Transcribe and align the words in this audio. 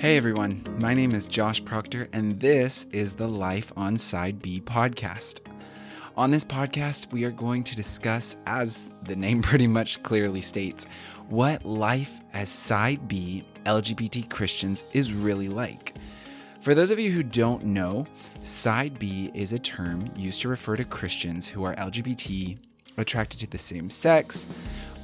Hey 0.00 0.16
everyone, 0.16 0.64
my 0.78 0.94
name 0.94 1.14
is 1.14 1.26
Josh 1.26 1.62
Proctor, 1.62 2.08
and 2.14 2.40
this 2.40 2.86
is 2.90 3.12
the 3.12 3.28
Life 3.28 3.70
on 3.76 3.98
Side 3.98 4.40
B 4.40 4.58
podcast. 4.58 5.40
On 6.16 6.30
this 6.30 6.42
podcast, 6.42 7.12
we 7.12 7.24
are 7.24 7.30
going 7.30 7.62
to 7.64 7.76
discuss, 7.76 8.38
as 8.46 8.90
the 9.04 9.14
name 9.14 9.42
pretty 9.42 9.66
much 9.66 10.02
clearly 10.02 10.40
states, 10.40 10.86
what 11.28 11.66
life 11.66 12.18
as 12.32 12.48
Side 12.48 13.08
B 13.08 13.44
LGBT 13.66 14.30
Christians 14.30 14.86
is 14.94 15.12
really 15.12 15.50
like. 15.50 15.94
For 16.62 16.74
those 16.74 16.90
of 16.90 16.98
you 16.98 17.12
who 17.12 17.22
don't 17.22 17.66
know, 17.66 18.06
Side 18.40 18.98
B 18.98 19.30
is 19.34 19.52
a 19.52 19.58
term 19.58 20.10
used 20.16 20.40
to 20.40 20.48
refer 20.48 20.76
to 20.76 20.84
Christians 20.84 21.46
who 21.46 21.62
are 21.62 21.76
LGBT, 21.76 22.56
attracted 22.96 23.40
to 23.40 23.46
the 23.48 23.58
same 23.58 23.90
sex, 23.90 24.48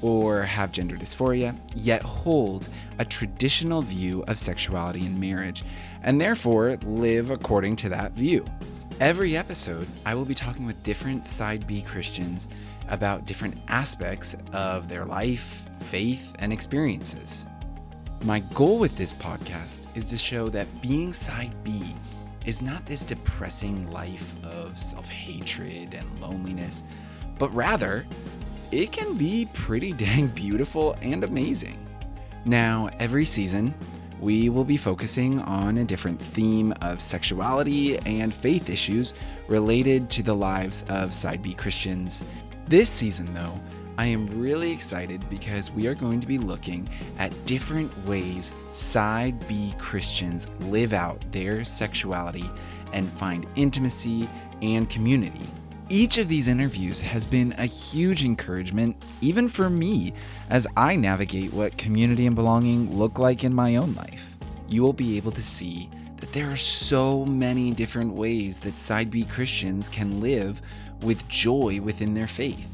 or 0.02 0.42
have 0.42 0.72
gender 0.72 0.96
dysphoria, 0.96 1.56
yet 1.74 2.02
hold 2.02 2.68
a 2.98 3.04
traditional 3.04 3.82
view 3.82 4.24
of 4.28 4.38
sexuality 4.38 5.06
and 5.06 5.20
marriage, 5.20 5.64
and 6.02 6.20
therefore 6.20 6.76
live 6.82 7.30
according 7.30 7.76
to 7.76 7.88
that 7.88 8.12
view. 8.12 8.44
Every 9.00 9.36
episode, 9.36 9.86
I 10.06 10.14
will 10.14 10.24
be 10.24 10.34
talking 10.34 10.64
with 10.64 10.82
different 10.82 11.26
Side 11.26 11.66
B 11.66 11.82
Christians 11.82 12.48
about 12.88 13.26
different 13.26 13.58
aspects 13.68 14.36
of 14.52 14.88
their 14.88 15.04
life, 15.04 15.68
faith, 15.80 16.34
and 16.38 16.52
experiences. 16.52 17.46
My 18.22 18.40
goal 18.40 18.78
with 18.78 18.96
this 18.96 19.12
podcast 19.12 19.86
is 19.94 20.04
to 20.06 20.16
show 20.16 20.48
that 20.48 20.66
being 20.80 21.12
Side 21.12 21.52
B 21.62 21.94
is 22.46 22.62
not 22.62 22.86
this 22.86 23.02
depressing 23.02 23.90
life 23.90 24.34
of 24.44 24.78
self 24.78 25.08
hatred 25.08 25.92
and 25.92 26.20
loneliness, 26.20 26.84
but 27.38 27.54
rather 27.54 28.06
it 28.72 28.92
can 28.92 29.14
be 29.16 29.48
pretty 29.52 29.92
dang 30.04 30.28
beautiful 30.28 30.96
and 31.02 31.24
amazing. 31.24 31.78
Now, 32.44 32.88
every 32.98 33.24
season, 33.24 33.74
we 34.20 34.48
will 34.48 34.64
be 34.64 34.76
focusing 34.76 35.40
on 35.40 35.78
a 35.78 35.84
different 35.84 36.20
theme 36.20 36.72
of 36.80 37.00
sexuality 37.00 37.98
and 37.98 38.32
faith 38.32 38.70
issues 38.70 39.14
related 39.48 40.08
to 40.10 40.22
the 40.22 40.34
lives 40.34 40.84
of 40.88 41.12
Side 41.12 41.42
B 41.42 41.54
Christians. 41.54 42.24
This 42.66 42.88
season, 42.88 43.34
though, 43.34 43.60
I 43.98 44.06
am 44.06 44.26
really 44.40 44.72
excited 44.72 45.28
because 45.30 45.70
we 45.70 45.86
are 45.86 45.94
going 45.94 46.20
to 46.20 46.26
be 46.26 46.38
looking 46.38 46.88
at 47.18 47.46
different 47.46 47.90
ways 48.06 48.52
Side 48.72 49.46
B 49.48 49.74
Christians 49.78 50.46
live 50.60 50.92
out 50.92 51.20
their 51.32 51.64
sexuality 51.64 52.48
and 52.92 53.10
find 53.12 53.46
intimacy 53.56 54.28
and 54.62 54.88
community. 54.88 55.46
Each 55.88 56.18
of 56.18 56.26
these 56.26 56.48
interviews 56.48 57.00
has 57.00 57.26
been 57.26 57.54
a 57.58 57.64
huge 57.64 58.24
encouragement, 58.24 58.96
even 59.20 59.48
for 59.48 59.70
me, 59.70 60.14
as 60.50 60.66
I 60.76 60.96
navigate 60.96 61.52
what 61.52 61.78
community 61.78 62.26
and 62.26 62.34
belonging 62.34 62.98
look 62.98 63.20
like 63.20 63.44
in 63.44 63.54
my 63.54 63.76
own 63.76 63.94
life. 63.94 64.34
You 64.66 64.82
will 64.82 64.92
be 64.92 65.16
able 65.16 65.30
to 65.30 65.42
see 65.42 65.88
that 66.16 66.32
there 66.32 66.50
are 66.50 66.56
so 66.56 67.24
many 67.24 67.70
different 67.70 68.14
ways 68.14 68.58
that 68.58 68.80
Side 68.80 69.12
B 69.12 69.24
Christians 69.24 69.88
can 69.88 70.20
live 70.20 70.60
with 71.02 71.28
joy 71.28 71.80
within 71.80 72.14
their 72.14 72.26
faith. 72.26 72.68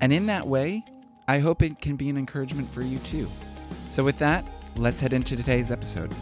And 0.00 0.10
in 0.10 0.24
that 0.26 0.48
way, 0.48 0.82
I 1.28 1.40
hope 1.40 1.60
it 1.60 1.82
can 1.82 1.96
be 1.96 2.08
an 2.08 2.16
encouragement 2.16 2.72
for 2.72 2.80
you 2.80 2.98
too. 3.00 3.28
So, 3.90 4.02
with 4.02 4.18
that, 4.20 4.46
let's 4.76 5.00
head 5.00 5.12
into 5.12 5.36
today's 5.36 5.70
episode. 5.70 6.14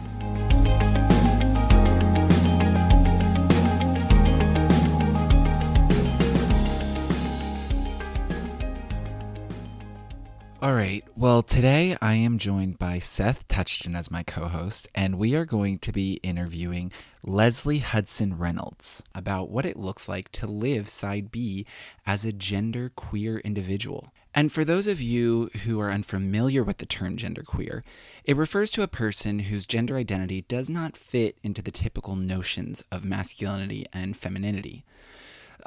All 10.65 10.73
right. 10.73 11.03
Well, 11.15 11.43
today 11.43 11.95
I 12.01 12.15
am 12.15 12.39
joined 12.39 12.79
by 12.79 12.97
Seth 12.97 13.47
Touchton 13.47 13.95
as 13.95 14.09
my 14.09 14.23
co 14.23 14.47
host, 14.47 14.87
and 14.95 15.19
we 15.19 15.35
are 15.35 15.45
going 15.45 15.77
to 15.77 15.91
be 15.91 16.13
interviewing 16.23 16.91
Leslie 17.21 17.77
Hudson 17.77 18.39
Reynolds 18.39 19.03
about 19.13 19.51
what 19.51 19.67
it 19.67 19.77
looks 19.77 20.09
like 20.09 20.31
to 20.31 20.47
live 20.47 20.89
side 20.89 21.29
B 21.29 21.67
as 22.07 22.25
a 22.25 22.33
gender 22.33 22.89
queer 22.95 23.37
individual. 23.41 24.11
And 24.33 24.51
for 24.51 24.65
those 24.65 24.87
of 24.87 24.99
you 24.99 25.51
who 25.65 25.79
are 25.79 25.91
unfamiliar 25.91 26.63
with 26.63 26.79
the 26.79 26.87
term 26.87 27.15
genderqueer, 27.15 27.83
it 28.23 28.35
refers 28.35 28.71
to 28.71 28.81
a 28.81 28.87
person 28.87 29.37
whose 29.37 29.67
gender 29.67 29.97
identity 29.97 30.45
does 30.47 30.67
not 30.67 30.97
fit 30.97 31.37
into 31.43 31.61
the 31.61 31.69
typical 31.69 32.15
notions 32.15 32.83
of 32.91 33.05
masculinity 33.05 33.85
and 33.93 34.17
femininity. 34.17 34.83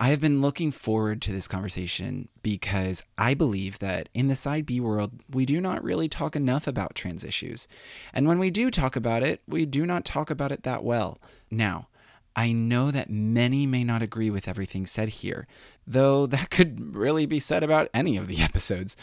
I 0.00 0.10
have 0.10 0.20
been 0.20 0.40
looking 0.40 0.70
forward 0.70 1.20
to 1.22 1.32
this 1.32 1.48
conversation 1.48 2.28
because 2.40 3.02
I 3.18 3.34
believe 3.34 3.80
that 3.80 4.08
in 4.14 4.28
the 4.28 4.36
side 4.36 4.64
B 4.64 4.78
world, 4.78 5.24
we 5.28 5.44
do 5.44 5.60
not 5.60 5.82
really 5.82 6.08
talk 6.08 6.36
enough 6.36 6.68
about 6.68 6.94
trans 6.94 7.24
issues. 7.24 7.66
And 8.12 8.28
when 8.28 8.38
we 8.38 8.50
do 8.50 8.70
talk 8.70 8.94
about 8.94 9.24
it, 9.24 9.42
we 9.48 9.66
do 9.66 9.84
not 9.84 10.04
talk 10.04 10.30
about 10.30 10.52
it 10.52 10.62
that 10.62 10.84
well. 10.84 11.18
Now, 11.50 11.88
I 12.36 12.52
know 12.52 12.92
that 12.92 13.10
many 13.10 13.66
may 13.66 13.82
not 13.82 14.00
agree 14.00 14.30
with 14.30 14.46
everything 14.46 14.86
said 14.86 15.08
here, 15.08 15.48
though 15.84 16.26
that 16.26 16.50
could 16.52 16.94
really 16.94 17.26
be 17.26 17.40
said 17.40 17.64
about 17.64 17.90
any 17.92 18.16
of 18.16 18.28
the 18.28 18.40
episodes. 18.40 18.96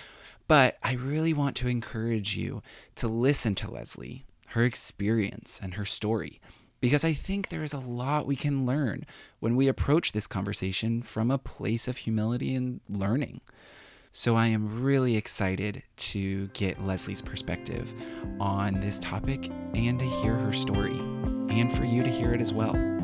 But 0.48 0.78
I 0.82 0.94
really 0.94 1.34
want 1.34 1.58
to 1.58 1.68
encourage 1.68 2.38
you 2.38 2.64
to 2.96 3.10
listen 3.10 3.54
to 3.56 3.70
Leslie, 3.70 4.24
her 4.50 4.64
experience, 4.64 5.60
and 5.62 5.74
her 5.74 5.86
story 5.86 6.40
because 6.82 7.04
I 7.04 7.14
think 7.14 7.50
there 7.50 7.64
is 7.64 7.74
a 7.74 7.80
lot 7.80 8.28
we 8.28 8.36
can 8.36 8.66
learn 8.66 9.06
when 9.40 9.56
we 9.56 9.68
approach 9.68 10.12
this 10.12 10.28
conversation 10.28 11.02
from 11.02 11.32
a 11.32 11.38
place 11.38 11.88
of 11.88 11.98
humility 11.98 12.54
and 12.54 12.82
learning. 12.90 13.42
So 14.12 14.36
I 14.36 14.48
am 14.48 14.82
really 14.82 15.18
excited 15.18 15.84
to 15.98 16.48
get 16.54 16.86
Leslie's 16.86 17.22
perspective 17.22 17.94
on 18.40 18.80
this 18.80 18.98
topic 19.00 19.52
and 19.74 20.00
to 20.00 20.06
hear 20.06 20.36
her 20.36 20.54
story, 20.54 20.98
and 21.50 21.76
for 21.76 21.84
you 21.84 22.02
to 22.02 22.10
hear 22.10 22.34
it 22.34 22.40
as 22.40 22.54
well. 22.54 22.95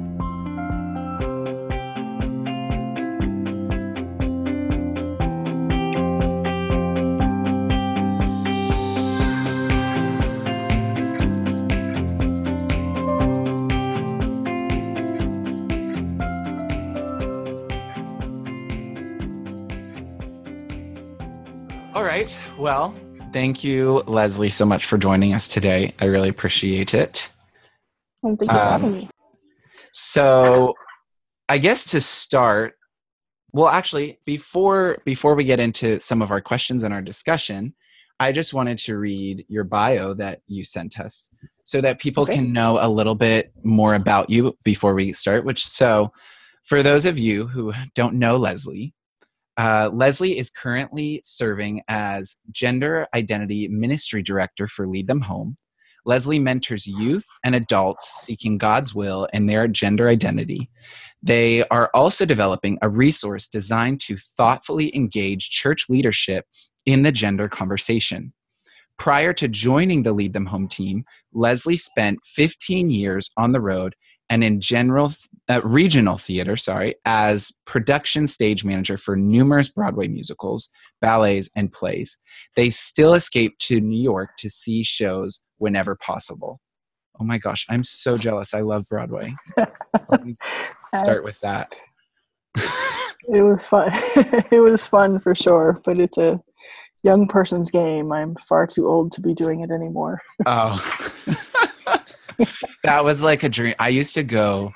Well, 22.72 22.96
thank 23.34 23.66
you, 23.66 24.02
Leslie, 24.08 24.50
so 24.50 24.66
much 24.66 24.86
for 24.86 24.98
joining 24.98 25.34
us 25.34 25.50
today. 25.50 25.94
I 26.00 26.06
really 26.06 26.30
appreciate 26.30 26.94
it. 26.94 27.30
Well, 28.24 28.38
thank 28.38 28.50
you 28.50 28.60
for 28.60 28.64
um, 28.64 28.82
having 28.82 28.92
me. 28.94 29.10
So, 29.92 30.74
I 31.50 31.58
guess 31.58 31.84
to 31.92 32.00
start, 32.00 32.78
well, 33.52 33.68
actually, 33.68 34.20
before 34.24 35.00
before 35.04 35.36
we 35.36 35.44
get 35.44 35.60
into 35.60 36.00
some 36.00 36.22
of 36.22 36.32
our 36.32 36.40
questions 36.40 36.84
and 36.84 36.94
our 36.94 37.02
discussion, 37.02 37.74
I 38.22 38.32
just 38.32 38.54
wanted 38.54 38.78
to 38.78 38.98
read 38.98 39.44
your 39.50 39.66
bio 39.66 40.14
that 40.14 40.40
you 40.48 40.64
sent 40.64 40.98
us 40.98 41.30
so 41.66 41.82
that 41.82 42.00
people 42.00 42.24
Okay. 42.24 42.36
can 42.36 42.54
know 42.54 42.80
a 42.80 42.88
little 42.88 43.16
bit 43.16 43.52
more 43.64 43.96
about 43.96 44.30
you 44.30 44.58
before 44.64 44.94
we 44.94 45.12
start. 45.12 45.44
Which 45.44 45.68
so, 45.68 46.14
for 46.64 46.82
those 46.82 47.04
of 47.04 47.20
you 47.20 47.48
who 47.48 47.74
don't 47.96 48.14
know 48.14 48.38
Leslie, 48.38 48.94
uh, 49.58 49.90
Leslie 49.94 50.38
is 50.38 50.50
currently 50.50 51.22
serving 51.24 51.82
as 51.88 52.36
Gender 52.52 53.08
Identity 53.14 53.68
Ministry 53.68 54.24
Director 54.24 54.68
for 54.68 54.88
Lead 54.88 55.08
Them 55.08 55.22
Home. 55.22 55.56
Leslie 56.06 56.40
mentors 56.40 56.88
youth 56.88 57.26
and 57.44 57.54
adults 57.54 58.22
seeking 58.26 58.58
God's 58.58 58.96
will 58.96 59.28
in 59.34 59.46
their 59.46 59.68
gender 59.68 60.10
identity. 60.10 60.70
They 61.22 61.64
are 61.68 61.92
also 61.94 62.26
developing 62.26 62.80
a 62.82 62.90
resource 62.90 63.48
designed 63.48 64.02
to 64.02 64.18
thoughtfully 64.18 64.96
engage 64.96 65.52
church 65.52 65.86
leadership 65.90 66.46
in 66.86 67.04
the 67.04 67.12
gender 67.12 67.48
conversation. 67.48 68.34
Prior 68.98 69.34
to 69.34 69.48
joining 69.48 70.04
the 70.04 70.14
Lead 70.14 70.34
Them 70.34 70.48
Home 70.48 70.68
team, 70.68 71.06
Leslie 71.34 71.76
spent 71.76 72.20
15 72.26 72.90
years 72.90 73.30
on 73.38 73.52
the 73.52 73.62
road 73.62 73.96
and 74.32 74.46
in 74.46 74.62
general 74.62 75.12
uh, 75.50 75.62
regional 75.64 76.18
theater, 76.18 76.56
sorry, 76.56 76.96
as 77.04 77.52
production 77.66 78.26
stage 78.28 78.64
manager 78.64 78.96
for 78.96 79.18
numerous 79.18 79.68
Broadway 79.68 80.08
musicals, 80.08 80.70
ballets, 81.02 81.50
and 81.54 81.72
plays. 81.72 82.18
They 82.56 82.70
still 82.70 83.14
escape 83.14 83.58
to 83.60 83.82
New 83.82 84.02
York 84.02 84.32
to 84.40 84.50
see 84.50 84.84
shows 84.84 85.42
whenever 85.58 85.98
possible. 85.98 86.62
Oh 87.20 87.26
my 87.26 87.38
gosh, 87.38 87.66
I'm 87.70 87.84
so 87.84 88.16
jealous. 88.16 88.54
I 88.54 88.62
love 88.62 88.88
Broadway. 88.88 89.34
Start 90.96 91.26
with 91.26 91.40
that. 91.42 91.76
It 93.28 93.44
was 93.44 93.68
fun. 93.68 93.88
it 94.52 94.62
was 94.62 94.88
fun 94.88 95.20
for 95.20 95.36
sure, 95.36 95.80
but 95.86 96.00
it's 96.00 96.18
a 96.18 96.42
young 97.04 97.28
person's 97.28 97.70
game. 97.70 98.12
I'm 98.12 98.36
far 98.50 98.66
too 98.66 98.88
old 98.88 99.12
to 99.12 99.22
be 99.22 99.36
doing 99.36 99.62
it 99.62 99.70
anymore. 99.70 100.20
Oh, 100.48 100.80
that 102.84 103.04
was 103.04 103.22
like 103.22 103.44
a 103.44 103.50
dream. 103.50 103.76
I 103.80 103.90
used 103.90 104.14
to 104.16 104.24
go 104.24 104.72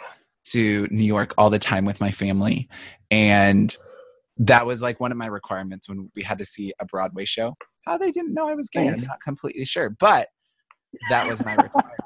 to 0.45 0.87
New 0.91 1.03
York 1.03 1.33
all 1.37 1.49
the 1.49 1.59
time 1.59 1.85
with 1.85 1.99
my 1.99 2.11
family, 2.11 2.69
and 3.11 3.75
that 4.37 4.65
was 4.65 4.81
like 4.81 4.99
one 4.99 5.11
of 5.11 5.17
my 5.17 5.27
requirements 5.27 5.87
when 5.87 6.09
we 6.15 6.23
had 6.23 6.37
to 6.39 6.45
see 6.45 6.73
a 6.79 6.85
Broadway 6.85 7.25
show. 7.25 7.55
How 7.85 7.97
they 7.97 8.11
didn't 8.11 8.33
know 8.33 8.47
I 8.47 8.55
was 8.55 8.69
gay, 8.69 8.87
Nice. 8.87 9.03
I'm 9.03 9.07
not 9.07 9.21
completely 9.21 9.65
sure, 9.65 9.89
but 9.89 10.27
that 11.09 11.27
was 11.27 11.43
my 11.43 11.55
requirement. 11.55 12.01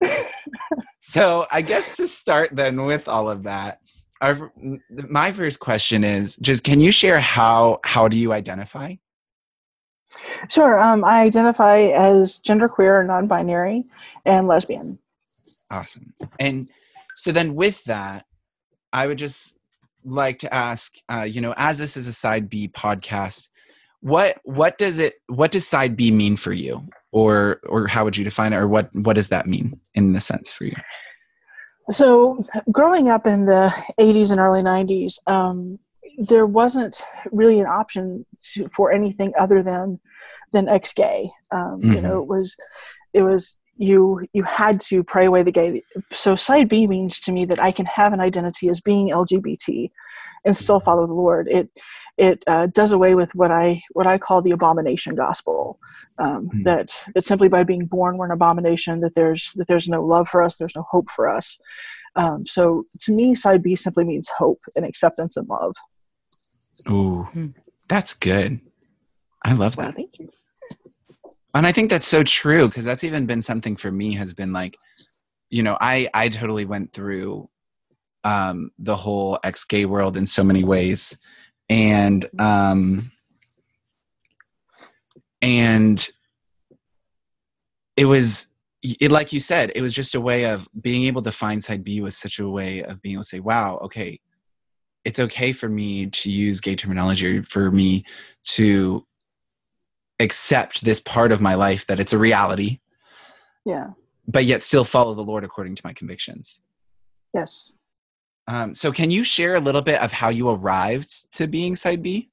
so 1.00 1.46
I 1.50 1.62
guess 1.62 1.96
to 1.96 2.08
start 2.08 2.50
then 2.52 2.84
with 2.84 3.08
all 3.08 3.30
of 3.30 3.42
that, 3.44 3.78
our, 4.20 4.52
my 4.88 5.32
first 5.32 5.60
question 5.60 6.04
is 6.04 6.36
just 6.36 6.64
can 6.64 6.80
you 6.80 6.90
share 6.90 7.20
how 7.20 7.80
how 7.84 8.08
do 8.08 8.18
you 8.18 8.32
identify? 8.32 8.94
Sure. 10.48 10.78
Um, 10.78 11.04
I 11.04 11.22
identify 11.22 11.78
as 11.80 12.40
genderqueer, 12.40 13.06
non-binary, 13.06 13.84
and 14.24 14.46
lesbian. 14.46 14.98
Awesome. 15.70 16.12
And 16.38 16.70
so 17.16 17.32
then 17.32 17.54
with 17.54 17.82
that, 17.84 18.26
I 18.92 19.06
would 19.06 19.18
just 19.18 19.56
like 20.04 20.38
to 20.40 20.54
ask, 20.54 20.94
uh, 21.10 21.22
you 21.22 21.40
know, 21.40 21.54
as 21.56 21.78
this 21.78 21.96
is 21.96 22.06
a 22.06 22.12
side 22.12 22.48
B 22.48 22.68
podcast, 22.68 23.48
what 24.00 24.38
what 24.44 24.76
does 24.76 24.98
it 24.98 25.14
what 25.28 25.50
does 25.50 25.66
side 25.66 25.96
B 25.96 26.10
mean 26.10 26.36
for 26.36 26.52
you, 26.52 26.86
or 27.10 27.60
or 27.66 27.86
how 27.88 28.04
would 28.04 28.16
you 28.16 28.24
define 28.24 28.52
it, 28.52 28.56
or 28.56 28.68
what 28.68 28.94
what 28.94 29.16
does 29.16 29.28
that 29.28 29.46
mean 29.46 29.80
in 29.94 30.12
the 30.12 30.20
sense 30.20 30.52
for 30.52 30.64
you? 30.64 30.76
So, 31.90 32.42
growing 32.70 33.08
up 33.08 33.26
in 33.26 33.44
the 33.44 33.70
80s 34.00 34.30
and 34.30 34.40
early 34.40 34.62
90s, 34.62 35.18
um, 35.26 35.78
there 36.18 36.46
wasn't 36.46 37.02
really 37.32 37.60
an 37.60 37.66
option 37.66 38.26
to, 38.52 38.68
for 38.68 38.92
anything 38.92 39.32
other 39.38 39.62
than 39.62 40.00
than 40.52 40.68
ex-gay. 40.68 41.30
Um, 41.50 41.80
mm-hmm. 41.80 41.92
You 41.92 42.00
know, 42.00 42.22
it 42.22 42.28
was 42.28 42.56
it 43.12 43.22
was 43.22 43.58
you 43.76 44.24
you 44.32 44.44
had 44.44 44.80
to 44.80 45.02
pray 45.02 45.26
away 45.26 45.42
the 45.42 45.52
gay. 45.52 45.82
So 46.12 46.36
side 46.36 46.68
B 46.68 46.86
means 46.86 47.20
to 47.20 47.32
me 47.32 47.44
that 47.46 47.60
I 47.60 47.72
can 47.72 47.86
have 47.86 48.12
an 48.12 48.20
identity 48.20 48.68
as 48.68 48.80
being 48.80 49.10
LGBT 49.10 49.90
and 50.44 50.56
still 50.56 50.78
follow 50.78 51.06
the 51.06 51.14
Lord. 51.14 51.48
It 51.48 51.68
it 52.16 52.44
uh, 52.46 52.66
does 52.66 52.92
away 52.92 53.14
with 53.14 53.34
what 53.34 53.50
I 53.50 53.82
what 53.92 54.06
I 54.06 54.18
call 54.18 54.42
the 54.42 54.52
abomination 54.52 55.14
gospel. 55.14 55.78
Um, 56.18 56.48
mm-hmm. 56.48 56.62
That 56.62 57.04
that 57.14 57.24
simply 57.24 57.48
by 57.48 57.64
being 57.64 57.86
born 57.86 58.16
we're 58.16 58.26
an 58.26 58.32
abomination. 58.32 59.00
That 59.00 59.14
there's 59.14 59.52
that 59.56 59.66
there's 59.66 59.88
no 59.88 60.04
love 60.04 60.28
for 60.28 60.42
us. 60.42 60.56
There's 60.56 60.76
no 60.76 60.86
hope 60.88 61.10
for 61.10 61.28
us. 61.28 61.60
Um, 62.16 62.46
so 62.46 62.84
to 63.02 63.12
me, 63.12 63.34
side 63.34 63.62
B 63.62 63.74
simply 63.74 64.04
means 64.04 64.28
hope 64.28 64.58
and 64.76 64.84
acceptance 64.84 65.36
and 65.36 65.48
love. 65.48 65.74
Ooh, 66.90 67.22
hmm. 67.32 67.46
that's 67.88 68.14
good. 68.14 68.60
I 69.44 69.52
love 69.52 69.76
that. 69.76 69.82
Well, 69.82 69.92
thank 69.92 70.18
you. 70.18 70.30
And 71.54 71.66
I 71.66 71.72
think 71.72 71.90
that's 71.90 72.06
so 72.06 72.22
true 72.24 72.68
because 72.68 72.84
that's 72.84 73.04
even 73.04 73.26
been 73.26 73.42
something 73.42 73.76
for 73.76 73.92
me 73.92 74.14
has 74.16 74.32
been 74.32 74.52
like, 74.52 74.76
you 75.50 75.62
know, 75.62 75.78
I 75.80 76.08
I 76.12 76.28
totally 76.28 76.64
went 76.64 76.92
through 76.92 77.48
um, 78.24 78.70
the 78.78 78.96
whole 78.96 79.38
ex 79.44 79.64
gay 79.64 79.84
world 79.84 80.16
in 80.16 80.26
so 80.26 80.42
many 80.42 80.64
ways, 80.64 81.16
and 81.68 82.28
um, 82.40 83.02
and 85.42 86.08
it 87.96 88.06
was 88.06 88.48
it 88.82 89.10
like 89.10 89.32
you 89.32 89.40
said 89.40 89.70
it 89.74 89.82
was 89.82 89.94
just 89.94 90.14
a 90.14 90.20
way 90.20 90.44
of 90.44 90.68
being 90.80 91.04
able 91.04 91.22
to 91.22 91.32
find 91.32 91.62
side 91.62 91.84
b 91.84 92.00
was 92.00 92.16
such 92.16 92.38
a 92.38 92.48
way 92.48 92.82
of 92.82 93.00
being 93.00 93.14
able 93.14 93.22
to 93.22 93.28
say 93.28 93.40
wow 93.40 93.78
okay 93.78 94.18
it's 95.04 95.20
okay 95.20 95.52
for 95.52 95.68
me 95.68 96.06
to 96.06 96.30
use 96.30 96.60
gay 96.60 96.76
terminology 96.76 97.40
for 97.40 97.70
me 97.70 98.04
to 98.44 99.06
accept 100.20 100.84
this 100.84 101.00
part 101.00 101.32
of 101.32 101.40
my 101.40 101.54
life 101.54 101.86
that 101.86 102.00
it's 102.00 102.12
a 102.12 102.18
reality 102.18 102.80
yeah. 103.64 103.88
but 104.26 104.44
yet 104.44 104.62
still 104.62 104.84
follow 104.84 105.14
the 105.14 105.22
lord 105.22 105.44
according 105.44 105.74
to 105.74 105.82
my 105.84 105.92
convictions. 105.92 106.62
Yes. 107.32 107.72
Um, 108.46 108.74
so 108.74 108.92
can 108.92 109.10
you 109.10 109.24
share 109.24 109.54
a 109.54 109.60
little 109.60 109.82
bit 109.82 110.00
of 110.00 110.12
how 110.12 110.28
you 110.28 110.48
arrived 110.48 111.32
to 111.32 111.46
being 111.46 111.74
side 111.76 112.02
b? 112.02 112.30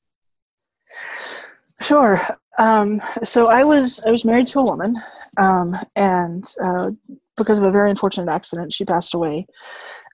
Sure. 1.82 2.22
Um, 2.60 3.02
so 3.24 3.48
i 3.48 3.64
was 3.64 4.02
i 4.06 4.12
was 4.12 4.26
married 4.26 4.46
to 4.48 4.60
a 4.60 4.64
woman 4.64 4.96
um, 5.38 5.74
and 5.96 6.44
uh, 6.64 6.92
because 7.38 7.58
of 7.58 7.64
a 7.64 7.72
very 7.72 7.90
unfortunate 7.90 8.32
accident 8.32 8.74
she 8.74 8.86
passed 8.86 9.14
away. 9.14 9.48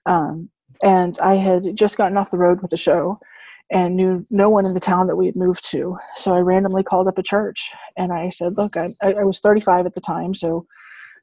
Um, 0.06 0.50
and 0.82 1.18
i 1.22 1.34
had 1.34 1.74
just 1.76 1.96
gotten 1.96 2.16
off 2.16 2.30
the 2.30 2.38
road 2.38 2.60
with 2.60 2.70
the 2.70 2.76
show 2.76 3.18
and 3.70 3.96
knew 3.96 4.24
no 4.30 4.48
one 4.48 4.64
in 4.64 4.74
the 4.74 4.80
town 4.80 5.06
that 5.06 5.16
we 5.16 5.26
had 5.26 5.36
moved 5.36 5.68
to. 5.70 5.98
So 6.16 6.34
I 6.34 6.38
randomly 6.38 6.82
called 6.82 7.06
up 7.06 7.18
a 7.18 7.22
church 7.22 7.70
and 7.96 8.12
I 8.12 8.30
said, 8.30 8.56
Look, 8.56 8.76
I, 8.76 8.86
I 9.02 9.24
was 9.24 9.40
35 9.40 9.86
at 9.86 9.94
the 9.94 10.00
time, 10.00 10.34
so 10.34 10.66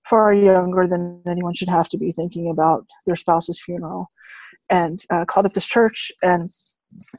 far 0.07 0.33
younger 0.33 0.85
than 0.87 1.21
anyone 1.27 1.53
should 1.53 1.69
have 1.69 1.89
to 1.89 1.97
be 1.97 2.11
thinking 2.11 2.49
about 2.49 2.85
their 3.07 3.15
spouse's 3.15 3.59
funeral. 3.59 4.07
And 4.69 4.99
uh, 5.09 5.25
called 5.25 5.47
up 5.47 5.53
this 5.53 5.65
church 5.65 6.11
and 6.21 6.49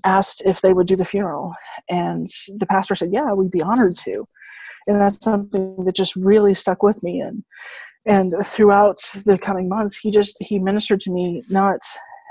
asked 0.05 0.43
if 0.45 0.61
they 0.61 0.73
would 0.73 0.87
do 0.87 0.97
the 0.97 1.05
funeral. 1.05 1.55
And 1.91 2.29
the 2.57 2.67
pastor 2.67 2.95
said, 2.95 3.13
Yeah, 3.13 3.33
we'd 3.35 3.51
be 3.51 3.63
honored 3.63 3.95
to. 4.05 4.25
And 4.87 5.01
that's 5.01 5.23
something 5.23 5.85
that 5.85 5.97
just 5.97 6.15
really 6.15 6.55
stuck 6.55 6.83
with 6.83 7.03
me. 7.03 7.21
And 7.21 7.45
and 8.07 8.33
throughout 8.45 8.99
the 9.25 9.37
coming 9.37 9.69
months, 9.69 9.97
he 9.97 10.13
just 10.13 10.37
he 10.41 10.61
ministered 10.61 11.01
to 11.01 11.11
me 11.11 11.43
not 11.51 11.81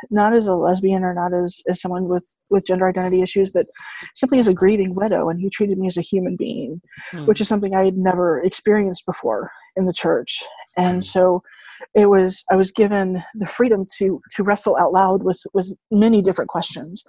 not 0.09 0.35
as 0.35 0.47
a 0.47 0.55
lesbian 0.55 1.03
or 1.03 1.13
not 1.13 1.33
as, 1.33 1.61
as 1.67 1.81
someone 1.81 2.07
with, 2.07 2.35
with 2.51 2.65
gender 2.65 2.87
identity 2.87 3.21
issues, 3.21 3.51
but 3.51 3.65
simply 4.13 4.39
as 4.39 4.47
a 4.47 4.53
grieving 4.53 4.93
widow. 4.95 5.29
And 5.29 5.39
he 5.39 5.49
treated 5.49 5.77
me 5.77 5.87
as 5.87 5.97
a 5.97 6.01
human 6.01 6.35
being, 6.35 6.81
mm. 7.13 7.27
which 7.27 7.41
is 7.41 7.47
something 7.47 7.75
I 7.75 7.85
had 7.85 7.97
never 7.97 8.41
experienced 8.41 9.05
before 9.05 9.51
in 9.75 9.85
the 9.85 9.93
church. 9.93 10.41
And 10.77 10.97
hmm. 10.97 11.01
so 11.01 11.43
it 11.93 12.07
was, 12.07 12.43
I 12.51 12.55
was 12.55 12.71
given 12.71 13.23
the 13.35 13.45
freedom 13.45 13.85
to, 13.97 14.21
to 14.35 14.43
wrestle 14.43 14.77
out 14.77 14.93
loud 14.93 15.23
with, 15.23 15.41
with 15.53 15.73
many 15.91 16.21
different 16.21 16.49
questions. 16.49 17.03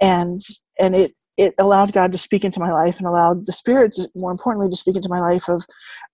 And, 0.00 0.40
and 0.80 0.94
it, 0.94 1.12
it 1.36 1.54
allowed 1.58 1.92
God 1.92 2.12
to 2.12 2.18
speak 2.18 2.44
into 2.44 2.60
my 2.60 2.70
life 2.70 2.98
and 2.98 3.06
allowed 3.06 3.46
the 3.46 3.52
Spirit, 3.52 3.92
to, 3.94 4.08
more 4.16 4.30
importantly, 4.30 4.70
to 4.70 4.76
speak 4.76 4.96
into 4.96 5.08
my 5.08 5.20
life 5.20 5.48
of, 5.48 5.64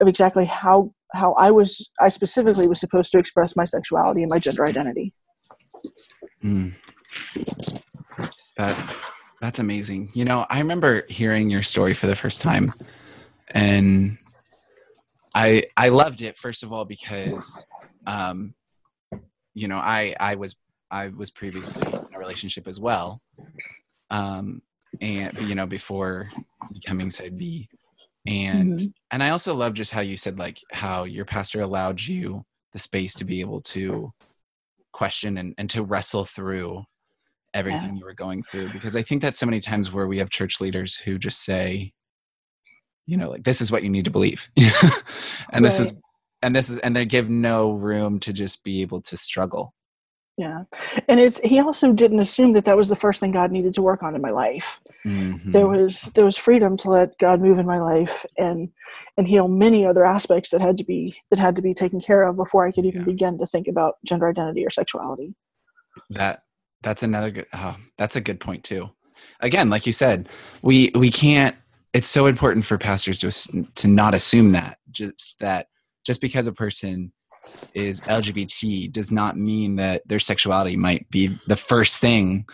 of 0.01 0.09
exactly 0.09 0.45
how 0.45 0.93
how 1.15 1.33
I 1.35 1.51
was 1.51 1.91
I 2.01 2.09
specifically 2.09 2.69
was 2.69 2.81
supposed 2.81 3.13
to 3.13 3.19
express 3.19 3.57
my 3.57 3.65
sexuality 3.65 4.23
and 4.23 4.31
my 4.31 4.39
gender 4.39 4.67
identity. 4.67 5.15
Mm. 6.45 6.75
That 8.57 8.97
that's 9.41 9.59
amazing. 9.59 10.11
You 10.15 10.25
know, 10.25 10.47
I 10.51 10.59
remember 10.59 11.05
hearing 11.09 11.51
your 11.51 11.63
story 11.63 11.95
for 11.95 12.07
the 12.07 12.17
first 12.17 12.41
time, 12.41 12.71
and 13.49 14.19
I 15.35 15.65
I 15.77 15.89
loved 15.91 16.23
it 16.23 16.39
first 16.39 16.63
of 16.63 16.73
all 16.73 16.85
because, 16.85 17.67
um, 18.07 18.55
you 19.55 19.69
know, 19.69 19.79
I 19.79 20.15
I 20.19 20.35
was 20.35 20.57
I 20.91 21.09
was 21.09 21.31
previously 21.31 21.87
in 21.87 22.15
a 22.15 22.19
relationship 22.19 22.67
as 22.67 22.81
well, 22.81 23.21
um, 24.11 24.63
and 25.01 25.39
you 25.41 25.55
know 25.55 25.67
before 25.67 26.27
becoming 26.75 27.11
side 27.11 27.39
B, 27.39 27.69
and 28.27 28.79
mm-hmm. 28.79 28.87
and 29.11 29.23
I 29.23 29.31
also 29.31 29.55
love 29.55 29.75
just 29.75 29.93
how 29.93 30.01
you 30.01 30.17
said 30.17 30.39
like 30.39 30.61
how 30.73 31.05
your 31.05 31.25
pastor 31.25 31.63
allowed 31.63 32.01
you 32.01 32.45
the 32.73 32.79
space 32.79 33.15
to 33.15 33.25
be 33.25 33.41
able 33.41 33.61
to 33.61 34.13
question 34.99 35.39
and, 35.39 35.55
and 35.59 35.71
to 35.71 35.85
wrestle 35.85 36.25
through 36.25 36.83
everything 37.55 37.95
yeah. 37.95 38.01
you 38.01 38.05
were 38.05 38.15
going 38.15 38.43
through 38.43 38.69
because 38.73 38.97
i 38.97 39.01
think 39.01 39.23
that 39.23 39.33
so 39.33 39.47
many 39.47 39.61
times 39.61 39.93
where 39.93 40.09
we 40.09 40.19
have 40.19 40.29
church 40.29 40.61
leaders 40.61 40.97
who 40.97 41.17
just 41.17 41.45
say 41.45 41.93
you 43.07 43.17
know 43.17 43.31
like 43.31 43.45
this 43.45 43.61
is 43.61 43.71
what 43.71 43.85
you 43.85 43.89
need 43.89 44.05
to 44.05 44.11
believe 44.11 44.51
and 44.57 44.73
right. 45.53 45.63
this 45.63 45.79
is 45.79 45.93
and 46.43 46.55
this 46.55 46.69
is 46.69 46.79
and 46.81 46.97
they 46.97 47.05
give 47.05 47.31
no 47.31 47.71
room 47.71 48.19
to 48.19 48.33
just 48.33 48.65
be 48.65 48.83
able 48.83 49.01
to 49.01 49.17
struggle 49.17 49.73
yeah 50.39 50.63
and 51.09 51.19
it's 51.19 51.41
he 51.41 51.59
also 51.59 51.93
didn't 51.93 52.21
assume 52.21 52.53
that 52.53 52.65
that 52.65 52.77
was 52.77 52.89
the 52.89 52.97
first 52.97 53.21
thing 53.21 53.33
god 53.33 53.51
needed 53.51 53.75
to 53.75 53.83
work 53.83 54.03
on 54.03 54.15
in 54.15 54.23
my 54.23 54.31
life 54.31 54.81
mm-hmm. 55.05 55.51
there 55.51 55.67
was 55.67 56.03
there 56.15 56.25
was 56.25 56.39
freedom 56.39 56.77
to 56.77 56.89
let 56.89 57.19
god 57.19 57.41
move 57.41 57.59
in 57.59 57.67
my 57.67 57.79
life 57.79 58.25
and 58.39 58.71
and 59.17 59.27
heal 59.27 59.49
many 59.49 59.85
other 59.85 60.07
aspects 60.07 60.51
that 60.51 60.61
had 60.61 60.77
to 60.77 60.85
be 60.85 61.15
that 61.31 61.41
had 61.41 61.57
to 61.57 61.63
be 61.63 61.75
taken 61.75 62.01
care 62.01 62.23
of 62.23 62.37
before 62.37 62.67
i 62.67 62.73
could 62.73 62.87
even 62.87 63.01
yeah. 63.01 63.07
begin 63.07 63.37
to 63.37 63.47
think 63.47 63.67
about 63.67 63.97
gender 64.05 64.29
identity 64.29 64.65
or 64.65 64.71
sexuality 64.71 65.35
that 66.11 66.43
that's 66.83 67.03
another 67.03 67.31
good 67.31 67.47
oh, 67.53 67.77
that's 67.99 68.17
a 68.17 68.21
good 68.21 68.39
point 68.39 68.63
too 68.63 68.89
again 69.41 69.69
like 69.69 69.87
you 69.87 69.93
said 69.93 70.29
we 70.63 70.93
we 70.95 71.11
can't 71.11 71.57
it's 71.93 72.09
so 72.09 72.27
important 72.27 72.65
for 72.65 72.79
pastors 72.79 73.19
to 73.19 73.67
to 73.75 73.89
not 73.89 74.15
assume 74.15 74.53
that 74.53 74.79
just 74.93 75.37
that 75.41 75.67
just 76.07 76.21
because 76.21 76.47
a 76.47 76.53
person 76.53 77.13
is 77.75 78.03
LGBT 78.03 78.93
does 78.93 79.11
not 79.11 79.37
mean 79.37 79.77
that 79.77 80.07
their 80.07 80.19
sexuality 80.19 80.77
might 80.77 81.09
be 81.11 81.39
the 81.47 81.57
first 81.57 81.99
thing, 81.99 82.47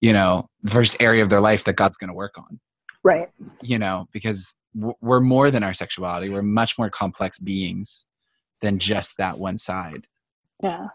you 0.00 0.12
know, 0.12 0.48
the 0.62 0.70
first 0.70 0.96
area 1.00 1.22
of 1.22 1.28
their 1.28 1.40
life 1.40 1.64
that 1.64 1.76
God's 1.76 1.96
going 1.96 2.08
to 2.08 2.14
work 2.14 2.36
on. 2.36 2.60
Right. 3.02 3.28
You 3.62 3.78
know, 3.78 4.08
because 4.12 4.56
we're 4.74 5.20
more 5.20 5.50
than 5.50 5.62
our 5.62 5.74
sexuality. 5.74 6.28
We're 6.28 6.42
much 6.42 6.78
more 6.78 6.90
complex 6.90 7.38
beings 7.38 8.06
than 8.60 8.78
just 8.78 9.16
that 9.16 9.38
one 9.38 9.58
side. 9.58 10.06
Yeah. 10.62 10.88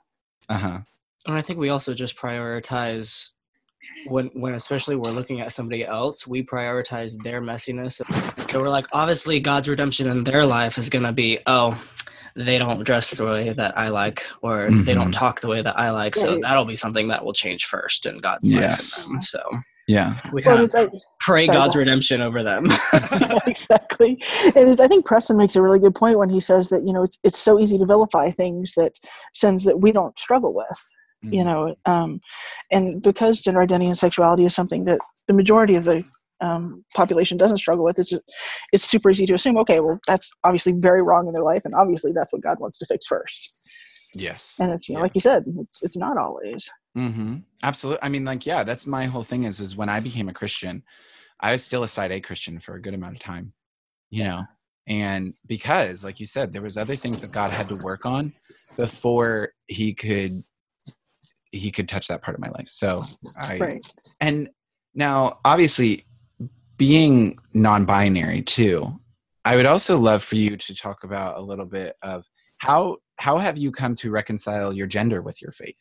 Uh 0.50 0.58
huh. 0.58 0.80
And 1.28 1.36
I 1.36 1.42
think 1.42 1.60
we 1.60 1.70
also 1.70 1.94
just 1.94 2.16
prioritize 2.16 3.32
when 4.08 4.28
when 4.34 4.54
especially 4.54 4.96
we're 4.96 5.12
looking 5.12 5.42
at 5.42 5.52
somebody 5.52 5.84
else, 5.84 6.28
we 6.28 6.44
prioritize 6.44 7.22
their 7.24 7.42
messiness. 7.42 8.02
So 8.50 8.62
we're 8.62 8.70
like, 8.70 8.88
obviously 8.94 9.40
God's 9.40 9.68
redemption 9.68 10.08
in 10.08 10.24
their 10.24 10.46
life 10.46 10.78
is 10.78 10.90
gonna 10.90 11.14
be, 11.14 11.40
oh, 11.48 11.82
they 12.36 12.58
don't 12.58 12.84
dress 12.84 13.12
the 13.12 13.26
way 13.26 13.54
that 13.54 13.78
I 13.78 13.90
like, 13.90 14.26
or 14.42 14.68
mm-hmm. 14.68 14.84
they 14.84 14.94
don't 14.94 15.06
mm-hmm. 15.06 15.12
talk 15.12 15.42
the 15.42 15.48
way 15.48 15.62
that 15.62 15.78
I 15.80 15.92
like. 15.92 16.16
So 16.16 16.40
that'll 16.40 16.66
be 16.66 16.76
something 16.76 17.08
that 17.08 17.24
will 17.24 17.34
change 17.34 17.66
first 17.66 18.06
in 18.06 18.20
God's 18.20 18.50
yes. 18.50 19.10
life. 19.10 19.24
So 19.24 19.42
Yeah. 19.88 20.20
We 20.34 20.42
Well, 20.42 20.56
kind 20.56 20.60
of 20.60 20.66
it's, 20.66 20.76
I, 20.76 20.88
pray 21.20 21.46
sorry, 21.46 21.58
God's 21.58 21.76
go 21.76 21.80
redemption 21.80 22.22
over 22.22 22.44
them. 22.44 22.70
exactly. 23.48 24.22
And 24.56 24.80
I 24.82 24.88
think 24.88 25.06
Preston 25.06 25.38
makes 25.38 25.56
a 25.56 25.62
really 25.62 25.80
good 25.80 25.96
point 25.96 26.18
when 26.18 26.30
he 26.30 26.40
says 26.40 26.70
that 26.70 26.84
you 26.86 26.92
know 26.92 27.04
it's 27.04 27.18
it's 27.24 27.40
so 27.40 27.60
easy 27.60 27.78
to 27.78 27.86
vilify 27.86 28.32
things 28.32 28.74
that 28.76 28.94
sins 29.34 29.64
that 29.64 29.80
we 29.80 29.92
don't 29.92 30.18
struggle 30.20 30.54
with. 30.54 30.92
You 31.22 31.42
Mhm. 31.42 31.46
know, 31.46 31.76
um, 31.86 32.20
and 32.72 33.02
because 33.02 33.42
gender 33.42 33.62
identity 33.62 33.88
and 33.88 33.98
sexuality 33.98 34.46
is 34.46 34.54
something 34.54 34.86
that 34.86 35.00
the 35.28 35.34
majority 35.34 35.76
of 35.76 35.86
the 35.86 36.04
um, 36.42 36.84
population 36.94 37.38
doesn't 37.38 37.58
struggle 37.58 37.86
with, 37.86 37.98
it's 38.00 38.14
it's 38.72 38.84
super 38.86 39.10
easy 39.10 39.26
to 39.26 39.34
assume. 39.34 39.58
Okay, 39.58 39.80
well 39.80 40.00
that's 40.08 40.30
obviously 40.44 40.74
very 40.74 41.02
wrong 41.02 41.28
in 41.28 41.34
their 41.34 41.44
life, 41.44 41.64
and 41.66 41.74
obviously 41.76 42.12
that's 42.14 42.32
what 42.34 42.42
God 42.42 42.60
wants 42.60 42.78
to 42.80 42.86
fix 42.86 43.06
first. 43.08 43.60
Yes. 44.14 44.58
And 44.60 44.72
it's 44.72 44.88
you 44.88 44.94
know, 44.96 45.00
Yeah. 45.00 45.04
like 45.04 45.16
you 45.16 45.22
said, 45.22 45.44
it's 45.60 45.82
it's 45.82 45.98
not 45.98 46.18
always. 46.18 46.70
Mm-hmm. 46.98 47.38
Absolutely. 47.64 48.02
I 48.04 48.10
mean, 48.10 48.24
like, 48.24 48.46
yeah, 48.46 48.64
that's 48.64 48.86
my 48.86 49.06
whole 49.06 49.24
thing 49.24 49.44
is, 49.44 49.60
is 49.60 49.76
when 49.76 49.90
I 49.90 50.00
became 50.00 50.30
a 50.30 50.34
Christian, 50.34 50.84
I 51.42 51.52
was 51.52 51.64
still 51.64 51.84
a 51.84 51.88
side 51.88 52.12
A 52.14 52.22
Christian 52.22 52.60
for 52.60 52.76
a 52.76 52.82
good 52.82 52.94
amount 52.94 53.16
of 53.16 53.20
time, 53.20 53.52
you 54.10 54.24
know, 54.24 54.44
and 54.88 55.34
because, 55.46 56.04
like 56.06 56.20
you 56.22 56.26
said, 56.28 56.54
there 56.54 56.62
was 56.62 56.78
other 56.78 56.96
things 56.96 57.20
that 57.22 57.34
God 57.34 57.52
had 57.52 57.68
to 57.68 57.78
work 57.84 58.06
on 58.06 58.32
before 58.78 59.50
he 59.68 59.94
could, 59.94 60.44
he 61.52 61.72
could 61.72 61.90
touch 61.90 62.08
that 62.08 62.22
part 62.22 62.36
of 62.36 62.42
my 62.42 62.50
life. 62.50 62.70
So 62.70 63.02
I, 63.42 63.58
Right. 63.58 63.92
and 64.22 64.50
now 64.94 65.40
obviously 65.44 66.05
being 66.78 67.38
non-binary 67.54 68.42
too, 68.42 69.00
I 69.44 69.56
would 69.56 69.66
also 69.66 69.98
love 69.98 70.24
for 70.24 70.36
you 70.36 70.58
to 70.58 70.76
talk 70.76 71.04
about 71.04 71.38
a 71.38 71.42
little 71.42 71.66
bit 71.66 71.96
of 72.02 72.26
how, 72.58 72.98
how 73.18 73.38
have 73.38 73.58
you 73.58 73.72
come 73.72 73.96
to 73.98 74.12
reconcile 74.12 74.74
your 74.74 74.88
gender 74.88 75.22
with 75.22 75.42
your 75.42 75.52
faith? 75.52 75.76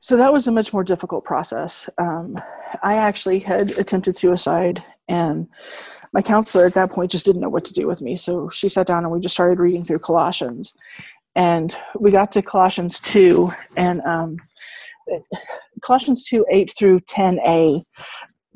So 0.00 0.16
that 0.16 0.32
was 0.32 0.48
a 0.48 0.52
much 0.52 0.72
more 0.72 0.82
difficult 0.82 1.24
process. 1.24 1.88
Um, 1.98 2.40
I 2.82 2.94
actually 2.94 3.38
had 3.40 3.70
attempted 3.72 4.16
suicide, 4.16 4.82
and 5.08 5.46
my 6.14 6.22
counselor 6.22 6.64
at 6.64 6.74
that 6.74 6.90
point 6.90 7.10
just 7.10 7.26
didn't 7.26 7.42
know 7.42 7.50
what 7.50 7.66
to 7.66 7.74
do 7.74 7.86
with 7.86 8.00
me. 8.00 8.16
So 8.16 8.48
she 8.48 8.70
sat 8.70 8.86
down 8.86 9.04
and 9.04 9.12
we 9.12 9.20
just 9.20 9.34
started 9.34 9.58
reading 9.58 9.84
through 9.84 9.98
Colossians. 9.98 10.74
And 11.36 11.76
we 11.98 12.10
got 12.10 12.32
to 12.32 12.42
Colossians 12.42 12.98
2, 13.00 13.50
and 13.76 14.00
um, 14.00 14.36
Colossians 15.82 16.24
2 16.26 16.46
8 16.50 16.72
through 16.76 17.00
10a 17.00 17.82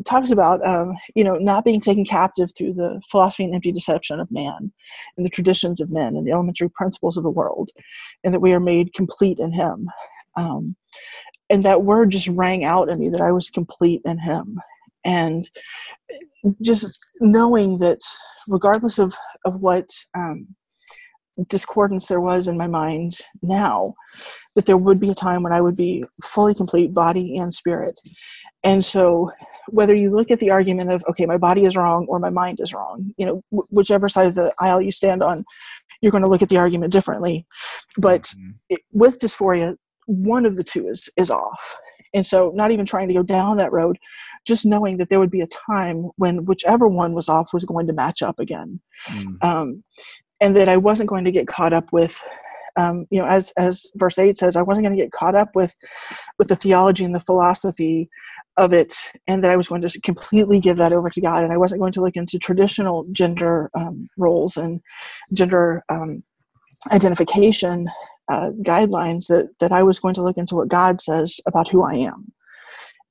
talks 0.04 0.30
about 0.30 0.66
um, 0.66 0.94
you 1.14 1.24
know 1.24 1.36
not 1.36 1.64
being 1.64 1.80
taken 1.80 2.04
captive 2.04 2.50
through 2.56 2.74
the 2.74 3.00
philosophy 3.10 3.44
and 3.44 3.54
empty 3.54 3.72
deception 3.72 4.20
of 4.20 4.30
man 4.30 4.72
and 5.16 5.24
the 5.24 5.30
traditions 5.30 5.80
of 5.80 5.92
men 5.92 6.16
and 6.16 6.26
the 6.26 6.32
elementary 6.32 6.70
principles 6.70 7.16
of 7.16 7.22
the 7.22 7.30
world 7.30 7.70
and 8.22 8.32
that 8.32 8.40
we 8.40 8.52
are 8.52 8.60
made 8.60 8.94
complete 8.94 9.38
in 9.38 9.52
him. 9.52 9.88
Um, 10.36 10.76
and 11.50 11.64
that 11.64 11.82
word 11.82 12.10
just 12.10 12.28
rang 12.28 12.64
out 12.64 12.88
in 12.88 12.98
me 12.98 13.08
that 13.10 13.20
I 13.20 13.32
was 13.32 13.50
complete 13.50 14.02
in 14.04 14.18
Him, 14.18 14.58
and 15.04 15.48
just 16.62 17.10
knowing 17.20 17.78
that 17.78 18.00
regardless 18.48 18.98
of 18.98 19.14
of 19.44 19.60
what 19.60 19.90
um, 20.16 20.48
discordance 21.48 22.06
there 22.06 22.20
was 22.20 22.48
in 22.48 22.56
my 22.56 22.66
mind 22.66 23.18
now, 23.42 23.94
that 24.56 24.66
there 24.66 24.78
would 24.78 25.00
be 25.00 25.10
a 25.10 25.14
time 25.14 25.42
when 25.42 25.52
I 25.52 25.60
would 25.60 25.76
be 25.76 26.04
fully 26.22 26.54
complete, 26.54 26.94
body 26.94 27.36
and 27.36 27.52
spirit, 27.52 27.98
and 28.62 28.84
so 28.84 29.30
whether 29.68 29.94
you 29.94 30.10
look 30.14 30.30
at 30.30 30.40
the 30.40 30.50
argument 30.50 30.90
of 30.90 31.04
okay 31.08 31.26
my 31.26 31.36
body 31.38 31.64
is 31.64 31.76
wrong 31.76 32.06
or 32.08 32.18
my 32.18 32.30
mind 32.30 32.60
is 32.60 32.72
wrong 32.72 33.12
you 33.16 33.26
know 33.26 33.42
wh- 33.50 33.72
whichever 33.72 34.08
side 34.08 34.26
of 34.26 34.34
the 34.34 34.52
aisle 34.60 34.80
you 34.80 34.92
stand 34.92 35.22
on 35.22 35.44
you're 36.02 36.12
going 36.12 36.22
to 36.22 36.28
look 36.28 36.42
at 36.42 36.48
the 36.48 36.56
argument 36.58 36.92
differently 36.92 37.46
but 37.98 38.22
Mhm. 38.22 38.54
it, 38.68 38.80
with 38.92 39.18
dysphoria 39.18 39.76
one 40.06 40.44
of 40.46 40.56
the 40.56 40.64
two 40.64 40.86
is 40.86 41.08
is 41.16 41.30
off 41.30 41.76
and 42.12 42.24
so 42.26 42.52
not 42.54 42.70
even 42.70 42.86
trying 42.86 43.08
to 43.08 43.14
go 43.14 43.22
down 43.22 43.56
that 43.56 43.72
road 43.72 43.98
just 44.46 44.66
knowing 44.66 44.98
that 44.98 45.08
there 45.08 45.18
would 45.18 45.30
be 45.30 45.40
a 45.40 45.46
time 45.46 46.10
when 46.16 46.44
whichever 46.44 46.86
one 46.86 47.14
was 47.14 47.28
off 47.28 47.52
was 47.52 47.64
going 47.64 47.86
to 47.86 47.92
match 47.92 48.22
up 48.22 48.38
again 48.38 48.80
Mm. 49.08 49.42
um, 49.44 49.84
and 50.40 50.54
that 50.56 50.68
i 50.68 50.76
wasn't 50.76 51.08
going 51.08 51.24
to 51.24 51.32
get 51.32 51.46
caught 51.48 51.72
up 51.72 51.92
with 51.92 52.22
um, 52.76 53.06
you 53.10 53.18
know 53.18 53.26
as 53.26 53.52
as 53.56 53.90
verse 53.96 54.18
8 54.18 54.36
says 54.36 54.56
i 54.56 54.62
wasn't 54.62 54.86
going 54.86 54.96
to 54.96 55.02
get 55.02 55.12
caught 55.12 55.34
up 55.34 55.50
with 55.54 55.74
with 56.38 56.48
the 56.48 56.56
theology 56.56 57.04
and 57.04 57.14
the 57.14 57.20
philosophy 57.20 58.08
of 58.56 58.72
it 58.72 58.94
and 59.26 59.42
that 59.42 59.50
i 59.50 59.56
was 59.56 59.68
going 59.68 59.82
to 59.82 60.00
completely 60.00 60.60
give 60.60 60.76
that 60.76 60.92
over 60.92 61.10
to 61.10 61.20
god 61.20 61.42
and 61.42 61.52
i 61.52 61.56
wasn't 61.56 61.80
going 61.80 61.92
to 61.92 62.00
look 62.00 62.16
into 62.16 62.38
traditional 62.38 63.04
gender 63.12 63.70
um, 63.74 64.08
roles 64.16 64.56
and 64.56 64.80
gender 65.34 65.82
um, 65.88 66.22
identification 66.92 67.88
uh, 68.28 68.50
guidelines 68.62 69.26
that 69.26 69.48
that 69.60 69.72
I 69.72 69.82
was 69.82 69.98
going 69.98 70.14
to 70.14 70.22
look 70.22 70.36
into 70.36 70.54
what 70.54 70.68
God 70.68 71.00
says 71.00 71.40
about 71.46 71.68
who 71.68 71.82
I 71.82 71.94
am. 71.94 72.32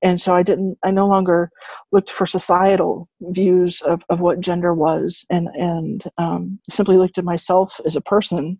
And 0.01 0.19
so 0.19 0.35
I 0.35 0.43
didn't. 0.43 0.77
I 0.83 0.91
no 0.91 1.07
longer 1.07 1.49
looked 1.91 2.11
for 2.11 2.25
societal 2.25 3.07
views 3.21 3.81
of, 3.81 4.03
of 4.09 4.19
what 4.19 4.41
gender 4.41 4.73
was, 4.73 5.25
and 5.29 5.47
and 5.49 6.03
um, 6.17 6.59
simply 6.69 6.97
looked 6.97 7.17
at 7.17 7.23
myself 7.23 7.79
as 7.85 7.95
a 7.95 8.01
person. 8.01 8.59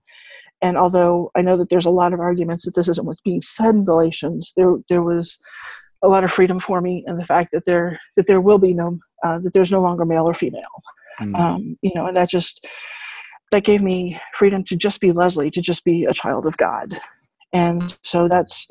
And 0.63 0.77
although 0.77 1.29
I 1.35 1.41
know 1.41 1.57
that 1.57 1.69
there's 1.69 1.85
a 1.85 1.91
lot 1.91 2.13
of 2.13 2.21
arguments 2.21 2.63
that 2.63 2.73
this 2.73 2.87
isn't 2.87 3.05
what's 3.05 3.21
being 3.21 3.41
said 3.41 3.75
in 3.75 3.85
Galatians, 3.85 4.53
there 4.55 4.77
there 4.89 5.03
was 5.03 5.37
a 6.01 6.07
lot 6.07 6.23
of 6.23 6.31
freedom 6.31 6.59
for 6.59 6.81
me 6.81 7.03
in 7.05 7.17
the 7.17 7.25
fact 7.25 7.49
that 7.51 7.65
there 7.65 7.99
that 8.15 8.27
there 8.27 8.41
will 8.41 8.57
be 8.57 8.73
no 8.73 8.97
uh, 9.23 9.39
that 9.39 9.53
there's 9.53 9.71
no 9.71 9.81
longer 9.81 10.05
male 10.05 10.27
or 10.27 10.33
female. 10.33 10.63
Mm. 11.21 11.39
um, 11.39 11.77
you 11.83 11.91
know 11.93 12.07
and 12.07 12.17
that 12.17 12.27
just 12.27 12.65
that 13.51 13.63
gave 13.63 13.83
me 13.83 14.19
freedom 14.33 14.63
to 14.63 14.75
just 14.75 14.99
be 14.99 15.11
leslie 15.11 15.51
to 15.51 15.61
just 15.61 15.83
be 15.83 16.05
a 16.05 16.13
child 16.13 16.47
of 16.47 16.57
god. 16.57 16.99
And 17.51 17.95
so 18.01 18.27
that's 18.27 18.65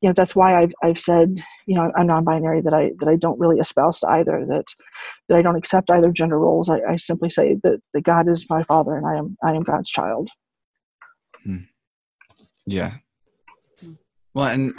you 0.00 0.08
know 0.08 0.12
that's 0.12 0.36
why 0.36 0.62
i've, 0.62 0.72
I've 0.84 1.00
said 1.00 1.40
you 1.66 1.74
know 1.74 1.90
i'm 1.96 2.06
non-binary 2.06 2.60
that 2.60 2.72
i 2.72 2.92
that 3.00 3.08
i 3.08 3.16
don't 3.16 3.40
really 3.40 3.58
espouse 3.58 3.98
to 4.00 4.08
either 4.08 4.46
that 4.48 4.66
that 5.28 5.36
i 5.36 5.42
don't 5.42 5.56
accept 5.56 5.90
either 5.90 6.12
gender 6.12 6.38
roles. 6.38 6.70
I, 6.70 6.80
I 6.88 6.96
simply 6.96 7.28
say 7.28 7.56
that, 7.64 7.80
that 7.92 8.02
god 8.02 8.28
is 8.28 8.46
my 8.48 8.62
father 8.62 8.96
and 8.96 9.04
i 9.04 9.16
am 9.16 9.36
i 9.42 9.52
am 9.52 9.64
god's 9.64 9.90
child 9.90 10.28
Hmm. 11.44 11.58
Yeah. 12.66 12.94
Hmm. 13.80 13.92
Well, 14.34 14.46
and 14.46 14.74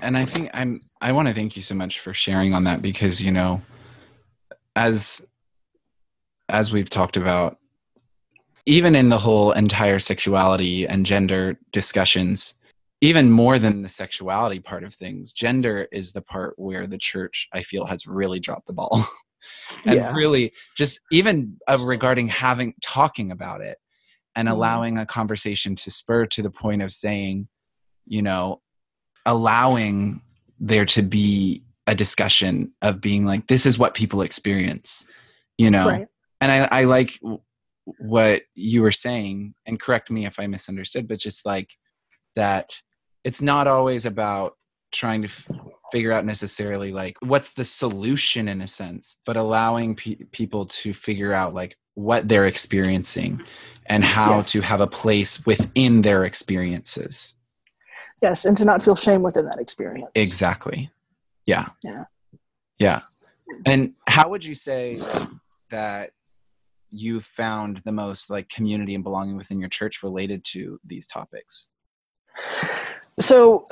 and 0.00 0.16
I 0.16 0.24
think 0.24 0.50
I'm 0.54 0.78
I 1.00 1.12
want 1.12 1.28
to 1.28 1.34
thank 1.34 1.56
you 1.56 1.62
so 1.62 1.74
much 1.74 2.00
for 2.00 2.14
sharing 2.14 2.54
on 2.54 2.64
that 2.64 2.82
because 2.82 3.22
you 3.22 3.32
know 3.32 3.62
as 4.76 5.24
as 6.48 6.72
we've 6.72 6.90
talked 6.90 7.16
about 7.16 7.58
even 8.66 8.94
in 8.94 9.08
the 9.08 9.18
whole 9.18 9.52
entire 9.52 9.98
sexuality 9.98 10.86
and 10.86 11.06
gender 11.06 11.58
discussions 11.72 12.54
even 13.00 13.30
more 13.30 13.58
than 13.58 13.82
the 13.82 13.88
sexuality 13.88 14.60
part 14.60 14.84
of 14.84 14.94
things 14.94 15.32
gender 15.32 15.88
is 15.92 16.12
the 16.12 16.22
part 16.22 16.54
where 16.58 16.86
the 16.86 16.98
church 16.98 17.48
I 17.52 17.62
feel 17.62 17.86
has 17.86 18.06
really 18.06 18.40
dropped 18.40 18.66
the 18.66 18.72
ball 18.72 19.04
and 19.84 19.96
Yeah. 19.96 20.12
really 20.14 20.52
just 20.76 21.00
even 21.10 21.56
regarding 21.84 22.28
having 22.28 22.74
talking 22.82 23.30
about 23.32 23.60
it 23.60 23.78
and 24.38 24.48
Mhm. 24.48 24.52
allowing 24.52 24.98
a 24.98 25.04
conversation 25.04 25.74
to 25.74 25.90
spur 25.90 26.24
to 26.26 26.42
the 26.42 26.50
point 26.50 26.80
of 26.80 26.92
saying 26.92 27.48
you 28.06 28.22
know 28.22 28.62
allowing 29.26 30.22
there 30.60 30.86
to 30.86 31.02
be 31.02 31.62
a 31.86 31.94
discussion 31.94 32.72
of 32.80 33.00
being 33.00 33.24
like 33.26 33.48
this 33.48 33.66
is 33.66 33.78
what 33.78 33.94
people 33.94 34.22
experience 34.22 35.06
you 35.58 35.70
know 35.70 35.88
right 35.88 36.06
and 36.40 36.52
i 36.52 36.68
i 36.70 36.84
like 36.84 37.18
what 37.98 38.42
you 38.54 38.82
were 38.82 38.92
saying 38.92 39.54
and 39.66 39.80
correct 39.80 40.10
me 40.10 40.24
if 40.24 40.38
i 40.38 40.46
misunderstood 40.46 41.08
but 41.08 41.18
just 41.18 41.44
like 41.44 41.70
that 42.36 42.80
it's 43.24 43.42
not 43.42 43.66
always 43.66 44.06
about 44.06 44.52
trying 44.92 45.22
to 45.22 45.28
f- 45.28 45.46
figure 45.90 46.12
out 46.12 46.24
necessarily 46.24 46.92
like 46.92 47.16
what's 47.20 47.50
the 47.54 47.64
solution 47.64 48.46
in 48.46 48.60
a 48.60 48.66
sense 48.66 49.16
but 49.26 49.36
allowing 49.36 49.96
pe- 49.96 50.24
people 50.32 50.64
to 50.66 50.94
figure 50.94 51.32
out 51.32 51.54
like 51.54 51.76
what 51.98 52.28
they're 52.28 52.46
experiencing 52.46 53.42
and 53.86 54.04
how 54.04 54.36
Yes. 54.36 54.52
to 54.52 54.60
have 54.60 54.80
a 54.80 54.86
place 54.86 55.44
within 55.44 56.02
their 56.02 56.24
experiences. 56.24 57.34
Yes 58.22 58.44
and 58.44 58.56
to 58.56 58.64
not 58.64 58.82
feel 58.82 58.94
shame 58.94 59.22
within 59.22 59.46
that 59.46 59.58
experience. 59.58 60.10
Exactly. 60.14 60.92
Yeah. 61.44 61.70
Yeah. 61.82 62.04
yeah. 62.78 63.00
And 63.66 63.94
how 64.06 64.28
would 64.28 64.44
you 64.44 64.54
say 64.54 64.96
that 65.72 66.10
you 66.90 67.20
found 67.20 67.78
the 67.84 67.92
most 67.92 68.30
like 68.30 68.48
community 68.48 68.94
and 68.94 69.02
belonging 69.02 69.36
within 69.36 69.58
your 69.58 69.68
church 69.68 70.02
related 70.02 70.44
to 70.52 70.78
these 70.84 71.06
topics 71.06 71.70
so 73.20 73.64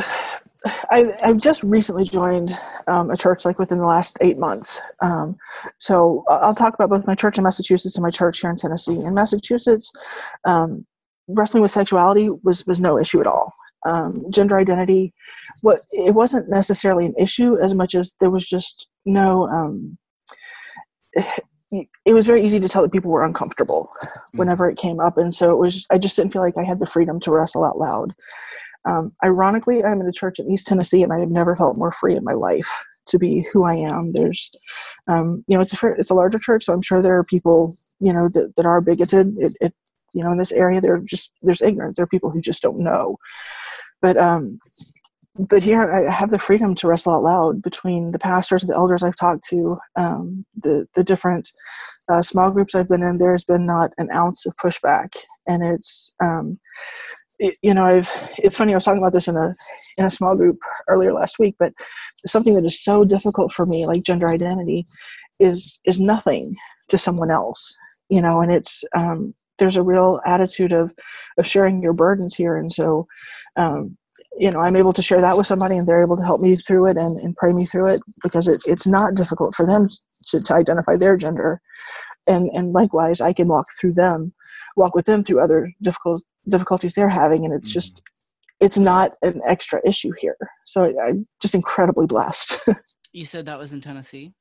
I, 0.91 1.07
I've 1.23 1.41
just 1.41 1.63
recently 1.63 2.05
joined 2.05 2.59
um, 2.87 3.11
a 3.11 3.17
church 3.17 3.45
like 3.45 3.59
within 3.59 3.79
the 3.79 3.87
last 3.87 4.19
eight 4.21 4.39
months. 4.39 4.81
Um, 5.01 5.37
so 5.79 6.25
I'll 6.29 6.55
talk 6.55 6.75
about 6.75 6.91
both 6.91 7.07
my 7.07 7.15
church 7.15 7.39
in 7.39 7.45
Massachusetts 7.45 7.97
and 7.97 8.03
my 8.03 8.11
church 8.11 8.41
here 8.41 8.51
in 8.51 8.57
Tennessee. 8.57 8.95
In 8.95 9.15
Massachusetts, 9.15 9.93
um, 10.45 10.87
wrestling 11.29 11.63
with 11.63 11.71
sexuality 11.71 12.29
was, 12.43 12.67
was 12.67 12.81
no 12.81 12.99
issue 12.99 13.21
at 13.21 13.27
all. 13.27 13.53
Um, 13.85 14.25
gender 14.31 14.59
identity, 14.59 15.15
what 15.63 15.79
it 15.93 16.15
wasn't 16.15 16.49
necessarily 16.49 17.07
an 17.07 17.15
issue 17.19 17.57
as 17.63 17.73
much 17.75 17.95
as 17.95 18.15
there 18.21 18.31
was 18.31 18.49
just 18.49 18.89
no. 19.05 19.47
Um, 19.49 19.99
it 22.05 22.15
was 22.15 22.27
very 22.27 22.43
easy 22.43 22.59
to 22.61 22.69
tell 22.69 22.83
that 22.83 22.93
people 22.93 23.11
were 23.11 23.25
uncomfortable 23.25 23.89
whenever 24.35 24.69
it 24.69 24.79
came 24.79 24.99
up, 24.99 25.19
and 25.19 25.33
so 25.33 25.53
it 25.53 25.59
was. 25.59 25.87
I 25.91 25.99
just 25.99 26.17
didn't 26.17 26.33
feel 26.33 26.43
like 26.43 26.57
I 26.57 26.65
had 26.65 26.81
the 26.81 26.87
freedom 26.87 27.21
to 27.21 27.31
wrestle 27.31 27.65
out 27.65 27.79
loud. 27.79 28.11
Um, 28.87 29.13
ironically, 29.25 29.83
I'm 29.85 30.01
in 30.01 30.07
a 30.07 30.13
church 30.13 30.39
in 30.39 30.51
East 30.51 30.67
Tennessee, 30.67 31.03
and 31.03 31.13
I 31.13 31.19
have 31.21 31.31
never 31.31 31.57
felt 31.57 31.77
more 31.77 31.93
free 31.93 32.17
in 32.17 32.25
my 32.25 32.35
life 32.35 32.85
to 33.07 33.19
be 33.19 33.47
who 33.53 33.65
I 33.65 33.75
am. 33.75 34.13
There's, 34.13 34.51
um, 35.09 35.45
you 35.49 35.57
know, 35.57 35.61
it's 35.61 35.83
a 35.83 35.87
it's 35.99 36.11
a 36.11 36.15
larger 36.15 36.39
church, 36.39 36.65
so 36.65 36.73
I'm 36.73 36.83
sure 36.83 37.03
there 37.03 37.19
are 37.19 37.25
people, 37.25 37.75
you 38.01 38.13
know, 38.13 38.29
that, 38.35 38.55
that 38.57 38.67
are 38.67 38.81
bigoted. 38.81 39.35
It, 39.39 39.57
it, 39.61 39.75
you 40.15 40.23
know, 40.23 40.31
in 40.31 40.39
this 40.39 40.53
area, 40.53 40.81
there 40.81 40.99
just 40.99 41.33
there's 41.43 41.61
ignorance. 41.63 41.97
There 41.97 42.05
are 42.05 42.09
people 42.09 42.31
who 42.31 42.41
just 42.41 42.63
don't 42.63 42.79
know. 42.79 43.17
But 44.01 44.17
um, 44.17 44.61
but 45.39 45.63
here 45.63 45.93
I 45.93 46.11
have 46.11 46.31
the 46.31 46.39
freedom 46.39 46.75
to 46.77 46.87
wrestle 46.87 47.15
out 47.15 47.23
loud 47.23 47.63
between 47.63 48.13
the 48.13 48.19
pastors 48.19 48.63
and 48.63 48.71
the 48.71 48.77
elders 48.77 49.03
I've 49.03 49.17
talked 49.17 49.45
to, 49.49 49.79
um, 49.97 50.47
the 50.57 50.87
the 50.95 51.05
different 51.05 51.49
uh, 52.09 52.23
small 52.23 52.51
groups 52.51 52.75
I've 52.75 52.89
been 52.89 53.03
in. 53.03 53.19
There's 53.19 53.45
been 53.45 53.67
not 53.67 53.91
an 53.99 54.11
ounce 54.13 54.47
of 54.47 54.55
pushback, 54.63 55.17
and 55.47 55.63
it's 55.63 56.15
um, 56.23 56.59
you 57.39 57.75
know 57.75 57.85
I've 57.85 58.11
it's 58.39 58.57
funny 58.57 58.73
I 58.73 58.77
was 58.77 58.85
talking 58.85 59.03
about 59.03 59.13
this 59.13 59.29
in 59.29 59.37
a 59.37 59.55
in 59.99 60.05
a 60.05 60.11
small 60.11 60.37
group 60.37 60.57
earlier 60.89 61.13
last 61.13 61.39
week, 61.39 61.55
but 61.59 61.73
something 62.27 62.55
that 62.55 62.65
is 62.65 62.83
so 62.83 63.03
difficult 63.03 63.53
for 63.53 63.67
me, 63.67 63.87
like 63.87 64.05
gender 64.05 64.29
identity, 64.29 64.85
is 65.41 65.81
is 65.85 65.99
nothing 65.99 66.55
to 66.89 66.99
someone 66.99 67.31
else, 67.31 67.77
you 68.09 68.21
know, 68.21 68.41
and 68.41 68.53
it's 68.53 68.83
um, 68.95 69.35
there's 69.59 69.77
a 69.77 69.83
real 69.83 70.21
attitude 70.27 70.73
of 70.73 70.93
of 71.39 71.47
sharing 71.47 71.83
your 71.83 71.93
burdens 71.93 72.35
here, 72.35 72.57
and 72.57 72.73
so. 72.73 73.07
Um, 73.57 73.97
you 74.39 74.51
know 74.51 74.61
i'm 74.61 74.77
able 74.77 74.93
to 74.93 75.01
share 75.01 75.21
that 75.21 75.37
with 75.37 75.47
somebody 75.47 75.79
and 75.79 75.87
they're 75.87 76.03
able 76.03 76.17
to 76.17 76.23
help 76.23 76.43
me 76.43 76.57
through 76.57 76.87
it 76.87 76.97
and, 76.99 77.19
and 77.21 77.37
pray 77.37 77.53
me 77.53 77.65
through 77.65 77.87
it 77.87 78.01
because 78.23 78.47
it, 78.49 78.61
it's 78.67 78.87
not 78.87 79.15
difficult 79.15 79.55
for 79.55 79.65
them 79.65 79.89
to, 80.27 80.43
to 80.43 80.55
identify 80.55 80.95
their 80.95 81.17
gender 81.17 81.59
and 82.27 82.51
and 82.53 82.73
likewise 82.73 83.21
i 83.21 83.33
can 83.33 83.49
walk 83.49 83.67
through 83.81 83.95
them 83.95 84.35
walk 84.77 84.95
with 84.95 85.07
them 85.07 85.23
through 85.23 85.41
other 85.43 85.73
difficult 85.83 86.23
difficulties 86.49 86.95
they're 86.95 87.09
having 87.09 87.45
and 87.45 87.55
it's 87.55 87.69
just 87.69 88.03
it's 88.61 88.79
not 88.79 89.13
an 89.23 89.43
extra 89.47 89.81
issue 89.87 90.13
here. 90.19 90.37
So 90.65 90.85
I, 90.85 91.09
i'm 91.09 91.27
just 91.43 91.55
incredibly 91.55 92.07
blessed. 92.07 92.59
You 93.13 93.25
said 93.25 93.47
that 93.47 93.59
was 93.59 93.73
in 93.73 93.81
tennessee? 93.81 94.35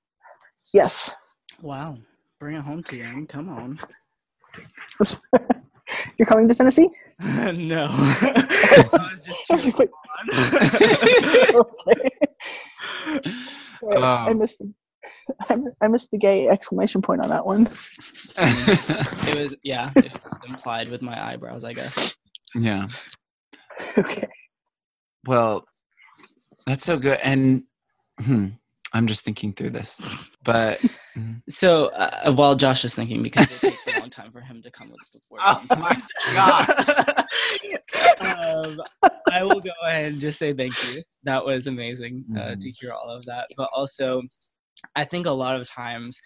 Yes. 0.74 1.16
Wow. 1.62 1.98
Bring 2.42 2.58
it 2.58 2.62
home 2.62 2.82
to 2.82 2.98
you 2.98 3.26
come 3.30 3.48
on. 3.48 3.80
You're 6.20 6.26
coming 6.26 6.48
to 6.50 6.56
tennessee? 6.56 6.90
No. 7.20 7.88
I 7.90 9.10
was 9.12 9.24
just 9.24 9.68
okay. 9.68 9.88
Um, 13.94 14.04
I 14.04 14.34
missed 14.34 14.60
the, 14.60 14.74
I 15.82 15.88
missed 15.88 16.12
the 16.12 16.18
gay 16.18 16.48
exclamation 16.50 17.02
point 17.02 17.22
on 17.22 17.30
that 17.30 17.46
one. 17.46 17.70
it 19.28 19.40
was 19.40 19.56
yeah, 19.64 19.92
it 19.96 20.12
was 20.12 20.40
implied 20.48 20.90
with 20.90 21.02
my 21.02 21.32
eyebrows, 21.32 21.64
I 21.64 21.74
guess. 21.74 22.16
Yeah. 22.56 22.88
Okay. 23.98 24.28
Well, 25.28 25.66
that's 26.66 26.86
so 26.86 26.98
good, 26.98 27.20
and 27.22 27.64
hmm, 28.22 28.48
I'm 28.94 29.06
just 29.06 29.24
thinking 29.26 29.52
through 29.52 29.72
this, 29.72 30.00
but 30.46 30.80
mm. 31.18 31.42
so 31.50 31.88
uh, 31.88 32.32
while 32.32 32.56
Josh 32.56 32.86
is 32.86 32.96
thinking, 32.96 33.22
because 33.22 33.52
it 33.52 33.60
takes 33.60 33.88
a 33.88 34.00
long 34.00 34.10
time 34.10 34.32
for 34.32 34.40
him 34.40 34.62
to 34.64 34.72
come 34.72 34.90
with 34.90 35.02
the 35.12 35.20
word. 35.30 35.42
Oh 35.44 35.62
my 35.78 35.98
god! 36.34 37.26
um, 38.22 38.78
I 39.30 39.44
will 39.44 39.60
go 39.60 39.72
ahead 39.86 40.14
and 40.14 40.22
just 40.22 40.40
say 40.40 40.54
thank 40.54 40.74
you. 40.94 41.04
That 41.24 41.44
was 41.44 41.68
amazing 41.68 42.24
uh, 42.34 42.40
mm. 42.40 42.60
to 42.60 42.72
hear 42.72 42.94
all 42.94 43.10
of 43.10 43.26
that. 43.26 43.48
But 43.58 43.70
also, 43.76 44.22
I 44.96 45.04
think 45.04 45.26
a 45.26 45.32
lot 45.32 45.58
of 45.58 45.68
times, 45.68 46.20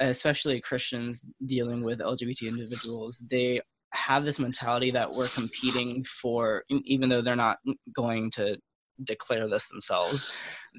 especially 0.00 0.60
Christians 0.60 1.22
dealing 1.46 1.84
with 1.84 2.00
LGBT 2.00 2.48
individuals, 2.48 3.22
they 3.30 3.60
have 3.92 4.24
this 4.24 4.38
mentality 4.38 4.90
that 4.90 5.12
we're 5.12 5.28
competing 5.28 6.04
for, 6.04 6.64
even 6.68 7.08
though 7.08 7.22
they're 7.22 7.36
not 7.36 7.58
going 7.94 8.30
to 8.32 8.56
declare 9.04 9.48
this 9.48 9.68
themselves 9.68 10.30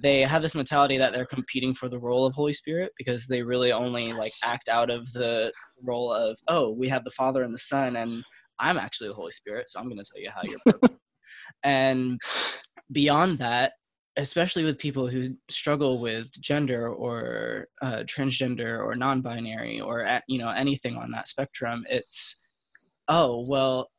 they 0.01 0.21
have 0.21 0.41
this 0.41 0.55
mentality 0.55 0.97
that 0.97 1.13
they're 1.13 1.25
competing 1.25 1.73
for 1.73 1.87
the 1.89 1.97
role 1.97 2.25
of 2.25 2.33
holy 2.33 2.53
spirit 2.53 2.91
because 2.97 3.27
they 3.27 3.41
really 3.41 3.71
only 3.71 4.13
like 4.13 4.31
act 4.43 4.67
out 4.67 4.89
of 4.89 5.11
the 5.13 5.51
role 5.83 6.11
of 6.11 6.37
oh 6.47 6.69
we 6.69 6.89
have 6.89 7.03
the 7.03 7.11
father 7.11 7.43
and 7.43 7.53
the 7.53 7.59
son 7.59 7.95
and 7.95 8.23
i'm 8.59 8.77
actually 8.77 9.07
the 9.07 9.13
holy 9.13 9.31
spirit 9.31 9.69
so 9.69 9.79
i'm 9.79 9.87
going 9.87 9.97
to 9.99 10.05
tell 10.11 10.21
you 10.21 10.29
how 10.29 10.41
you're 10.43 10.89
and 11.63 12.19
beyond 12.91 13.37
that 13.37 13.73
especially 14.19 14.63
with 14.63 14.77
people 14.77 15.07
who 15.07 15.27
struggle 15.49 15.99
with 15.99 16.29
gender 16.41 16.89
or 16.89 17.67
uh, 17.81 18.03
transgender 18.03 18.83
or 18.83 18.95
non-binary 18.95 19.79
or 19.79 20.21
you 20.27 20.37
know 20.37 20.49
anything 20.49 20.95
on 20.97 21.11
that 21.11 21.27
spectrum 21.27 21.85
it's 21.89 22.37
oh 23.07 23.43
well 23.47 23.89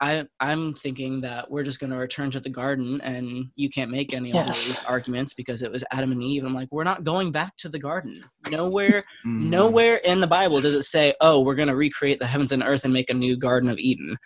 I 0.00 0.24
I'm 0.38 0.74
thinking 0.74 1.20
that 1.22 1.50
we're 1.50 1.64
just 1.64 1.80
going 1.80 1.90
to 1.90 1.96
return 1.96 2.30
to 2.30 2.40
the 2.40 2.48
garden 2.48 3.00
and 3.00 3.46
you 3.56 3.68
can't 3.68 3.90
make 3.90 4.14
any 4.14 4.30
yes. 4.30 4.48
of 4.48 4.68
those 4.68 4.84
arguments 4.88 5.34
because 5.34 5.62
it 5.62 5.72
was 5.72 5.82
Adam 5.92 6.12
and 6.12 6.22
Eve. 6.22 6.44
I'm 6.44 6.54
like, 6.54 6.68
we're 6.70 6.84
not 6.84 7.04
going 7.04 7.32
back 7.32 7.56
to 7.58 7.68
the 7.68 7.78
garden. 7.78 8.22
Nowhere, 8.48 9.02
mm. 9.26 9.48
nowhere 9.48 9.96
in 9.96 10.20
the 10.20 10.26
Bible 10.26 10.60
does 10.60 10.74
it 10.74 10.84
say, 10.84 11.14
oh, 11.20 11.40
we're 11.40 11.56
going 11.56 11.68
to 11.68 11.76
recreate 11.76 12.20
the 12.20 12.26
heavens 12.26 12.52
and 12.52 12.62
earth 12.62 12.84
and 12.84 12.92
make 12.92 13.10
a 13.10 13.14
new 13.14 13.36
Garden 13.36 13.68
of 13.68 13.78
Eden. 13.78 14.16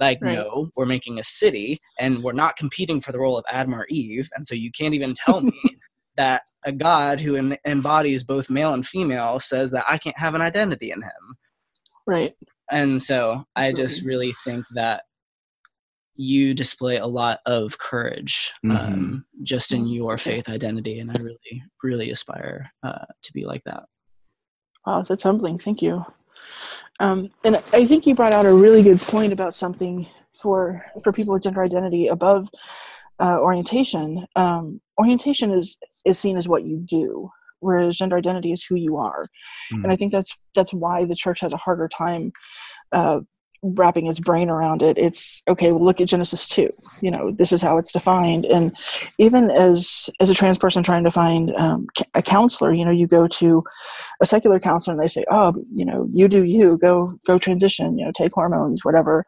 Like, 0.00 0.18
right. 0.22 0.34
no, 0.34 0.70
we're 0.76 0.86
making 0.86 1.18
a 1.18 1.22
city 1.22 1.80
and 1.98 2.22
we're 2.22 2.32
not 2.32 2.56
competing 2.56 3.00
for 3.00 3.12
the 3.12 3.20
role 3.20 3.36
of 3.36 3.44
Adam 3.50 3.74
or 3.74 3.86
Eve. 3.90 4.30
And 4.34 4.46
so 4.46 4.54
you 4.54 4.72
can't 4.72 4.94
even 4.94 5.14
tell 5.14 5.42
me 5.42 5.60
that 6.16 6.42
a 6.64 6.72
God 6.72 7.20
who 7.20 7.36
em- 7.36 7.56
embodies 7.66 8.24
both 8.24 8.50
male 8.50 8.72
and 8.72 8.86
female 8.86 9.38
says 9.40 9.70
that 9.72 9.84
I 9.88 9.98
can't 9.98 10.18
have 10.18 10.34
an 10.34 10.42
identity 10.42 10.90
in 10.90 11.02
him. 11.02 11.36
Right. 12.06 12.34
And 12.70 13.02
so 13.02 13.44
Absolutely. 13.56 13.82
I 13.82 13.86
just 13.86 14.04
really 14.04 14.32
think 14.44 14.64
that 14.74 15.02
you 16.20 16.52
display 16.52 16.98
a 16.98 17.06
lot 17.06 17.40
of 17.46 17.78
courage 17.78 18.52
um, 18.64 18.70
mm-hmm. 18.70 19.16
just 19.42 19.72
in 19.72 19.86
your 19.86 20.18
faith 20.18 20.50
identity 20.50 20.98
and 20.98 21.10
i 21.10 21.14
really 21.22 21.62
really 21.82 22.10
aspire 22.10 22.70
uh, 22.82 23.06
to 23.22 23.32
be 23.32 23.46
like 23.46 23.62
that 23.64 23.84
wow 24.86 25.02
that's 25.08 25.22
humbling 25.22 25.58
thank 25.58 25.80
you 25.80 26.04
um, 27.00 27.30
and 27.44 27.56
i 27.72 27.84
think 27.84 28.06
you 28.06 28.14
brought 28.14 28.32
out 28.32 28.46
a 28.46 28.52
really 28.52 28.82
good 28.82 29.00
point 29.00 29.32
about 29.32 29.54
something 29.54 30.06
for 30.32 30.84
for 31.02 31.12
people 31.12 31.34
with 31.34 31.42
gender 31.42 31.62
identity 31.62 32.06
above 32.06 32.48
uh, 33.18 33.38
orientation 33.40 34.26
um, 34.36 34.80
orientation 34.98 35.50
is 35.50 35.76
is 36.04 36.18
seen 36.18 36.36
as 36.36 36.48
what 36.48 36.64
you 36.64 36.78
do 36.78 37.28
whereas 37.58 37.96
gender 37.96 38.16
identity 38.16 38.52
is 38.52 38.64
who 38.64 38.76
you 38.76 38.96
are 38.96 39.26
mm. 39.72 39.82
and 39.82 39.92
i 39.92 39.96
think 39.96 40.12
that's 40.12 40.36
that's 40.54 40.72
why 40.72 41.04
the 41.04 41.16
church 41.16 41.40
has 41.40 41.52
a 41.52 41.58
harder 41.58 41.88
time 41.88 42.32
uh, 42.92 43.20
wrapping 43.62 44.06
his 44.06 44.20
brain 44.20 44.48
around 44.48 44.82
it 44.82 44.96
it's 44.96 45.42
okay 45.48 45.70
well 45.70 45.84
look 45.84 46.00
at 46.00 46.08
genesis 46.08 46.46
2 46.48 46.72
you 47.00 47.10
know 47.10 47.30
this 47.30 47.52
is 47.52 47.62
how 47.62 47.78
it's 47.78 47.92
defined. 47.92 48.46
And 48.46 48.76
even 49.18 49.50
as 49.50 50.08
as 50.20 50.30
a 50.30 50.34
trans 50.34 50.58
person 50.58 50.82
trying 50.82 51.04
to 51.04 51.10
find 51.10 51.54
um, 51.56 51.86
a 52.14 52.22
counselor 52.22 52.72
you 52.72 52.84
know 52.84 52.90
you 52.90 53.06
go 53.06 53.26
to 53.26 53.62
a 54.20 54.26
secular 54.26 54.60
counselor 54.60 54.94
and 54.94 55.02
they 55.02 55.08
say 55.08 55.24
oh 55.30 55.54
you 55.72 55.84
know 55.84 56.08
you 56.12 56.28
do 56.28 56.44
you 56.44 56.78
go 56.78 57.10
go 57.26 57.38
transition 57.38 57.98
you 57.98 58.04
know 58.04 58.12
take 58.12 58.32
hormones 58.32 58.84
whatever. 58.84 59.24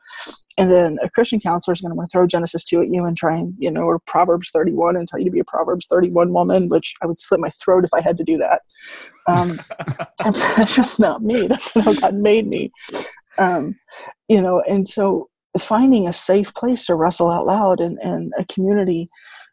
And 0.58 0.70
then 0.70 0.98
a 1.02 1.08
christian 1.08 1.40
counselor 1.40 1.72
is 1.72 1.80
going 1.80 1.90
to 1.90 1.96
want 1.96 2.10
to 2.10 2.14
throw 2.14 2.26
genesis 2.26 2.64
2 2.64 2.82
at 2.82 2.88
you 2.88 3.04
and 3.04 3.16
try 3.16 3.36
and 3.36 3.54
you 3.58 3.70
know 3.70 3.82
or 3.82 3.98
proverbs 4.00 4.50
31 4.50 4.96
and 4.96 5.08
tell 5.08 5.18
you 5.18 5.24
to 5.26 5.30
be 5.30 5.40
a 5.40 5.44
proverbs 5.44 5.86
31 5.86 6.32
woman 6.32 6.68
which 6.68 6.94
i 7.02 7.06
would 7.06 7.18
slit 7.18 7.40
my 7.40 7.50
throat 7.50 7.84
if 7.84 7.90
i 7.94 8.00
had 8.00 8.16
to 8.18 8.24
do 8.24 8.36
that. 8.36 8.62
Um, 9.28 9.60
that's 10.18 10.74
just 10.74 10.98
not 10.98 11.22
me. 11.22 11.46
That's 11.46 11.74
not 11.74 11.84
how 11.84 11.94
god 11.94 12.14
made 12.14 12.46
me 12.46 12.72
um, 13.38 13.76
you 14.28 14.40
know 14.40 14.62
and 14.68 14.86
so 14.86 15.28
finding 15.58 16.08
a 16.08 16.12
safe 16.12 16.54
place 16.54 16.86
to 16.86 16.94
wrestle 16.94 17.30
out 17.30 17.46
loud 17.46 17.80
and, 17.80 17.98
and 17.98 18.32
a 18.38 18.44
community 18.46 19.08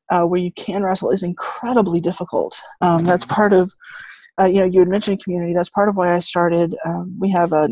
uh, 0.10 0.24
where 0.24 0.40
you 0.40 0.52
can 0.54 0.84
wrestle 0.84 1.12
is 1.12 1.24
incredibly 1.24 2.00
difficult. 2.00 2.60
Um, 2.82 3.04
that's 3.04 3.26
part 3.26 3.54
of 3.54 3.74
uh, 4.40 4.46
you 4.46 4.56
know 4.56 4.66
you 4.66 4.80
had 4.80 4.88
mentioned 4.88 5.24
community. 5.24 5.54
That's 5.54 5.70
part 5.70 5.90
of 5.90 5.96
why 5.96 6.16
i 6.16 6.20
started 6.20 6.76
um, 6.86 7.16
we 7.20 7.30
have 7.32 7.52
a, 7.52 7.70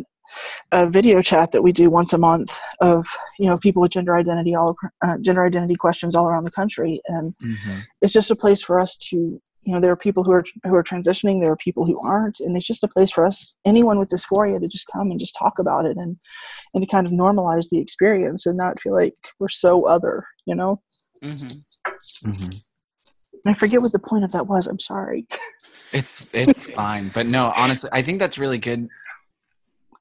a, 0.72 0.90
video 0.90 1.22
chat 1.22 1.52
that 1.52 1.64
we 1.64 1.72
do 1.72 1.90
once 1.90 2.14
a 2.14 2.18
month 2.18 2.58
of 2.82 3.08
you 3.40 3.48
know 3.48 3.58
people 3.58 3.82
with 3.82 3.92
gender 3.92 4.16
identity 4.16 4.56
all 4.56 4.76
uh, 5.02 5.18
gender 5.20 5.46
identity 5.46 5.76
questions 5.76 6.16
all 6.16 6.28
around 6.28 6.44
the 6.44 6.52
country. 6.52 7.02
And 7.08 7.34
mm-hmm. 7.44 7.80
it's 8.02 8.14
just 8.14 8.32
a 8.32 8.36
place 8.36 8.62
for 8.62 8.80
us 8.80 8.98
to 9.10 9.42
you 9.68 9.74
know 9.74 9.82
there 9.82 9.92
are 9.92 9.98
people 9.98 10.24
who 10.24 10.32
are 10.32 10.46
who 10.64 10.76
are 10.76 10.84
transitioning 10.84 11.42
there 11.42 11.52
are 11.52 11.58
people 11.58 11.86
who 11.86 12.00
aren't 12.00 12.40
and 12.40 12.56
it's 12.56 12.66
just 12.66 12.84
a 12.84 12.88
place 12.88 13.12
for 13.12 13.26
us 13.26 13.54
anyone 13.66 14.00
with 14.00 14.10
dysphoria 14.10 14.60
to 14.60 14.68
just 14.68 14.88
come 14.88 15.12
and 15.12 15.20
just 15.20 15.36
talk 15.38 15.60
about 15.60 15.86
it 15.86 15.98
and 15.98 16.18
and 16.74 16.82
to 16.82 16.88
kind 16.90 17.06
of 17.06 17.12
normalize 17.12 17.68
the 17.70 17.78
experience 17.78 18.46
and 18.46 18.58
not 18.58 18.80
feel 18.80 18.94
like 18.94 19.14
we're 19.40 19.50
so 19.50 19.86
other 19.86 20.26
you 20.46 20.56
know 20.56 20.82
mm-hmm. 21.22 22.30
Mm-hmm. 22.30 23.50
i 23.50 23.54
forget 23.54 23.82
what 23.82 23.92
the 23.92 24.00
point 24.00 24.24
of 24.24 24.32
that 24.32 24.48
was 24.48 24.68
i'm 24.68 24.80
sorry 24.80 25.28
it's 25.92 26.26
it's 26.32 26.72
fine 26.72 27.12
but 27.14 27.28
no 27.28 27.52
honestly 27.58 27.90
i 27.92 28.02
think 28.02 28.20
that's 28.20 28.38
really 28.38 28.58
good 28.58 28.88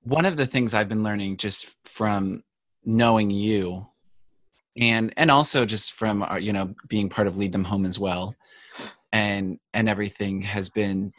one 0.04 0.26
of 0.26 0.36
the 0.36 0.46
things 0.46 0.74
i've 0.74 0.88
been 0.88 1.02
learning 1.02 1.38
just 1.38 1.74
from 1.84 2.44
knowing 2.84 3.30
you 3.30 3.84
and 4.76 5.12
and 5.16 5.30
also 5.30 5.64
just 5.64 5.92
from 5.92 6.22
our, 6.22 6.38
you 6.38 6.52
know 6.52 6.72
being 6.86 7.08
part 7.08 7.26
of 7.26 7.36
lead 7.36 7.50
them 7.50 7.64
home 7.64 7.84
as 7.84 7.98
well 7.98 8.36
and 9.16 9.58
and 9.72 9.88
everything 9.88 10.42
has 10.42 10.68
been 10.68 11.10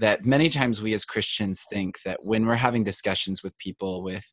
that 0.00 0.24
many 0.24 0.50
times 0.50 0.82
we 0.82 0.92
as 0.92 1.04
Christians 1.06 1.64
think 1.70 1.98
that 2.04 2.18
when 2.24 2.44
we're 2.44 2.54
having 2.54 2.84
discussions 2.84 3.42
with 3.42 3.56
people 3.58 4.02
with 4.02 4.30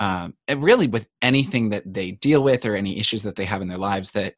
um, 0.00 0.34
and 0.46 0.62
really 0.62 0.86
with 0.86 1.08
anything 1.20 1.70
that 1.70 1.82
they 1.92 2.12
deal 2.12 2.42
with 2.42 2.64
or 2.64 2.74
any 2.74 2.98
issues 2.98 3.22
that 3.24 3.36
they 3.36 3.44
have 3.44 3.60
in 3.60 3.68
their 3.68 3.76
lives 3.92 4.12
that 4.12 4.34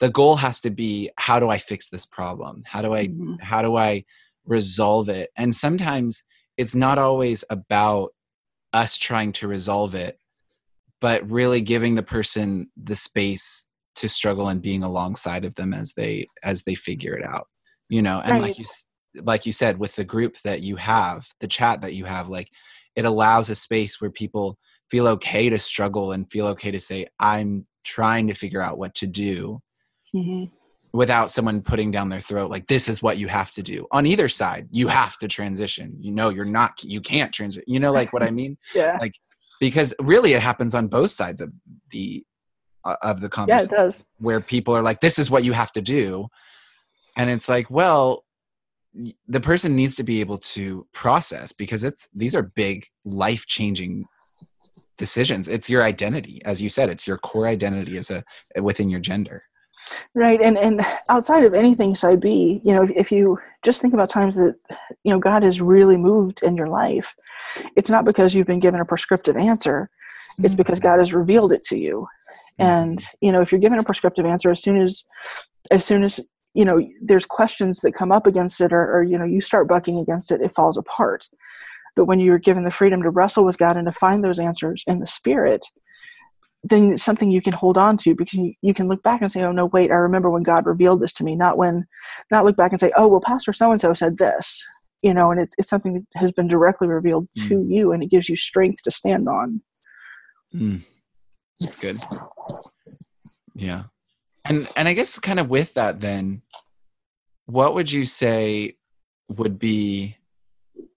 the 0.00 0.10
goal 0.10 0.36
has 0.36 0.60
to 0.60 0.70
be 0.70 1.10
how 1.16 1.38
do 1.40 1.48
i 1.48 1.56
fix 1.56 1.88
this 1.88 2.04
problem? 2.04 2.62
How 2.66 2.82
do 2.82 2.94
i 2.94 3.06
Mhm. 3.06 3.40
how 3.40 3.62
do 3.62 3.76
i 3.76 4.04
resolve 4.44 5.08
it? 5.08 5.30
And 5.36 5.54
sometimes 5.54 6.22
it's 6.58 6.74
not 6.74 6.98
always 6.98 7.44
about 7.48 8.10
us 8.74 8.98
trying 8.98 9.32
to 9.32 9.48
resolve 9.48 9.94
it 9.94 10.18
but 11.00 11.28
really 11.30 11.60
giving 11.60 11.94
the 11.94 12.02
person 12.16 12.70
the 12.76 12.96
space 12.96 13.66
to 13.96 14.08
struggle 14.08 14.48
and 14.48 14.60
being 14.62 14.82
alongside 14.82 15.44
of 15.44 15.54
them 15.54 15.72
as 15.72 15.92
they 15.94 16.26
as 16.42 16.62
they 16.64 16.74
figure 16.74 17.14
it 17.16 17.24
out 17.24 17.46
you 17.94 18.02
know 18.02 18.18
and 18.24 18.40
like 18.40 18.58
you 18.58 18.64
like 19.30 19.46
you 19.46 19.52
said 19.52 19.78
with 19.78 19.94
the 19.94 20.04
group 20.14 20.34
that 20.42 20.60
you 20.68 20.74
have 20.76 21.20
the 21.42 21.46
chat 21.56 21.80
that 21.82 21.94
you 21.98 22.04
have 22.04 22.26
like 22.28 22.48
it 22.96 23.04
allows 23.04 23.46
a 23.50 23.54
space 23.54 24.00
where 24.00 24.10
people 24.22 24.46
feel 24.90 25.06
okay 25.06 25.48
to 25.48 25.58
struggle 25.58 26.06
and 26.12 26.30
feel 26.34 26.46
okay 26.54 26.70
to 26.76 26.80
say 26.80 27.06
i'm 27.20 27.50
trying 27.84 28.26
to 28.26 28.34
figure 28.34 28.62
out 28.66 28.78
what 28.78 28.92
to 29.00 29.06
do 29.06 29.36
Mhm. 30.14 30.50
without 30.92 31.28
someone 31.30 31.60
putting 31.72 31.90
down 31.96 32.08
their 32.08 32.20
throat 32.28 32.50
like 32.54 32.66
this 32.74 32.88
is 32.92 33.02
what 33.02 33.16
you 33.22 33.28
have 33.38 33.50
to 33.58 33.62
do 33.62 33.78
on 33.96 34.06
either 34.12 34.28
side 34.28 34.64
you 34.80 34.86
have 34.88 35.14
to 35.18 35.26
transition 35.38 35.88
you 36.06 36.12
know 36.18 36.28
you're 36.34 36.52
not 36.60 36.72
you 36.94 37.00
can't 37.12 37.32
transit 37.38 37.64
you 37.72 37.78
know 37.82 37.92
like 37.92 38.12
what 38.14 38.22
i 38.28 38.30
mean 38.40 38.56
Yeah. 38.74 38.96
like 39.00 39.14
because 39.60 39.94
really 40.12 40.32
it 40.38 40.42
happens 40.50 40.74
on 40.74 40.88
both 40.98 41.12
sides 41.20 41.40
of 41.40 41.50
the 41.90 42.24
uh, 42.84 42.96
of 43.10 43.20
the 43.22 43.28
conversation 43.28 43.68
Yeah, 43.70 43.82
it 43.82 43.82
does. 43.86 44.06
where 44.26 44.40
people 44.54 44.72
are 44.76 44.82
like 44.82 45.00
this 45.00 45.18
is 45.22 45.30
what 45.32 45.44
you 45.48 45.52
have 45.62 45.72
to 45.78 45.82
do 45.98 46.08
and 47.16 47.30
it's 47.30 47.48
like 47.48 47.70
well 47.70 48.24
the 49.26 49.40
person 49.40 49.74
needs 49.74 49.96
to 49.96 50.04
be 50.04 50.20
able 50.20 50.38
to 50.38 50.86
process 50.92 51.52
because 51.52 51.82
it's 51.82 52.06
these 52.14 52.34
are 52.34 52.42
big 52.42 52.86
life 53.04 53.44
changing 53.46 54.04
decisions. 54.96 55.48
It's 55.48 55.68
your 55.68 55.82
identity 55.82 56.40
as 56.44 56.62
you 56.62 56.70
said 56.70 56.88
it's 56.88 57.06
your 57.06 57.18
core 57.18 57.48
identity 57.48 57.96
as 57.96 58.10
a 58.10 58.22
within 58.62 58.90
your 58.90 59.00
gender. 59.00 59.42
Right, 60.14 60.40
and 60.40 60.56
and 60.56 60.80
outside 61.08 61.44
of 61.44 61.52
anything 61.52 61.94
side 61.94 62.20
B, 62.20 62.60
you 62.64 62.72
know, 62.72 62.84
if, 62.84 62.90
if 62.92 63.12
you 63.12 63.38
just 63.62 63.82
think 63.82 63.92
about 63.92 64.08
times 64.08 64.34
that 64.36 64.56
you 65.02 65.12
know 65.12 65.18
God 65.18 65.42
has 65.42 65.60
really 65.60 65.96
moved 65.96 66.42
in 66.42 66.56
your 66.56 66.68
life, 66.68 67.14
it's 67.76 67.90
not 67.90 68.06
because 68.06 68.34
you've 68.34 68.46
been 68.46 68.60
given 68.60 68.80
a 68.80 68.84
prescriptive 68.84 69.36
answer; 69.36 69.90
it's 70.38 70.54
because 70.54 70.78
mm-hmm. 70.78 70.88
God 70.88 70.98
has 71.00 71.12
revealed 71.12 71.52
it 71.52 71.62
to 71.64 71.78
you. 71.78 72.06
And 72.58 72.98
mm-hmm. 72.98 73.26
you 73.26 73.32
know, 73.32 73.42
if 73.42 73.52
you're 73.52 73.60
given 73.60 73.78
a 73.78 73.84
prescriptive 73.84 74.24
answer, 74.24 74.50
as 74.50 74.62
soon 74.62 74.80
as 74.80 75.04
as 75.70 75.84
soon 75.84 76.02
as 76.02 76.20
you 76.54 76.64
know 76.64 76.80
there's 77.02 77.26
questions 77.26 77.80
that 77.80 77.94
come 77.94 78.12
up 78.12 78.26
against 78.26 78.60
it, 78.60 78.72
or, 78.72 78.96
or 78.96 79.02
you 79.02 79.18
know 79.18 79.24
you 79.24 79.40
start 79.40 79.68
bucking 79.68 79.98
against 79.98 80.30
it, 80.32 80.40
it 80.40 80.52
falls 80.52 80.76
apart. 80.76 81.28
But 81.96 82.06
when 82.06 82.18
you're 82.18 82.38
given 82.38 82.64
the 82.64 82.70
freedom 82.70 83.02
to 83.02 83.10
wrestle 83.10 83.44
with 83.44 83.58
God 83.58 83.76
and 83.76 83.86
to 83.86 83.92
find 83.92 84.24
those 84.24 84.40
answers 84.40 84.82
in 84.86 84.98
the 84.98 85.06
Spirit, 85.06 85.64
then 86.64 86.92
it's 86.92 87.04
something 87.04 87.30
you 87.30 87.42
can 87.42 87.52
hold 87.52 87.78
on 87.78 87.96
to 87.98 88.14
because 88.14 88.34
you, 88.34 88.54
you 88.62 88.74
can 88.74 88.88
look 88.88 89.02
back 89.02 89.20
and 89.22 89.30
say, 89.30 89.42
oh 89.42 89.52
no, 89.52 89.66
wait, 89.66 89.90
I 89.90 89.94
remember 89.94 90.30
when 90.30 90.42
God 90.42 90.66
revealed 90.66 91.00
this 91.00 91.12
to 91.14 91.24
me, 91.24 91.36
not 91.36 91.58
when, 91.58 91.86
not 92.30 92.44
look 92.44 92.56
back 92.56 92.72
and 92.72 92.80
say, 92.80 92.90
oh 92.96 93.06
well, 93.06 93.20
Pastor 93.20 93.52
so 93.52 93.70
and 93.70 93.80
so 93.80 93.92
said 93.92 94.18
this, 94.18 94.64
you 95.02 95.12
know, 95.12 95.30
and 95.30 95.40
it's 95.40 95.54
it's 95.58 95.68
something 95.68 95.92
that 95.94 96.20
has 96.20 96.32
been 96.32 96.48
directly 96.48 96.88
revealed 96.88 97.28
to 97.48 97.64
you, 97.68 97.92
and 97.92 98.02
it 98.02 98.10
gives 98.10 98.28
you 98.28 98.36
strength 98.36 98.82
to 98.82 98.90
stand 98.90 99.28
on. 99.28 99.62
Mm. 100.54 100.82
That's 101.60 101.76
good. 101.76 101.98
Yeah. 103.54 103.84
And 104.44 104.68
and 104.76 104.88
I 104.88 104.92
guess 104.92 105.18
kind 105.18 105.40
of 105.40 105.50
with 105.50 105.74
that 105.74 106.00
then, 106.00 106.42
what 107.46 107.74
would 107.74 107.90
you 107.90 108.04
say 108.04 108.76
would 109.28 109.58
be 109.58 110.16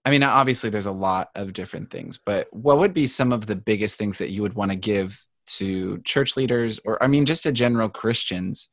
I 0.04 0.10
mean 0.10 0.22
obviously 0.22 0.70
there's 0.70 0.86
a 0.86 0.90
lot 0.90 1.30
of 1.34 1.52
different 1.52 1.90
things, 1.90 2.18
but 2.24 2.48
what 2.52 2.78
would 2.78 2.94
be 2.94 3.06
some 3.06 3.32
of 3.32 3.46
the 3.46 3.56
biggest 3.56 3.96
things 3.96 4.18
that 4.18 4.30
you 4.30 4.42
would 4.42 4.54
want 4.54 4.70
to 4.70 4.76
give 4.76 5.24
to 5.46 5.98
church 6.04 6.36
leaders 6.36 6.78
or 6.84 7.02
I 7.02 7.06
mean 7.06 7.26
just 7.26 7.42
to 7.44 7.52
general 7.52 7.88
Christians 7.88 8.68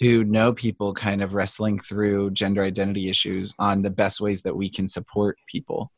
who 0.00 0.22
know 0.24 0.52
people 0.52 0.94
kind 0.94 1.22
of 1.22 1.34
wrestling 1.34 1.80
through 1.80 2.30
gender 2.30 2.62
identity 2.62 3.08
issues 3.08 3.54
on 3.58 3.82
the 3.82 3.90
best 3.90 4.20
ways 4.20 4.42
that 4.42 4.56
we 4.56 4.70
can 4.70 4.86
support 4.86 5.36
people 5.48 5.90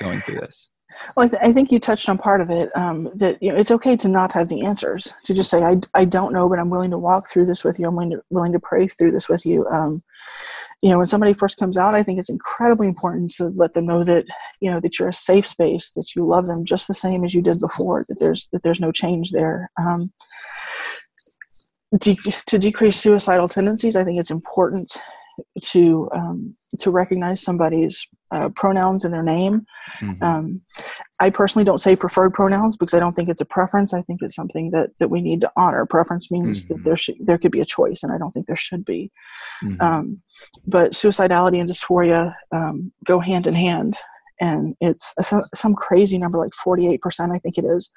going 0.00 0.20
through 0.22 0.40
this? 0.40 0.70
Well, 1.16 1.26
I, 1.26 1.28
th- 1.28 1.42
I 1.42 1.52
think 1.52 1.72
you 1.72 1.78
touched 1.78 2.08
on 2.08 2.18
part 2.18 2.40
of 2.40 2.50
it. 2.50 2.74
Um, 2.76 3.10
that 3.14 3.42
you 3.42 3.52
know, 3.52 3.58
it's 3.58 3.70
okay 3.70 3.96
to 3.96 4.08
not 4.08 4.32
have 4.32 4.48
the 4.48 4.62
answers. 4.62 5.12
To 5.24 5.34
just 5.34 5.50
say, 5.50 5.62
I, 5.62 5.78
I 5.94 6.04
don't 6.04 6.32
know, 6.32 6.48
but 6.48 6.58
I'm 6.58 6.70
willing 6.70 6.90
to 6.90 6.98
walk 6.98 7.28
through 7.28 7.46
this 7.46 7.64
with 7.64 7.78
you. 7.78 7.88
I'm 7.88 7.94
willing 7.94 8.10
to, 8.10 8.22
willing 8.30 8.52
to 8.52 8.60
pray 8.60 8.88
through 8.88 9.12
this 9.12 9.28
with 9.28 9.44
you. 9.44 9.66
Um, 9.68 10.02
you 10.82 10.90
know, 10.90 10.98
when 10.98 11.06
somebody 11.06 11.34
first 11.34 11.58
comes 11.58 11.76
out, 11.76 11.94
I 11.94 12.02
think 12.02 12.18
it's 12.18 12.30
incredibly 12.30 12.88
important 12.88 13.32
to 13.32 13.48
let 13.48 13.74
them 13.74 13.86
know 13.86 14.02
that 14.04 14.26
you 14.60 14.70
know 14.70 14.80
that 14.80 14.98
you're 14.98 15.08
a 15.08 15.14
safe 15.14 15.46
space, 15.46 15.90
that 15.90 16.14
you 16.14 16.26
love 16.26 16.46
them 16.46 16.64
just 16.64 16.88
the 16.88 16.94
same 16.94 17.24
as 17.24 17.34
you 17.34 17.42
did 17.42 17.58
before. 17.60 18.04
That 18.08 18.18
there's 18.18 18.48
that 18.52 18.62
there's 18.62 18.80
no 18.80 18.92
change 18.92 19.30
there. 19.30 19.70
Um, 19.78 20.12
de- 21.98 22.16
to 22.46 22.58
decrease 22.58 22.98
suicidal 22.98 23.48
tendencies, 23.48 23.96
I 23.96 24.04
think 24.04 24.18
it's 24.18 24.30
important 24.30 24.96
to 25.62 26.08
um, 26.12 26.54
to 26.78 26.90
recognize 26.90 27.42
somebody's 27.42 28.06
uh, 28.30 28.48
pronouns 28.54 29.04
in 29.04 29.10
their 29.10 29.22
name. 29.22 29.66
Mhm. 30.00 30.22
Um, 30.22 30.62
I 31.20 31.30
personally 31.30 31.64
don't 31.64 31.80
say 31.80 31.96
preferred 31.96 32.32
pronouns 32.32 32.76
because 32.76 32.94
I 32.94 33.00
don't 33.00 33.14
think 33.16 33.28
it's 33.28 33.40
a 33.40 33.44
preference. 33.44 33.92
I 33.92 34.02
think 34.02 34.20
it's 34.22 34.36
something 34.36 34.70
that, 34.70 34.90
that 35.00 35.10
we 35.10 35.20
need 35.20 35.40
to 35.40 35.52
honor. 35.56 35.84
Preference 35.84 36.30
means 36.30 36.64
Mhm. 36.64 36.68
that 36.68 36.84
there 36.84 36.96
should 36.96 37.16
there 37.20 37.38
could 37.38 37.52
be 37.52 37.60
a 37.60 37.64
choice, 37.64 38.02
and 38.02 38.12
I 38.12 38.18
don't 38.18 38.32
think 38.32 38.46
there 38.46 38.56
should 38.56 38.84
be. 38.84 39.10
Mhm. 39.64 39.80
Um, 39.82 40.22
but 40.66 40.92
suicidality 40.92 41.60
and 41.60 41.68
dysphoria 41.68 42.34
um, 42.52 42.92
go 43.04 43.18
hand 43.18 43.46
in 43.46 43.54
hand, 43.54 43.98
and 44.40 44.74
it's 44.80 45.12
some, 45.20 45.42
some 45.54 45.74
crazy 45.74 46.16
number, 46.16 46.38
like 46.38 46.54
forty 46.54 46.86
eight 46.88 47.02
percent, 47.02 47.32
I 47.32 47.38
think 47.38 47.58
it 47.58 47.64
is, 47.64 47.90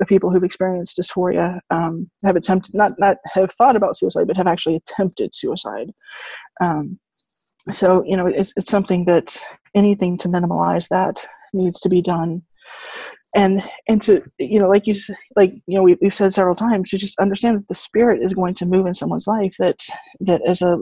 of 0.00 0.06
people 0.08 0.30
who've 0.30 0.44
experienced 0.44 0.98
dysphoria 0.98 1.60
um, 1.70 2.10
have 2.24 2.36
attempted 2.36 2.74
not 2.74 2.92
not 2.98 3.16
have 3.32 3.52
thought 3.52 3.76
about 3.76 3.96
suicide, 3.96 4.26
but 4.26 4.36
have 4.36 4.46
actually 4.48 4.76
attempted 4.76 5.34
suicide. 5.34 5.92
Um, 6.60 6.98
so 7.70 8.02
you 8.06 8.16
know, 8.16 8.26
it's 8.26 8.52
it's 8.56 8.70
something 8.70 9.04
that 9.06 9.36
anything 9.74 10.16
to 10.18 10.28
minimize 10.28 10.88
that 10.88 11.24
needs 11.52 11.80
to 11.80 11.88
be 11.88 12.02
done. 12.02 12.42
And 13.34 13.62
and 13.86 14.00
to 14.02 14.22
you 14.38 14.58
know 14.58 14.68
like 14.68 14.86
you 14.86 14.94
like 15.36 15.52
you 15.66 15.76
know, 15.76 15.82
we, 15.82 15.96
we've 16.00 16.14
said 16.14 16.32
several 16.32 16.54
times 16.54 16.90
to 16.90 16.98
just 16.98 17.18
understand 17.18 17.58
that 17.58 17.68
the 17.68 17.74
spirit 17.74 18.22
is 18.22 18.32
going 18.32 18.54
to 18.54 18.66
move 18.66 18.86
in 18.86 18.94
someone's 18.94 19.26
life 19.26 19.54
that 19.58 19.80
that 20.20 20.40
as 20.46 20.62
a 20.62 20.78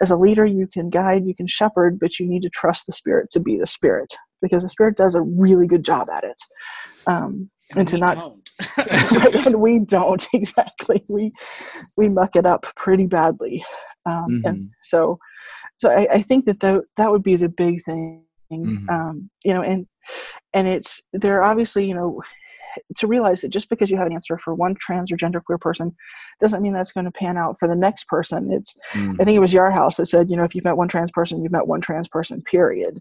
as 0.00 0.10
a 0.10 0.16
leader 0.16 0.46
you 0.46 0.68
can 0.68 0.90
guide 0.90 1.26
you 1.26 1.34
can 1.34 1.46
shepherd 1.46 1.98
but 1.98 2.18
you 2.18 2.26
need 2.26 2.42
to 2.42 2.50
trust 2.50 2.86
the 2.86 2.92
spirit 2.92 3.30
to 3.32 3.40
be 3.40 3.58
the 3.58 3.66
spirit 3.66 4.14
because 4.40 4.62
the 4.62 4.68
spirit 4.68 4.96
does 4.96 5.14
a 5.14 5.22
really 5.22 5.66
good 5.66 5.84
job 5.84 6.08
at 6.08 6.22
it. 6.22 6.40
Um 7.06 7.50
and 7.74 7.88
to 7.88 7.98
not 7.98 8.36
and 9.46 9.60
we 9.60 9.80
don't 9.80 10.24
exactly. 10.34 11.02
We 11.08 11.32
we 11.96 12.08
muck 12.08 12.36
it 12.36 12.46
up 12.46 12.64
pretty 12.76 13.06
badly 13.06 13.64
um, 14.06 14.42
and 14.44 14.58
Mhm. 14.58 14.70
so 14.82 15.18
so 15.78 15.90
I, 15.90 16.06
I 16.14 16.22
think 16.22 16.44
that 16.46 16.60
the, 16.60 16.82
that 16.96 17.10
would 17.10 17.22
be 17.22 17.36
the 17.36 17.48
big 17.48 17.82
thing 17.84 18.24
Mhm. 18.52 18.90
um, 18.90 19.30
you 19.44 19.54
know 19.54 19.62
and 19.62 19.86
and 20.52 20.68
it's 20.68 21.00
there 21.12 21.42
obviously 21.42 21.86
you 21.86 21.94
know 21.94 22.20
to 22.96 23.06
realize 23.06 23.40
that 23.42 23.48
just 23.48 23.68
because 23.68 23.90
you 23.90 23.98
have 23.98 24.06
an 24.06 24.12
answer 24.14 24.38
for 24.38 24.54
one 24.54 24.74
trans 24.74 25.12
or 25.12 25.16
genderqueer 25.16 25.60
person 25.60 25.94
doesn't 26.40 26.62
mean 26.62 26.72
that's 26.72 26.92
going 26.92 27.04
to 27.04 27.10
pan 27.10 27.36
out 27.36 27.58
for 27.58 27.68
the 27.68 27.76
next 27.76 28.04
person 28.08 28.50
it's 28.52 28.74
Mhm. 28.94 29.20
I 29.20 29.24
think 29.24 29.36
it 29.36 29.40
was 29.40 29.52
Yarhouse 29.54 29.96
that 29.96 30.06
said, 30.06 30.30
you 30.30 30.36
know, 30.36 30.44
if 30.44 30.54
you've 30.54 30.64
met 30.64 30.76
one 30.76 30.88
trans 30.88 31.10
person, 31.10 31.42
you've 31.42 31.52
met 31.52 31.66
one 31.66 31.80
trans 31.80 32.08
person, 32.08 32.42
period. 32.42 32.98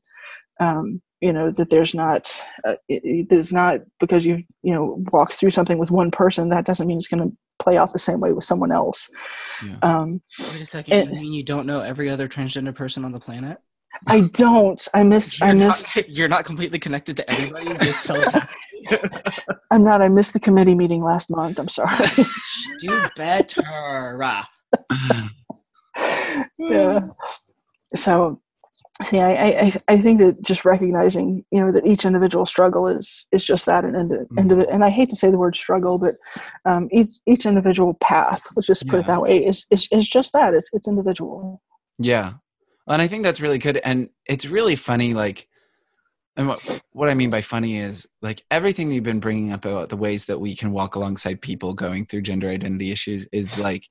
Um, 0.60 1.02
you 1.22 1.32
know, 1.34 1.52
that 1.52 1.70
there's 1.70 1.94
not, 1.96 2.28
uh, 2.68 2.76
it, 2.90 3.02
it, 3.06 3.30
there's 3.30 3.54
not 3.54 3.80
because 4.00 4.26
you, 4.26 4.44
you 4.64 4.74
know, 4.74 5.04
walked 5.12 5.34
through 5.34 5.52
something 5.52 5.78
with 5.78 5.92
one 5.92 6.12
person, 6.12 6.50
that 6.50 6.66
doesn't 6.66 6.88
mean 6.88 6.98
it's 6.98 7.08
going 7.08 7.30
to 7.30 7.36
play 7.62 7.78
out 7.78 7.94
the 7.94 8.00
same 8.00 8.20
way 8.20 8.32
with 8.34 8.44
someone 8.44 8.72
else. 8.72 9.10
Yeah. 9.66 9.78
Um, 9.82 10.22
Wait 10.40 10.62
a 10.62 10.66
second. 10.66 10.94
And- 10.94 11.10
you 11.16 11.22
mean 11.22 11.34
you 11.34 11.44
don't 11.44 11.66
know 11.66 11.82
every 11.82 12.10
other 12.10 12.28
transgender 12.28 12.74
person 12.74 13.06
on 13.06 13.12
the 13.12 13.20
planet? 13.20 13.58
I 14.08 14.22
don't, 14.34 14.86
I 14.94 15.04
missed, 15.04 15.40
You're 15.42 15.50
I 15.50 15.54
not, 15.54 15.96
you're 16.08 16.30
not 16.30 16.46
completely 16.46 16.80
connected 16.80 17.18
to 17.18 17.30
anybody. 17.30 17.74
Just 17.86 18.04
telepathically. 18.04 18.56
I'm 19.72 19.84
not, 19.84 20.02
I 20.02 20.08
missed 20.08 20.34
the 20.34 20.40
committee 20.40 20.76
meeting 20.76 21.04
last 21.04 21.30
month. 21.30 21.60
I'm 21.60 21.68
sorry. 21.68 22.08
Do 22.80 23.02
better. 23.16 23.62
yeah. 26.60 27.00
So, 27.94 28.42
see, 29.04 29.20
I, 29.20 29.32
I, 29.34 29.74
I- 29.88 29.98
think 30.02 30.20
that 30.20 30.42
just 30.42 30.66
recognizing, 30.66 31.46
you 31.52 31.60
know, 31.62 31.72
that 31.72 31.86
each 31.86 32.06
individual 32.06 32.46
struggle 32.46 32.88
is 32.88 33.26
is 33.32 33.44
just 33.44 33.66
that 33.66 33.84
an 33.86 33.96
indi- 33.96 34.16
Mhm. 34.16 34.38
indivi- 34.38 34.74
and 34.74 34.84
I 34.84 34.90
hate 34.90 35.10
to 35.10 35.16
say 35.16 35.30
the 35.32 35.38
word 35.38 35.56
struggle, 35.56 36.00
but 36.00 36.14
um, 36.70 36.90
each 36.92 37.10
each 37.26 37.46
individual 37.46 37.94
path, 37.96 38.44
let's 38.56 38.68
just 38.68 38.88
put 38.88 39.00
it 39.00 39.08
that 39.08 39.22
way, 39.22 39.46
is, 39.46 39.66
is 39.72 39.88
is 39.92 40.10
just 40.10 40.34
that. 40.34 40.54
It's 40.54 40.70
it's 40.74 40.88
individual. 40.88 41.62
Yeah. 42.00 42.34
And 42.88 43.02
I 43.02 43.08
think 43.08 43.24
that's 43.24 43.42
really 43.42 43.60
good. 43.60 43.80
And 43.84 44.10
it's 44.26 44.46
really 44.46 44.76
funny, 44.76 45.14
like, 45.14 45.48
and 46.36 46.48
what, 46.48 46.82
what 46.94 47.10
I 47.10 47.14
mean 47.14 47.30
by 47.30 47.42
funny 47.42 47.78
is 47.78 48.08
like 48.22 48.44
everything 48.50 48.90
you've 48.92 49.04
been 49.04 49.20
bringing 49.20 49.52
up 49.52 49.66
about 49.66 49.90
the 49.90 49.98
ways 49.98 50.26
that 50.26 50.40
we 50.40 50.56
can 50.56 50.72
walk 50.72 50.96
alongside 50.96 51.42
people 51.42 51.74
going 51.74 52.06
through 52.06 52.24
gender 52.24 52.50
identity 52.50 52.92
issues 52.92 53.28
is 53.32 53.58
like, 53.60 53.88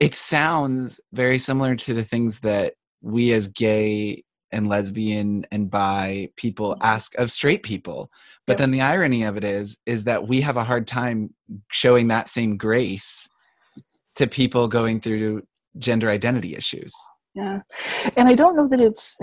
it 0.00 0.14
sounds 0.14 1.00
very 1.12 1.38
similar 1.38 1.76
to 1.76 1.92
the 1.94 2.04
things 2.04 2.40
that 2.40 2.74
we 3.02 3.32
as 3.32 3.48
gay 3.48 4.22
and 4.52 4.68
lesbian 4.68 5.46
and 5.52 5.70
bi 5.70 6.28
people 6.36 6.76
ask 6.80 7.14
of 7.18 7.30
straight 7.30 7.62
people 7.62 8.08
but 8.46 8.52
Yep. 8.54 8.58
then 8.58 8.70
the 8.70 8.80
irony 8.80 9.22
of 9.24 9.36
it 9.36 9.44
is 9.44 9.76
is 9.86 10.04
that 10.04 10.26
we 10.26 10.40
have 10.40 10.56
a 10.56 10.64
hard 10.64 10.86
time 10.86 11.34
showing 11.70 12.08
that 12.08 12.28
same 12.28 12.56
grace 12.56 13.28
to 14.16 14.26
people 14.26 14.66
going 14.68 15.00
through 15.00 15.42
gender 15.78 16.10
identity 16.10 16.54
issues 16.56 16.94
Yeah, 17.34 17.60
and 18.16 18.28
I 18.28 18.34
don't 18.34 18.56
know 18.56 18.66
that 18.68 18.80
it's 18.80 19.16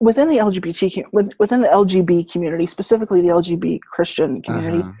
within 0.00 0.28
the 0.28 0.36
LGBT 0.36 1.04
within 1.38 1.62
the 1.62 1.68
LGB 1.68 2.30
community, 2.30 2.66
specifically 2.66 3.22
the 3.22 3.28
LGB 3.28 3.80
Christian 3.80 4.42
community. 4.42 4.78
Uh-huh. 4.80 4.92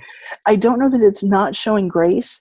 I 0.46 0.56
don't 0.56 0.78
know 0.78 0.88
that 0.88 1.02
it's 1.02 1.22
not 1.22 1.54
showing 1.54 1.86
grace, 1.88 2.40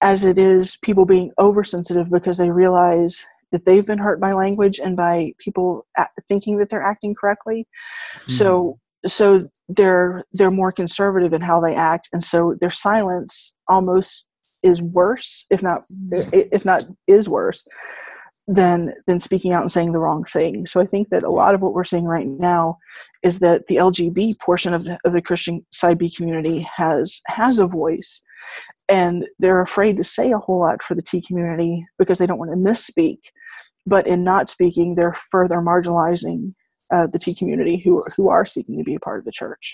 as 0.00 0.24
it 0.24 0.38
is 0.38 0.76
people 0.82 1.04
being 1.06 1.30
oversensitive 1.38 2.10
because 2.10 2.36
they 2.38 2.50
realize 2.50 3.24
that 3.52 3.64
they've 3.64 3.86
been 3.86 3.98
hurt 3.98 4.20
by 4.20 4.32
language 4.32 4.78
and 4.78 4.96
by 4.96 5.32
people 5.38 5.86
thinking 6.28 6.58
that 6.58 6.70
they're 6.70 6.82
acting 6.82 7.14
correctly. 7.14 7.66
Hmm. 8.26 8.32
So 8.32 8.78
so 9.06 9.48
they're 9.68 10.24
they're 10.32 10.50
more 10.50 10.72
conservative 10.72 11.32
in 11.32 11.40
how 11.40 11.60
they 11.60 11.74
act, 11.74 12.08
and 12.12 12.22
so 12.22 12.56
their 12.60 12.70
silence 12.70 13.54
almost 13.68 14.26
is 14.62 14.80
worse, 14.80 15.44
if 15.50 15.62
not 15.62 15.82
if 16.10 16.64
not 16.64 16.84
is 17.08 17.28
worse 17.28 17.64
than 18.48 18.92
than 19.06 19.18
speaking 19.20 19.52
out 19.52 19.62
and 19.62 19.72
saying 19.72 19.92
the 19.92 19.98
wrong 20.00 20.24
thing. 20.24 20.66
So 20.66 20.80
I 20.80 20.86
think 20.86 21.08
that 21.10 21.22
a 21.22 21.30
lot 21.30 21.54
of 21.54 21.60
what 21.60 21.74
we're 21.74 21.84
seeing 21.84 22.04
right 22.06 22.26
now 22.26 22.78
is 23.22 23.38
that 23.38 23.66
the 23.68 23.76
LGB 23.76 24.38
portion 24.40 24.74
of 24.74 24.84
the, 24.84 24.98
of 25.04 25.12
the 25.12 25.22
Christian 25.22 25.64
side 25.72 25.98
B 25.98 26.10
community 26.10 26.60
has 26.76 27.20
has 27.26 27.58
a 27.58 27.66
voice, 27.66 28.22
and 28.88 29.26
they're 29.38 29.62
afraid 29.62 29.96
to 29.98 30.04
say 30.04 30.32
a 30.32 30.38
whole 30.38 30.60
lot 30.60 30.82
for 30.82 30.94
the 30.94 31.02
T 31.02 31.22
community 31.22 31.86
because 31.98 32.18
they 32.18 32.26
don't 32.26 32.38
want 32.38 32.50
to 32.50 32.56
misspeak. 32.56 33.18
But 33.86 34.06
in 34.06 34.24
not 34.24 34.48
speaking, 34.48 34.94
they're 34.94 35.14
further 35.30 35.56
marginalizing 35.58 36.54
uh, 36.92 37.06
the 37.12 37.18
T 37.18 37.34
community 37.34 37.76
who 37.84 38.02
who 38.16 38.28
are 38.28 38.44
seeking 38.44 38.76
to 38.78 38.84
be 38.84 38.94
a 38.94 39.00
part 39.00 39.18
of 39.20 39.24
the 39.24 39.32
church. 39.32 39.72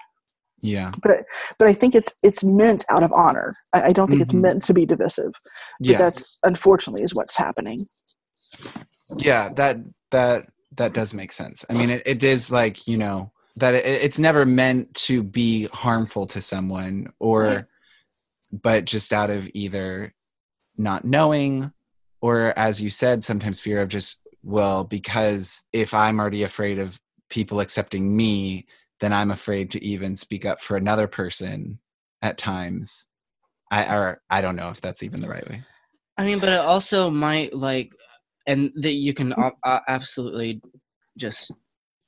yeah 0.60 0.92
But 1.02 1.24
but 1.58 1.68
I 1.68 1.72
think 1.72 1.94
it's 1.94 2.12
it's 2.22 2.44
meant 2.44 2.84
out 2.90 3.02
of 3.02 3.12
honor. 3.12 3.54
I, 3.72 3.82
I 3.84 3.92
don't 3.92 4.08
think 4.08 4.20
Mhm. 4.20 4.22
it's 4.22 4.34
meant 4.34 4.62
to 4.64 4.74
be 4.74 4.84
divisive. 4.86 5.32
But 5.86 5.86
yeah 5.86 5.98
that's 5.98 6.38
unfortunately 6.42 7.02
is 7.02 7.14
what's 7.14 7.36
happening. 7.36 7.86
Yeah 9.16 9.48
that 9.56 9.76
that 10.10 10.46
that 10.76 10.92
does 10.92 11.12
make 11.12 11.32
sense. 11.32 11.64
I 11.68 11.74
mean 11.74 11.90
it, 11.90 12.02
it 12.06 12.22
is 12.22 12.50
like 12.50 12.86
you 12.86 12.96
know 12.96 13.32
that 13.56 13.74
it, 13.74 13.84
it's 13.84 14.18
never 14.18 14.46
meant 14.46 14.94
to 14.94 15.22
be 15.22 15.66
harmful 15.72 16.26
to 16.28 16.40
someone 16.40 17.08
or 17.18 17.68
but 18.52 18.84
just 18.84 19.12
out 19.12 19.30
of 19.30 19.48
either 19.54 20.14
not 20.76 21.04
knowing 21.04 21.72
or 22.20 22.56
as 22.58 22.80
you 22.80 22.90
said 22.90 23.24
sometimes 23.24 23.60
fear 23.60 23.80
of 23.80 23.88
just 23.88 24.20
well 24.42 24.84
because 24.84 25.62
if 25.72 25.92
i'm 25.92 26.20
already 26.20 26.44
afraid 26.44 26.78
of 26.78 26.98
people 27.28 27.60
accepting 27.60 28.16
me 28.16 28.64
then 29.00 29.12
i'm 29.12 29.30
afraid 29.30 29.70
to 29.72 29.84
even 29.84 30.16
speak 30.16 30.46
up 30.46 30.62
for 30.62 30.76
another 30.76 31.06
person 31.06 31.78
at 32.22 32.38
times. 32.38 33.06
I 33.70 33.94
or 33.94 34.22
i 34.30 34.40
don't 34.40 34.56
know 34.56 34.70
if 34.70 34.80
that's 34.80 35.02
even 35.02 35.20
the 35.20 35.28
right 35.28 35.48
way. 35.48 35.62
I 36.16 36.24
mean, 36.24 36.40
but 36.40 36.48
it 36.48 36.58
also 36.58 37.10
might 37.10 37.54
like, 37.54 37.92
and 38.48 38.70
that 38.76 38.94
you 38.94 39.14
can 39.14 39.32
a- 39.34 39.52
a- 39.64 39.82
absolutely 39.86 40.60
just 41.16 41.52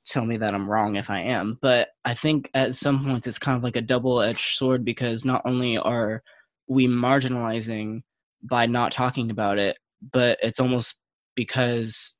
tell 0.05 0.25
me 0.25 0.35
that 0.37 0.53
I'm 0.53 0.69
wrong 0.69 0.95
if 0.97 1.09
I 1.09 1.21
am. 1.21 1.57
But 1.61 1.89
I 2.03 2.13
think 2.13 2.49
at 2.53 2.75
some 2.75 3.01
points 3.05 3.27
it's 3.27 3.39
kind 3.39 3.55
of 3.55 3.63
like 3.63 3.75
a 3.77 3.81
double-edged 3.81 4.55
sword 4.57 4.83
because 4.83 5.23
not 5.23 5.41
only 5.45 5.77
are 5.77 6.21
we 6.67 6.87
marginalizing 6.87 8.01
by 8.43 8.65
not 8.65 8.91
talking 8.91 9.31
about 9.31 9.57
it, 9.59 9.77
but 10.11 10.37
it's 10.41 10.59
almost 10.59 10.95
because 11.35 12.17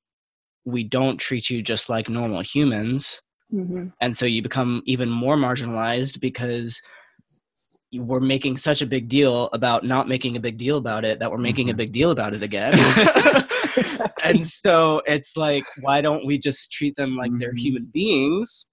we 0.64 0.84
don't 0.84 1.18
treat 1.18 1.50
you 1.50 1.62
just 1.64 1.90
like 1.90 2.08
normal 2.08 2.42
humans 2.42 3.22
Mm-hmm. 3.54 3.88
and 4.00 4.16
so 4.16 4.26
you 4.26 4.42
become 4.42 4.82
even 4.86 5.10
more 5.10 5.36
marginalized 5.36 6.22
because 6.22 6.82
we're 7.94 8.22
making 8.22 8.56
such 8.56 8.82
a 8.82 8.86
big 8.86 9.10
deal 9.10 9.50
about 9.52 9.84
not 9.84 10.08
making 10.08 10.38
a 10.38 10.40
big 10.40 10.58
deal 10.58 10.78
about 10.78 11.04
it 11.04 11.20
that 11.20 11.30
we're 11.30 11.38
making 11.38 11.70
a 11.70 11.74
Mhm. 11.74 11.78
big 11.78 11.92
deal 11.92 12.12
about 12.12 12.34
it 12.34 12.44
again 12.44 12.72
and 14.24 14.46
so 14.46 15.02
it's 15.06 15.36
like 15.38 15.64
why 15.82 16.02
don't 16.02 16.26
we 16.26 16.38
just 16.38 16.72
treat 16.72 16.96
them 16.96 17.16
like 17.16 17.32
they're 17.40 17.54
Mhm. 17.54 17.60
human 17.60 17.86
beings 17.94 18.68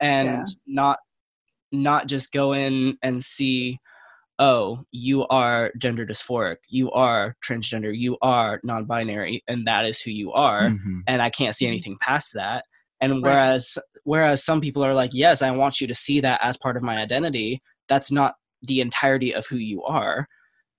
and 0.00 0.28
Yeah. 0.28 0.44
not 0.66 0.98
not 1.72 2.06
just 2.06 2.32
go 2.32 2.52
in 2.52 2.96
and 3.02 3.22
see 3.22 3.78
oh 4.38 4.84
you 4.90 5.26
are 5.28 5.70
gender 5.78 6.04
dysphoric 6.06 6.56
you 6.68 6.90
are 6.92 7.36
transgender 7.46 7.96
you 7.96 8.16
are 8.22 8.60
non-binary 8.64 9.42
and 9.48 9.66
that 9.66 9.84
is 9.84 10.00
who 10.00 10.10
you 10.10 10.32
are 10.32 10.68
Mhm. 10.70 11.02
and 11.06 11.22
I 11.22 11.30
can't 11.30 11.54
see 11.54 11.66
Mhm. 11.66 11.68
anything 11.68 11.98
past 12.00 12.32
that. 12.34 12.64
And 13.00 13.14
Right. 13.14 13.22
whereas 13.22 13.78
whereas 14.04 14.42
some 14.44 14.60
people 14.60 14.84
are 14.84 14.94
like, 14.94 15.10
yes, 15.12 15.42
I 15.42 15.50
want 15.50 15.80
you 15.80 15.86
to 15.86 15.94
see 15.94 16.20
that 16.20 16.40
as 16.42 16.56
part 16.56 16.76
of 16.76 16.82
my 16.82 16.96
identity, 16.96 17.60
that's 17.88 18.10
not 18.10 18.36
the 18.62 18.80
entirety 18.80 19.34
of 19.34 19.46
who 19.46 19.56
you 19.56 19.82
are. 19.84 20.26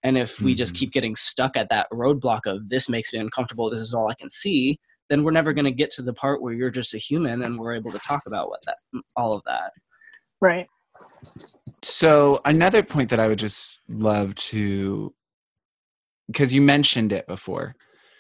And 0.06 0.20
if 0.20 0.40
we 0.40 0.54
just 0.54 0.76
Mhm. 0.76 0.78
keep 0.78 0.92
getting 0.92 1.16
stuck 1.16 1.58
at 1.58 1.70
that 1.70 1.88
roadblock 1.92 2.42
of 2.46 2.70
this 2.70 2.88
makes 2.88 3.12
me 3.12 3.18
uncomfortable, 3.18 3.72
this 3.72 3.80
is 3.80 3.96
all 3.96 4.08
I 4.08 4.14
can 4.14 4.30
see, 4.30 4.78
then 5.10 5.24
we're 5.24 5.32
never 5.32 5.52
going 5.52 5.66
to 5.66 5.72
get 5.72 5.90
to 5.92 6.04
the 6.04 6.14
part 6.14 6.44
where 6.44 6.54
you're 6.54 6.70
just 6.70 6.94
a 6.94 7.00
human 7.00 7.42
and 7.42 7.58
we're 7.58 7.74
able 7.74 7.92
to 7.92 8.00
talk 8.08 8.22
about 8.28 8.50
what 8.50 8.60
that 8.68 8.78
all 9.16 9.34
of 9.34 9.42
that. 9.48 9.72
Right. 10.40 10.68
So 11.82 12.40
another 12.46 12.84
point 12.84 13.10
that 13.10 13.20
I 13.20 13.28
would 13.28 13.40
just 13.40 13.80
love 13.90 14.36
to, 14.36 15.12
because 16.28 16.54
you 16.54 16.62
mentioned 16.62 17.12
it 17.12 17.26
before, 17.26 17.76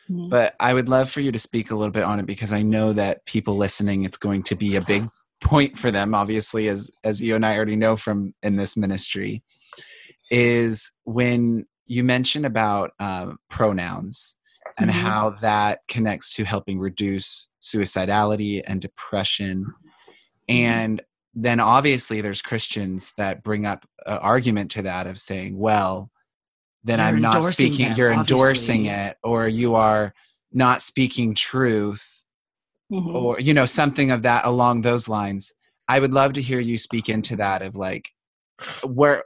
Mhm. 0.09 0.31
but 0.31 0.55
I 0.59 0.73
would 0.73 0.89
love 0.89 1.11
for 1.11 1.21
you 1.21 1.31
to 1.31 1.39
speak 1.39 1.69
a 1.69 1.75
little 1.75 1.91
bit 1.91 2.03
on 2.03 2.19
it 2.19 2.25
because 2.25 2.51
I 2.51 2.63
know 2.63 2.93
that 2.93 3.23
people 3.27 3.57
listening, 3.57 4.05
it's 4.05 4.17
going 4.17 4.41
to 4.43 4.55
be 4.55 4.75
a 4.75 4.81
big 4.81 5.03
point 5.41 5.77
for 5.77 5.91
them. 5.91 6.15
Obviously, 6.15 6.67
as 6.67 6.89
as 7.03 7.21
you 7.21 7.35
and 7.35 7.45
I 7.45 7.55
already 7.55 7.75
know 7.75 7.95
from 7.95 8.33
in 8.41 8.55
this 8.55 8.75
ministry, 8.75 9.43
is 10.31 10.91
when 11.03 11.65
you 11.87 12.03
mentioned 12.03 12.45
about 12.45 12.91
um, 12.99 13.37
pronouns 13.49 14.35
and 14.79 14.89
Mhm. 14.89 14.93
how 14.93 15.29
that 15.41 15.79
connects 15.87 16.33
to 16.35 16.43
helping 16.43 16.79
reduce 16.79 17.47
suicidality 17.61 18.61
and 18.65 18.81
depression 18.81 19.65
and 20.47 21.01
then 21.33 21.59
obviously 21.59 22.21
there's 22.21 22.41
christians 22.41 23.11
that 23.17 23.43
bring 23.43 23.65
up 23.65 23.85
an 24.05 24.17
argument 24.19 24.69
to 24.71 24.81
that 24.83 25.07
of 25.07 25.17
saying 25.19 25.57
well 25.57 26.11
then 26.83 26.99
You're 26.99 27.07
i'm 27.07 27.21
not 27.21 27.43
speaking 27.53 27.87
them, 27.89 27.97
you're 27.97 28.11
endorsing 28.11 28.85
it 28.85 29.17
or 29.23 29.47
you 29.47 29.75
are 29.75 30.13
not 30.51 30.81
speaking 30.81 31.33
truth 31.33 32.23
Mhm. 32.91 33.13
or 33.15 33.39
you 33.39 33.53
know 33.53 33.65
something 33.65 34.11
of 34.11 34.21
that 34.23 34.45
along 34.45 34.81
those 34.81 35.07
lines 35.09 35.51
i 35.87 35.99
would 35.99 36.13
love 36.13 36.33
to 36.33 36.41
hear 36.41 36.59
you 36.59 36.77
speak 36.77 37.09
into 37.09 37.35
that 37.37 37.61
of 37.63 37.75
like 37.75 38.09
where 38.83 39.23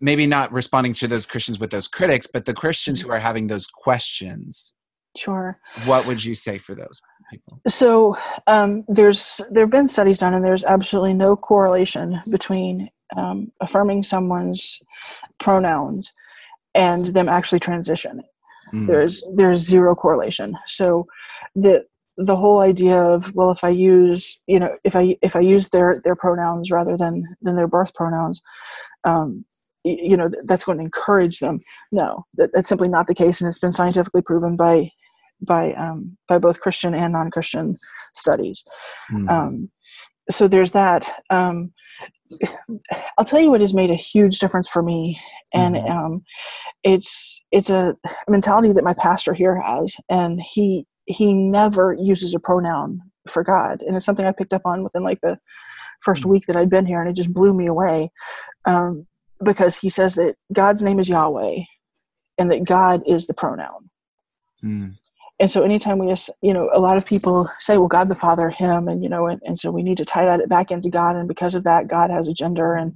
maybe 0.00 0.26
not 0.26 0.52
responding 0.52 0.92
to 0.92 1.08
those 1.08 1.26
christians 1.26 1.58
with 1.58 1.70
those 1.70 1.88
critics 1.88 2.26
but 2.26 2.44
the 2.44 2.54
christians 2.54 3.00
who 3.00 3.10
are 3.10 3.18
having 3.20 3.46
those 3.46 3.66
questions 3.66 4.74
Sure. 5.16 5.58
what 5.86 6.06
would 6.06 6.24
you 6.24 6.34
say 6.36 6.56
for 6.56 6.74
those 6.74 7.00
people 7.30 7.60
So 7.68 8.16
um, 8.46 8.84
there's 8.88 9.40
there 9.50 9.64
have 9.64 9.70
been 9.70 9.88
studies 9.88 10.18
done, 10.18 10.34
and 10.34 10.44
there's 10.44 10.64
absolutely 10.64 11.14
no 11.14 11.36
correlation 11.36 12.20
between 12.30 12.90
um, 13.16 13.52
affirming 13.60 14.02
someone's 14.02 14.78
pronouns 15.38 16.12
and 16.74 17.06
them 17.08 17.28
actually 17.28 17.60
transitioning. 17.60 18.28
Mm. 18.74 18.86
There's 18.86 19.22
there's 19.34 19.60
zero 19.60 19.94
correlation. 19.94 20.56
So 20.66 21.06
the 21.54 21.86
the 22.16 22.36
whole 22.36 22.60
idea 22.60 23.00
of 23.00 23.34
well, 23.34 23.50
if 23.50 23.64
I 23.64 23.70
use 23.70 24.40
you 24.46 24.58
know 24.58 24.76
if 24.84 24.94
I 24.96 25.16
if 25.22 25.36
I 25.36 25.40
use 25.40 25.68
their 25.68 26.00
their 26.04 26.16
pronouns 26.16 26.70
rather 26.70 26.96
than 26.96 27.24
than 27.42 27.56
their 27.56 27.68
birth 27.68 27.94
pronouns, 27.94 28.42
um, 29.04 29.44
you 29.84 30.16
know 30.16 30.30
that's 30.44 30.64
going 30.64 30.78
to 30.78 30.84
encourage 30.84 31.38
them. 31.38 31.60
No, 31.92 32.24
that, 32.34 32.50
that's 32.52 32.68
simply 32.68 32.88
not 32.88 33.06
the 33.06 33.14
case, 33.14 33.40
and 33.40 33.48
it's 33.48 33.58
been 33.58 33.72
scientifically 33.72 34.22
proven 34.22 34.56
by 34.56 34.90
by 35.40 35.72
um, 35.74 36.16
by 36.28 36.38
both 36.38 36.60
Christian 36.60 36.94
and 36.94 37.12
non-Christian 37.12 37.76
studies. 38.14 38.64
Mm. 39.10 39.30
Um, 39.30 39.70
so 40.30 40.48
there's 40.48 40.72
that. 40.72 41.10
Um, 41.30 41.72
I'll 43.18 43.24
tell 43.24 43.40
you 43.40 43.50
what 43.50 43.60
has 43.60 43.74
made 43.74 43.90
a 43.90 43.96
huge 43.96 44.38
difference 44.38 44.68
for 44.68 44.82
me, 44.82 45.18
and 45.52 45.76
um, 45.88 46.22
it's 46.84 47.42
it's 47.50 47.70
a 47.70 47.96
mentality 48.28 48.72
that 48.72 48.84
my 48.84 48.94
pastor 48.94 49.34
here 49.34 49.60
has, 49.60 49.96
and 50.08 50.40
he 50.40 50.86
he 51.06 51.34
never 51.34 51.96
uses 51.98 52.34
a 52.34 52.40
pronoun 52.40 53.00
for 53.28 53.42
God, 53.42 53.82
and 53.82 53.96
it's 53.96 54.06
something 54.06 54.26
I 54.26 54.32
picked 54.32 54.52
up 54.52 54.62
on 54.64 54.84
within 54.84 55.02
like 55.02 55.20
the 55.22 55.38
first 56.02 56.24
Mm. 56.24 56.30
week 56.30 56.46
that 56.46 56.56
I'd 56.56 56.70
been 56.70 56.86
here, 56.86 57.00
and 57.00 57.10
it 57.10 57.16
just 57.16 57.32
blew 57.32 57.54
me 57.54 57.66
away, 57.66 58.10
um, 58.66 59.06
because 59.42 59.76
he 59.76 59.88
says 59.88 60.14
that 60.14 60.36
God's 60.52 60.82
name 60.82 61.00
is 61.00 61.08
Yahweh, 61.08 61.60
and 62.38 62.50
that 62.50 62.64
God 62.64 63.02
is 63.06 63.26
the 63.26 63.34
pronoun. 63.34 63.90
Mm. 64.62 64.94
and 65.38 65.50
so 65.50 65.62
anytime 65.62 65.96
we 65.96 66.14
you 66.42 66.52
know 66.52 66.68
a 66.74 66.78
lot 66.78 66.98
of 66.98 67.06
people 67.06 67.50
say 67.58 67.78
well 67.78 67.88
god 67.88 68.08
the 68.10 68.14
father 68.14 68.50
him 68.50 68.88
and 68.88 69.02
you 69.02 69.08
know 69.08 69.26
and, 69.26 69.40
and 69.46 69.58
so 69.58 69.70
we 69.70 69.82
need 69.82 69.96
to 69.96 70.04
tie 70.04 70.26
that 70.26 70.46
back 70.50 70.70
into 70.70 70.90
god. 70.90 71.16
And 71.16 71.26
because 71.26 71.54
of 71.54 71.64
that 71.64 71.88
god 71.88 72.10
has 72.10 72.28
a 72.28 72.34
gender. 72.34 72.74
And 72.74 72.92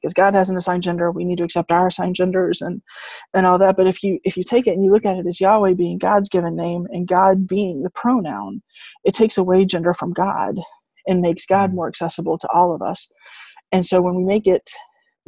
because 0.00 0.12
god 0.12 0.34
has 0.34 0.50
an 0.50 0.58
assigned 0.58 0.82
gender 0.82 1.10
we 1.10 1.24
need 1.24 1.38
to 1.38 1.44
accept 1.44 1.72
our 1.72 1.86
assigned 1.86 2.14
genders 2.14 2.60
and 2.60 2.82
and 3.32 3.46
all 3.46 3.58
that. 3.58 3.76
But 3.76 3.86
if 3.86 4.02
you 4.02 4.18
if 4.24 4.36
you 4.36 4.44
take 4.44 4.66
it 4.66 4.72
and 4.72 4.84
you 4.84 4.92
look 4.92 5.06
at 5.06 5.16
it 5.16 5.26
as 5.26 5.40
yahweh 5.40 5.72
being 5.72 5.96
god's 5.96 6.28
given 6.28 6.56
name 6.56 6.86
and 6.90 7.08
god 7.08 7.46
being 7.46 7.82
the 7.82 7.90
pronoun 7.90 8.62
it 9.04 9.14
takes 9.14 9.38
away 9.38 9.64
gender 9.64 9.94
from 9.94 10.12
god 10.12 10.58
and 11.06 11.22
makes 11.22 11.46
god 11.46 11.70
mm. 11.70 11.74
more 11.74 11.88
accessible 11.88 12.36
to 12.36 12.48
all 12.52 12.74
of 12.74 12.82
us. 12.82 13.10
And 13.72 13.84
so 13.86 14.02
when 14.02 14.14
we 14.14 14.24
make 14.24 14.46
it 14.46 14.70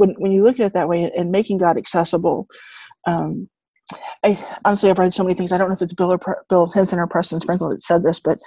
when 0.01 0.15
when 0.19 0.33
you 0.33 0.43
look 0.43 0.59
at 0.59 0.67
it 0.67 0.73
that 0.75 0.89
way 0.89 1.11
and 1.17 1.31
making 1.31 1.59
god 1.59 1.77
accessible 1.77 2.47
um, 3.07 3.49
I 4.25 4.39
honestly 4.65 4.91
I've 4.91 4.99
read 4.99 5.13
so 5.13 5.25
many 5.25 5.35
things. 5.35 5.53
I 5.53 5.59
don't 5.59 5.69
know 5.69 5.75
if 5.75 5.83
it's 5.83 5.93
Bill 5.93 6.13
or 6.13 6.45
Bill 6.49 6.69
Henson 6.69 6.99
or 6.99 7.07
Preston 7.07 7.41
Sprinkle 7.41 7.71
that 7.71 7.83
said 7.83 8.05
this, 8.05 8.21
but 8.21 8.39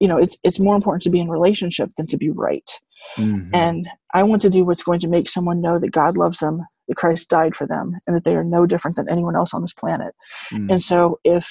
you 0.00 0.08
know, 0.08 0.16
it's 0.16 0.36
it's 0.42 0.58
more 0.58 0.76
important 0.76 1.02
to 1.02 1.10
be 1.10 1.20
in 1.20 1.28
relationship 1.28 1.90
than 1.96 2.06
to 2.06 2.16
be 2.16 2.30
right. 2.30 2.70
Mm-hmm. 3.16 3.50
And 3.54 3.88
I 4.14 4.22
want 4.22 4.42
to 4.42 4.50
do 4.50 4.64
what's 4.64 4.82
going 4.82 5.00
to 5.00 5.08
make 5.08 5.28
someone 5.28 5.60
know 5.60 5.78
that 5.78 5.92
God 5.92 6.16
loves 6.16 6.38
them, 6.38 6.60
that 6.88 6.96
Christ 6.96 7.28
died 7.28 7.54
for 7.54 7.66
them, 7.66 7.96
and 8.06 8.16
that 8.16 8.24
they 8.24 8.34
are 8.34 8.44
no 8.44 8.66
different 8.66 8.96
than 8.96 9.08
anyone 9.08 9.36
else 9.36 9.54
on 9.54 9.60
this 9.60 9.72
planet. 9.72 10.14
Mm-hmm. 10.52 10.70
And 10.70 10.82
so, 10.82 11.20
if 11.24 11.48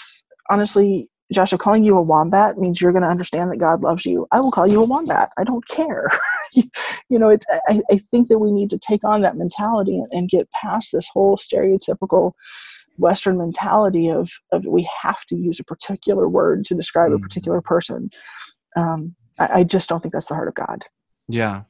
honestly, 0.49 1.09
Joshua, 1.33 1.57
calling 1.57 1.83
you 1.83 1.97
a 1.97 2.01
wombat 2.01 2.57
means 2.57 2.79
you're 2.79 2.93
going 2.93 3.03
to 3.03 3.09
understand 3.09 3.51
that 3.51 3.57
God 3.57 3.81
loves 3.81 4.05
you. 4.05 4.27
I 4.31 4.39
will 4.39 4.51
call 4.51 4.65
you 4.65 4.81
a 4.81 4.87
wombat. 4.87 5.29
I 5.37 5.43
don't 5.43 5.67
care. 5.67 6.07
you 6.53 6.69
know, 7.09 7.29
it's, 7.29 7.45
I, 7.67 7.81
I 7.91 7.99
think 8.11 8.29
that 8.29 8.39
we 8.39 8.51
need 8.51 8.69
to 8.69 8.77
take 8.77 9.03
on 9.03 9.21
that 9.21 9.35
mentality 9.35 9.97
and, 9.97 10.07
and 10.11 10.29
get 10.29 10.49
past 10.51 10.91
this 10.93 11.09
whole 11.11 11.35
stereotypical 11.35 12.31
Western 12.97 13.37
mentality 13.37 14.09
of, 14.09 14.31
of 14.51 14.65
we 14.65 14.89
have 15.01 15.25
to 15.25 15.35
use 15.35 15.59
a 15.59 15.63
particular 15.63 16.29
word 16.29 16.65
to 16.65 16.75
describe 16.75 17.11
mm-hmm. 17.11 17.23
a 17.23 17.27
particular 17.27 17.61
person. 17.61 18.09
Um, 18.75 19.15
I, 19.37 19.59
I, 19.59 19.63
just 19.63 19.89
don't 19.89 20.01
think 20.01 20.13
that's 20.13 20.27
the 20.27 20.35
heart 20.35 20.47
of 20.47 20.55
God. 20.55 20.85
Yeah. 21.27 21.63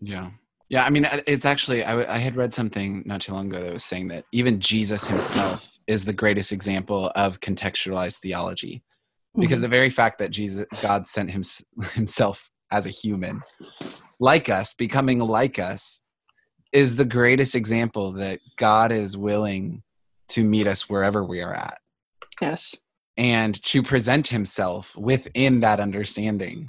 Yeah. 0.00 0.30
Yeah. 0.68 0.84
I 0.84 0.90
mean, 0.90 1.06
it's 1.26 1.44
actually, 1.44 1.84
I, 1.84 2.14
I 2.14 2.18
had 2.18 2.36
read 2.36 2.52
something 2.52 3.02
not 3.04 3.20
too 3.20 3.32
long 3.32 3.48
ago 3.48 3.62
that 3.62 3.72
was 3.72 3.84
saying 3.84 4.08
that 4.08 4.24
even 4.32 4.60
Jesus 4.60 5.06
himself 5.06 5.68
is 5.86 6.04
the 6.04 6.12
greatest 6.12 6.52
example 6.52 7.12
of 7.14 7.40
contextualized 7.40 8.18
theology. 8.18 8.82
Because 9.36 9.56
mm-hmm. 9.56 9.62
the 9.62 9.68
very 9.68 9.90
fact 9.90 10.18
that 10.20 10.30
Jesus, 10.30 10.66
God 10.80 11.06
sent 11.06 11.30
him, 11.30 11.42
himself 11.92 12.50
as 12.70 12.86
a 12.86 12.90
human, 12.90 13.40
like 14.20 14.48
us, 14.48 14.74
becoming 14.74 15.18
like 15.18 15.58
us, 15.58 16.00
is 16.72 16.96
the 16.96 17.04
greatest 17.04 17.54
example 17.54 18.12
that 18.12 18.40
God 18.56 18.90
is 18.90 19.16
willing 19.16 19.82
to 20.28 20.42
meet 20.42 20.66
us 20.66 20.88
wherever 20.88 21.24
we 21.24 21.40
are 21.40 21.54
at. 21.54 21.78
Yes. 22.40 22.74
And 23.16 23.62
to 23.64 23.82
present 23.82 24.26
himself 24.28 24.96
within 24.96 25.60
that 25.60 25.78
understanding 25.78 26.66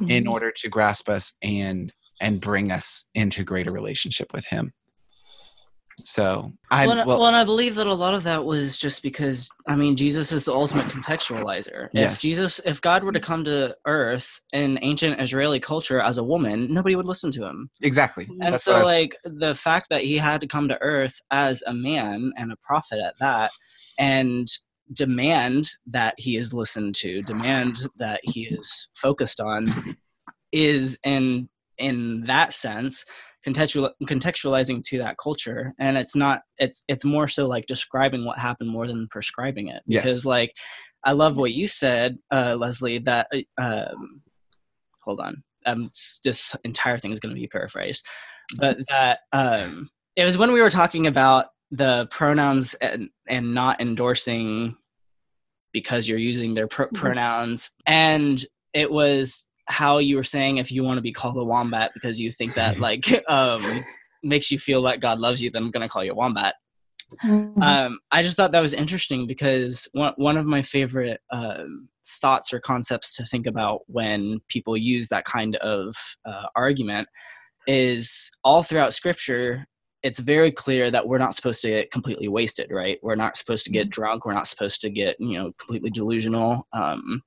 mm-hmm. 0.00 0.10
in 0.10 0.26
order 0.26 0.52
to 0.52 0.68
grasp 0.68 1.08
us 1.08 1.32
and 1.42 1.92
and 2.20 2.40
bring 2.40 2.70
us 2.70 3.06
into 3.14 3.44
greater 3.44 3.72
relationship 3.72 4.32
with 4.32 4.44
him. 4.46 4.72
So 5.98 6.52
I 6.70 6.86
well, 6.86 7.06
well, 7.06 7.26
and 7.26 7.36
I 7.36 7.44
believe 7.44 7.76
that 7.76 7.86
a 7.86 7.94
lot 7.94 8.14
of 8.14 8.24
that 8.24 8.44
was 8.44 8.78
just 8.78 9.02
because 9.02 9.48
I 9.68 9.76
mean 9.76 9.96
Jesus 9.96 10.32
is 10.32 10.44
the 10.44 10.52
ultimate 10.52 10.86
contextualizer. 10.86 11.86
If 11.86 11.94
yes. 11.94 12.20
Jesus, 12.20 12.60
if 12.64 12.80
God 12.80 13.04
were 13.04 13.12
to 13.12 13.20
come 13.20 13.44
to 13.44 13.76
Earth 13.86 14.40
in 14.52 14.78
ancient 14.82 15.20
Israeli 15.20 15.60
culture 15.60 16.00
as 16.00 16.18
a 16.18 16.24
woman, 16.24 16.72
nobody 16.72 16.96
would 16.96 17.06
listen 17.06 17.30
to 17.32 17.44
him. 17.44 17.70
Exactly. 17.82 18.26
And 18.28 18.54
That's 18.54 18.64
so, 18.64 18.78
was... 18.78 18.84
like 18.86 19.16
the 19.24 19.54
fact 19.54 19.86
that 19.90 20.02
he 20.02 20.18
had 20.18 20.40
to 20.40 20.48
come 20.48 20.68
to 20.68 20.80
Earth 20.82 21.20
as 21.30 21.62
a 21.64 21.72
man 21.72 22.32
and 22.36 22.50
a 22.50 22.56
prophet 22.56 22.98
at 22.98 23.14
that, 23.20 23.52
and 23.98 24.48
demand 24.92 25.70
that 25.86 26.14
he 26.18 26.36
is 26.36 26.52
listened 26.52 26.94
to, 26.96 27.20
demand 27.22 27.78
that 27.96 28.20
he 28.24 28.46
is 28.46 28.88
focused 28.94 29.40
on, 29.40 29.66
is 30.52 30.98
in 31.04 31.48
in 31.78 32.24
that 32.26 32.52
sense 32.52 33.04
contextual, 33.44 33.90
contextualizing 34.04 34.82
to 34.84 34.98
that 34.98 35.16
culture. 35.18 35.72
And 35.78 35.96
it's 35.96 36.14
not 36.14 36.42
it's 36.58 36.84
it's 36.88 37.04
more 37.04 37.28
so 37.28 37.46
like 37.46 37.66
describing 37.66 38.24
what 38.24 38.38
happened 38.38 38.70
more 38.70 38.86
than 38.86 39.08
prescribing 39.10 39.68
it. 39.68 39.82
Yes. 39.86 40.02
because 40.02 40.26
like 40.26 40.52
i 41.04 41.12
love 41.12 41.36
what 41.36 41.52
you 41.52 41.66
said 41.66 42.16
uh, 42.30 42.56
leslie 42.58 42.98
that 42.98 43.28
uh, 43.58 43.62
um, 43.92 44.22
hold 45.04 45.20
on. 45.20 45.42
Um, 45.66 45.90
this 46.24 46.54
entire 46.64 46.98
thing 46.98 47.12
is 47.12 47.20
going 47.20 47.34
to 47.34 47.40
be 47.40 47.46
paraphrased. 47.46 48.04
But 48.58 48.78
that 48.88 49.20
um, 49.32 49.88
it 50.16 50.24
was 50.24 50.36
when 50.36 50.52
we 50.52 50.60
were 50.60 50.70
talking 50.70 51.06
about 51.06 51.46
the 51.76 52.06
pronouns 52.10 52.74
and, 52.74 53.10
and 53.26 53.54
not 53.54 53.80
endorsing 53.80 54.76
because 55.72 56.08
you're 56.08 56.18
using 56.18 56.54
their 56.54 56.68
pr- 56.68 56.84
mm-hmm. 56.84 56.96
pronouns 56.96 57.70
and 57.86 58.44
it 58.72 58.90
was 58.90 59.48
how 59.66 59.98
you 59.98 60.16
were 60.16 60.24
saying 60.24 60.58
if 60.58 60.70
you 60.70 60.84
want 60.84 60.98
to 60.98 61.02
be 61.02 61.12
called 61.12 61.36
a 61.36 61.44
wombat 61.44 61.92
because 61.94 62.20
you 62.20 62.30
think 62.30 62.54
that 62.54 62.78
like 62.88 63.06
um, 63.28 63.82
makes 64.22 64.50
you 64.50 64.58
feel 64.58 64.80
like 64.80 65.00
God 65.00 65.18
loves 65.18 65.42
you, 65.42 65.50
then 65.50 65.62
I'm 65.62 65.70
gonna 65.70 65.88
call 65.88 66.04
you 66.04 66.12
a 66.12 66.16
wombat. 66.16 66.54
Mm-hmm. 67.22 67.62
Um, 67.62 67.98
I 68.10 68.22
just 68.22 68.36
thought 68.36 68.52
that 68.52 68.60
was 68.60 68.74
interesting 68.74 69.26
because 69.26 69.88
one 69.92 70.14
one 70.16 70.36
of 70.36 70.46
my 70.46 70.62
favorite 70.62 71.20
um, 71.30 71.88
thoughts 72.20 72.52
or 72.52 72.60
concepts 72.60 73.16
to 73.16 73.24
think 73.24 73.46
about 73.46 73.80
when 73.86 74.40
people 74.48 74.76
use 74.76 75.08
that 75.08 75.24
kind 75.24 75.56
of 75.56 75.94
uh, 76.24 76.46
argument 76.56 77.06
is 77.66 78.30
all 78.42 78.62
throughout 78.62 78.94
Scripture. 78.94 79.66
It's 80.04 80.20
very 80.20 80.52
clear 80.52 80.92
that 80.92 81.08
we're 81.08 81.18
not 81.18 81.34
supposed 81.34 81.62
to 81.62 81.70
get 81.70 81.90
completely 81.90 82.28
wasted, 82.28 82.70
right? 82.70 83.00
We're 83.02 83.16
not 83.16 83.36
supposed 83.36 83.64
to 83.64 83.72
get 83.72 83.86
mm-hmm. 83.86 84.02
drunk. 84.02 84.24
We're 84.24 84.34
not 84.34 84.46
supposed 84.46 84.80
to 84.82 84.90
get 84.90 85.16
you 85.18 85.36
know 85.36 85.52
completely 85.58 85.90
delusional. 85.90 86.68
Um, 86.72 87.22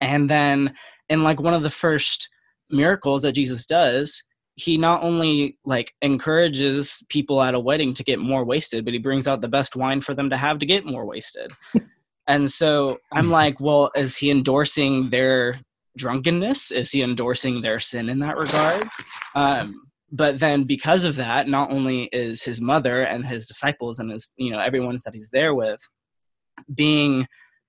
and 0.00 0.28
then 0.28 0.74
in 1.08 1.22
like 1.22 1.40
one 1.40 1.54
of 1.54 1.62
the 1.62 1.70
first 1.70 2.28
miracles 2.70 3.22
that 3.22 3.32
Jesus 3.32 3.66
does, 3.66 4.24
he 4.56 4.78
not 4.78 5.02
only 5.02 5.58
like 5.64 5.94
encourages 6.02 7.02
people 7.08 7.42
at 7.42 7.54
a 7.54 7.60
wedding 7.60 7.92
to 7.94 8.04
get 8.04 8.18
more 8.18 8.44
wasted, 8.44 8.84
but 8.84 8.94
he 8.94 8.98
brings 8.98 9.26
out 9.26 9.40
the 9.40 9.48
best 9.48 9.76
wine 9.76 10.00
for 10.00 10.14
them 10.14 10.30
to 10.30 10.36
have 10.36 10.58
to 10.60 10.66
get 10.66 10.86
more 10.86 11.04
wasted. 11.04 11.50
and 12.26 12.50
so 12.50 12.98
I'm 13.12 13.30
like, 13.30 13.60
well, 13.60 13.90
is 13.96 14.16
he 14.16 14.30
endorsing 14.30 15.10
their 15.10 15.60
drunkenness? 15.96 16.70
Is 16.70 16.92
he 16.92 17.02
endorsing 17.02 17.62
their 17.62 17.80
sin 17.80 18.08
in 18.08 18.20
that 18.20 18.36
regard? 18.36 18.88
Um, 19.34 19.86
but 20.14 20.38
then 20.38 20.64
because 20.64 21.04
of 21.04 21.16
that, 21.16 21.48
not 21.48 21.72
only 21.72 22.04
is 22.04 22.42
his 22.42 22.60
mother 22.60 23.02
and 23.02 23.26
his 23.26 23.46
disciples 23.46 23.98
and 23.98 24.10
his, 24.10 24.28
you 24.36 24.50
know, 24.50 24.60
everyone 24.60 24.96
that 25.04 25.14
he's 25.14 25.30
there 25.30 25.54
with 25.54 25.80
being 26.72 27.26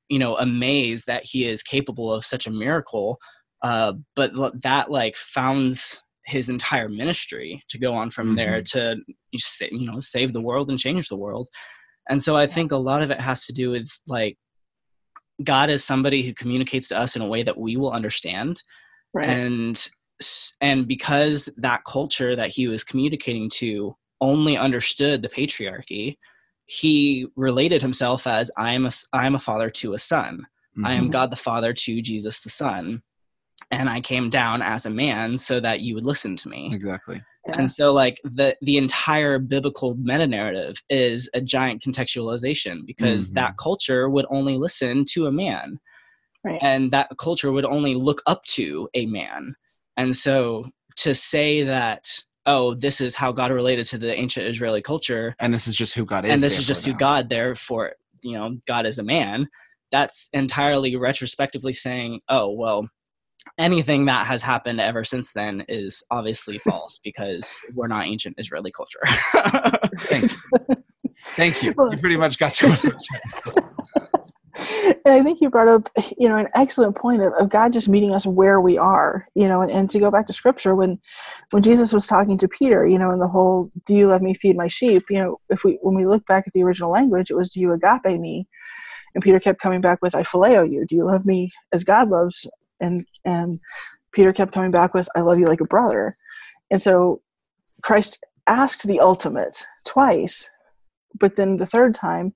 you 0.09 0.19
know 0.19 0.37
amazed 0.37 1.07
that 1.07 1.23
he 1.25 1.47
is 1.47 1.63
capable 1.63 2.13
of 2.13 2.25
such 2.25 2.47
a 2.47 2.51
miracle 2.51 3.17
uh, 3.63 3.93
but 4.15 4.31
that 4.61 4.91
like 4.91 5.15
founds 5.15 6.03
his 6.25 6.49
entire 6.49 6.89
ministry 6.89 7.63
to 7.69 7.77
go 7.77 7.93
on 7.93 8.11
from 8.11 8.27
mm-hmm. 8.27 8.35
there 8.35 8.61
to 8.61 8.97
you 9.71 9.91
know 9.91 9.99
save 9.99 10.33
the 10.33 10.41
world 10.41 10.69
and 10.69 10.79
change 10.79 11.07
the 11.07 11.17
world 11.17 11.49
and 12.09 12.21
so 12.21 12.35
i 12.35 12.47
think 12.47 12.71
a 12.71 12.77
lot 12.77 13.01
of 13.01 13.11
it 13.11 13.19
has 13.19 13.45
to 13.45 13.53
do 13.53 13.71
with 13.71 13.89
like 14.07 14.37
god 15.43 15.69
is 15.69 15.83
somebody 15.83 16.23
who 16.23 16.33
communicates 16.33 16.87
to 16.87 16.97
us 16.97 17.15
in 17.15 17.21
a 17.21 17.27
way 17.27 17.43
that 17.43 17.57
we 17.57 17.77
will 17.77 17.91
understand 17.91 18.61
right. 19.13 19.29
and 19.29 19.89
and 20.61 20.87
because 20.87 21.49
that 21.57 21.83
culture 21.85 22.35
that 22.35 22.49
he 22.49 22.67
was 22.67 22.83
communicating 22.83 23.49
to 23.49 23.95
only 24.21 24.57
understood 24.57 25.21
the 25.21 25.29
patriarchy 25.29 26.17
he 26.67 27.27
related 27.35 27.81
himself 27.81 28.25
as 28.25 28.49
I 28.57 28.73
am 28.73 28.85
a, 28.85 28.91
I 29.13 29.25
am 29.25 29.35
a 29.35 29.39
father 29.39 29.69
to 29.69 29.93
a 29.93 29.99
son. 29.99 30.47
Mm-hmm. 30.77 30.85
I 30.85 30.93
am 30.93 31.03
mm-hmm. 31.03 31.11
God 31.11 31.31
the 31.31 31.37
Father 31.37 31.73
to 31.73 32.01
Jesus 32.01 32.41
the 32.41 32.49
Son. 32.49 33.01
And 33.71 33.89
I 33.89 34.01
came 34.01 34.29
down 34.29 34.61
as 34.61 34.85
a 34.85 34.89
man 34.89 35.37
so 35.37 35.59
that 35.59 35.79
you 35.79 35.95
would 35.95 36.05
listen 36.05 36.35
to 36.37 36.49
me. 36.49 36.69
Exactly. 36.73 37.21
Yeah. 37.47 37.55
And 37.57 37.71
so 37.71 37.93
like 37.93 38.19
the 38.23 38.55
the 38.61 38.77
entire 38.77 39.39
biblical 39.39 39.95
meta 39.95 40.27
narrative 40.27 40.75
is 40.89 41.29
a 41.33 41.41
giant 41.41 41.81
contextualization 41.81 42.85
because 42.85 43.27
mm-hmm. 43.27 43.35
that 43.35 43.57
culture 43.57 44.09
would 44.09 44.25
only 44.29 44.57
listen 44.57 45.05
to 45.11 45.27
a 45.27 45.31
man. 45.31 45.79
Right. 46.43 46.59
And 46.61 46.91
that 46.91 47.09
culture 47.17 47.51
would 47.51 47.65
only 47.65 47.95
look 47.95 48.21
up 48.27 48.43
to 48.43 48.89
a 48.93 49.05
man. 49.05 49.55
And 49.97 50.15
so 50.15 50.69
to 50.97 51.13
say 51.13 51.63
that 51.63 52.07
oh, 52.45 52.75
this 52.75 53.01
is 53.01 53.15
how 53.15 53.31
God 53.31 53.51
related 53.51 53.85
to 53.87 53.97
the 53.97 54.13
ancient 54.13 54.47
Israeli 54.47 54.81
culture. 54.81 55.35
And 55.39 55.53
this 55.53 55.67
is 55.67 55.75
just 55.75 55.95
who 55.95 56.05
God 56.05 56.25
is. 56.25 56.31
And 56.31 56.41
this 56.41 56.59
is 56.59 56.67
just 56.67 56.85
who 56.85 56.93
God, 56.93 57.29
therefore, 57.29 57.93
you 58.21 58.33
know, 58.33 58.57
God 58.67 58.85
is 58.85 58.97
a 58.97 59.03
man. 59.03 59.47
That's 59.91 60.29
entirely 60.33 60.95
retrospectively 60.95 61.73
saying, 61.73 62.21
oh, 62.29 62.51
well, 62.51 62.89
anything 63.57 64.05
that 64.05 64.27
has 64.27 64.41
happened 64.41 64.79
ever 64.79 65.03
since 65.03 65.31
then 65.33 65.65
is 65.67 66.03
obviously 66.11 66.57
false 66.69 66.99
because 67.03 67.61
we're 67.73 67.87
not 67.87 68.05
ancient 68.05 68.35
Israeli 68.37 68.71
culture. 68.71 68.99
Thank 69.99 70.31
you. 70.31 70.37
Thank 71.29 71.63
you. 71.63 71.73
You 71.77 71.97
pretty 71.97 72.17
much 72.17 72.37
got 72.37 72.53
to 72.53 72.69
what 72.69 73.65
and 74.57 74.97
I 75.05 75.21
think 75.23 75.41
you 75.41 75.49
brought 75.49 75.67
up, 75.67 75.89
you 76.17 76.29
know, 76.29 76.37
an 76.37 76.47
excellent 76.55 76.95
point 76.95 77.21
of, 77.21 77.33
of 77.33 77.49
God 77.49 77.73
just 77.73 77.89
meeting 77.89 78.13
us 78.13 78.25
where 78.25 78.61
we 78.61 78.77
are, 78.77 79.27
you 79.35 79.47
know, 79.47 79.61
and, 79.61 79.71
and 79.71 79.89
to 79.89 79.99
go 79.99 80.11
back 80.11 80.27
to 80.27 80.33
scripture 80.33 80.75
when 80.75 80.99
when 81.51 81.63
Jesus 81.63 81.91
was 81.93 82.07
talking 82.07 82.37
to 82.37 82.47
Peter, 82.47 82.87
you 82.87 82.97
know, 82.97 83.11
in 83.11 83.19
the 83.19 83.27
whole 83.27 83.69
do 83.85 83.95
you 83.95 84.07
love 84.07 84.21
me 84.21 84.33
feed 84.33 84.55
my 84.55 84.67
sheep, 84.67 85.03
you 85.09 85.19
know, 85.19 85.39
if 85.49 85.63
we 85.63 85.77
when 85.81 85.95
we 85.95 86.05
look 86.05 86.25
back 86.25 86.45
at 86.47 86.53
the 86.53 86.63
original 86.63 86.91
language, 86.91 87.29
it 87.29 87.35
was 87.35 87.49
do 87.49 87.59
you 87.59 87.73
agape 87.73 88.19
me? 88.19 88.47
And 89.15 89.23
Peter 89.23 89.39
kept 89.39 89.61
coming 89.61 89.81
back 89.81 90.01
with, 90.01 90.13
I 90.13 90.23
phileo 90.23 90.69
you. 90.69 90.85
Do 90.85 90.95
you 90.95 91.05
love 91.05 91.25
me 91.25 91.51
as 91.71 91.83
God 91.83 92.09
loves? 92.09 92.45
And, 92.81 93.05
and 93.23 93.59
Peter 94.11 94.33
kept 94.33 94.51
coming 94.51 94.71
back 94.71 94.93
with, 94.93 95.07
I 95.15 95.21
love 95.21 95.39
you 95.39 95.45
like 95.45 95.61
a 95.61 95.65
brother. 95.65 96.13
And 96.69 96.81
so 96.81 97.21
Christ 97.81 98.19
asked 98.45 98.85
the 98.85 98.99
ultimate 98.99 99.65
twice, 99.85 100.49
but 101.17 101.37
then 101.37 101.57
the 101.57 101.65
third 101.65 101.95
time 101.95 102.33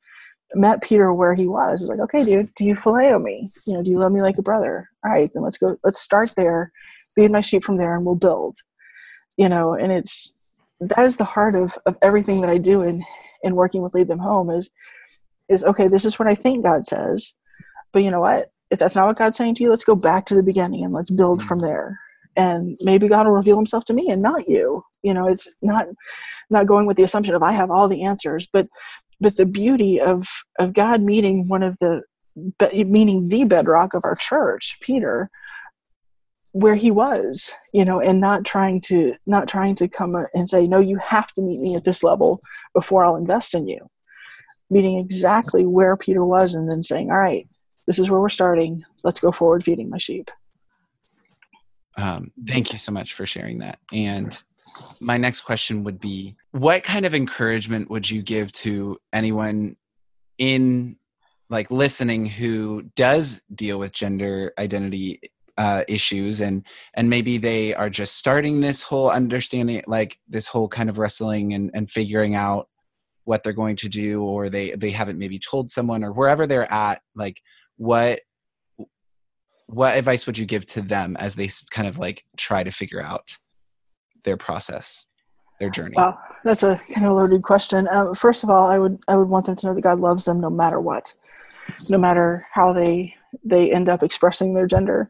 met 0.56 0.82
Peter 0.82 1.14
where 1.14 1.36
he 1.36 1.48
was. 1.48 1.82
was 1.82 1.90
like, 1.90 2.00
okay, 2.00 2.24
dude, 2.24 2.54
do 2.56 2.66
you 2.66 2.76
phileo 2.76 3.22
me? 3.22 3.50
You 3.68 3.74
know, 3.74 3.84
do 3.84 3.90
you 3.90 4.00
love 4.00 4.12
me 4.12 4.22
like 4.22 4.38
a 4.38 4.44
brother? 4.44 4.90
All 5.04 5.12
right, 5.12 5.30
then 5.34 5.44
let's 5.44 5.58
go. 5.58 5.78
Let's 5.84 6.00
start 6.00 6.34
there. 6.36 6.72
Feed 7.16 7.32
my 7.32 7.42
sheep 7.42 7.64
from 7.64 7.78
there, 7.78 7.96
and 7.96 8.06
we'll 8.06 8.16
build. 8.16 8.58
You 9.38 9.50
know, 9.50 9.74
and 9.74 9.92
it's 9.92 10.34
that 10.80 11.06
is 11.06 11.18
the 11.18 11.24
heart 11.24 11.56
of 11.56 11.78
of 11.86 11.98
everything 12.02 12.42
that 12.42 12.50
I 12.50 12.58
do 12.58 12.82
in 12.82 13.04
in 13.44 13.56
working 13.56 13.82
with 13.82 13.94
Lead 13.94 14.08
Them 14.08 14.20
Home 14.20 14.50
is 14.50 14.70
is 15.48 15.64
okay. 15.64 15.88
This 15.88 16.06
is 16.06 16.20
what 16.20 16.28
I 16.28 16.36
think 16.36 16.64
God 16.64 16.86
says, 16.86 17.34
but 17.92 18.04
you 18.04 18.12
know 18.12 18.22
what? 18.22 18.52
If 18.72 18.80
that's 18.80 18.96
not 18.96 19.08
what 19.08 19.18
God's 19.18 19.38
saying 19.38 19.56
to 19.56 19.64
you, 19.64 19.70
let's 19.70 19.84
go 19.84 19.96
back 19.96 20.26
to 20.28 20.36
the 20.36 20.44
beginning 20.44 20.84
and 20.84 20.94
let's 20.94 21.10
build 21.10 21.44
from 21.44 21.60
mm. 21.60 21.64
there. 21.64 22.00
And 22.36 22.78
maybe 22.82 23.08
God 23.08 23.26
will 23.26 23.34
reveal 23.34 23.56
Himself 23.56 23.84
to 23.86 23.94
me 23.94 24.10
and 24.10 24.22
not 24.22 24.48
you. 24.48 24.84
You 25.02 25.14
know, 25.14 25.28
it's 25.28 25.48
not 25.62 25.88
not 26.50 26.68
going 26.68 26.86
with 26.86 26.98
the 26.98 27.04
assumption 27.04 27.36
of 27.36 27.44
I 27.44 27.52
have 27.52 27.72
all 27.72 27.88
the 27.88 28.04
answers, 28.04 28.48
but 28.52 28.68
but 29.20 29.36
the 29.38 29.46
beauty 29.46 30.00
of 30.00 30.28
of 30.60 30.74
God 30.74 31.02
meeting 31.02 31.48
one 31.48 31.64
of 31.64 31.78
the 31.80 32.02
meaning 32.86 33.30
the 33.30 33.44
bedrock 33.44 33.94
of 33.94 34.02
our 34.04 34.16
church, 34.16 34.78
Peter, 34.82 35.30
where 36.54 36.76
he 36.76 36.90
was, 36.90 37.52
you 37.74 37.86
know, 37.86 38.00
and 38.00 38.20
not 38.20 38.46
trying 38.46 38.82
to 38.82 39.16
not 39.26 39.48
trying 39.48 39.76
to 39.76 39.88
come 39.88 40.16
and 40.34 40.50
say, 40.50 40.68
no, 40.68 40.80
you 40.80 40.98
have 40.98 41.32
to 41.34 41.42
meet 41.42 41.60
me 41.60 41.76
at 41.76 41.86
this 41.86 42.04
level 42.04 42.40
before 42.74 43.04
I'll 43.04 43.16
invest 43.16 43.54
in 43.54 43.68
you. 43.68 43.90
Meeting 44.70 45.00
exactly 45.00 45.66
where 45.66 45.98
Peter 45.98 46.24
was, 46.24 46.56
and 46.56 46.70
then 46.70 46.84
saying, 46.84 47.10
all 47.10 47.20
right, 47.20 47.48
this 47.88 47.98
is 47.98 48.10
where 48.10 48.20
we're 48.20 48.30
starting. 48.30 48.84
Let's 49.04 49.20
go 49.20 49.32
forward 49.32 49.64
feeding 49.64 49.90
my 49.90 49.98
sheep. 49.98 50.30
Um, 51.98 52.32
thank 52.48 52.72
you 52.72 52.78
so 52.78 52.92
much 52.92 53.14
for 53.14 53.26
sharing 53.26 53.60
that. 53.60 53.80
And 53.92 54.42
my 55.02 55.18
next 55.18 55.42
question 55.42 55.84
would 55.84 56.00
be 56.00 56.36
what 56.52 56.84
kind 56.84 57.06
of 57.06 57.14
encouragement 57.14 57.90
would 57.90 58.10
you 58.10 58.22
give 58.22 58.52
to 58.52 58.98
anyone 59.14 59.76
in 60.38 60.98
like 61.50 61.72
listening 61.72 62.26
who 62.26 62.84
does 62.96 63.42
deal 63.54 63.80
with 63.80 63.92
gender 63.92 64.54
identity 64.58 65.20
uh, 65.58 65.84
issues 65.90 66.40
and 66.40 66.66
and 66.94 67.10
maybe 67.10 67.38
they 67.38 67.74
are 67.74 67.90
just 67.90 68.16
starting 68.16 68.62
this 68.62 68.82
whole 68.82 69.10
understanding 69.10 69.84
like 69.88 70.18
this 70.30 70.48
whole 70.48 70.70
kind 70.70 70.90
of 70.90 70.98
wrestling 70.98 71.54
and, 71.54 71.70
and 71.74 71.92
figuring 71.92 72.34
out 72.34 72.70
what 73.26 73.44
they're 73.44 73.52
going 73.52 73.76
to 73.76 73.90
do 73.90 74.24
or 74.24 74.50
they 74.50 74.72
they 74.72 74.90
haven't 74.90 75.20
maybe 75.20 75.38
told 75.38 75.70
someone 75.70 76.04
or 76.04 76.14
wherever 76.14 76.48
they're 76.48 76.72
at 76.72 77.02
like 77.14 77.42
what 77.76 78.22
what 79.68 79.98
advice 79.98 80.26
would 80.26 80.38
you 80.38 80.46
give 80.46 80.66
to 80.66 80.82
them 80.82 81.18
as 81.18 81.36
they 81.36 81.50
kind 81.72 81.88
of 81.88 82.00
like 82.00 82.24
try 82.38 82.64
to 82.64 82.72
figure 82.72 83.04
out 83.04 83.38
their 84.24 84.38
process 84.38 85.06
their 85.60 85.70
journey. 85.70 85.94
Wow 85.96 86.18
that's 86.44 86.64
a 86.64 86.80
kind 86.94 87.08
of 87.08 87.16
loaded 87.16 87.44
question. 87.44 87.88
Um, 87.92 88.16
first 88.16 88.44
of 88.44 88.50
all 88.50 88.68
i 88.68 88.78
would 88.78 89.00
i 89.08 89.16
would 89.16 89.30
want 89.30 89.46
them 89.46 89.56
to 89.56 89.68
know 89.68 89.74
that 89.74 89.82
god 89.82 90.00
loves 90.00 90.26
them 90.26 90.40
no 90.40 90.50
matter 90.50 90.80
what 90.80 91.14
no 91.90 91.98
matter 91.98 92.46
how 92.54 92.74
they 92.74 93.16
they 93.44 93.72
end 93.72 93.90
up 93.90 94.02
expressing 94.04 94.54
their 94.54 94.68
gender 94.68 95.10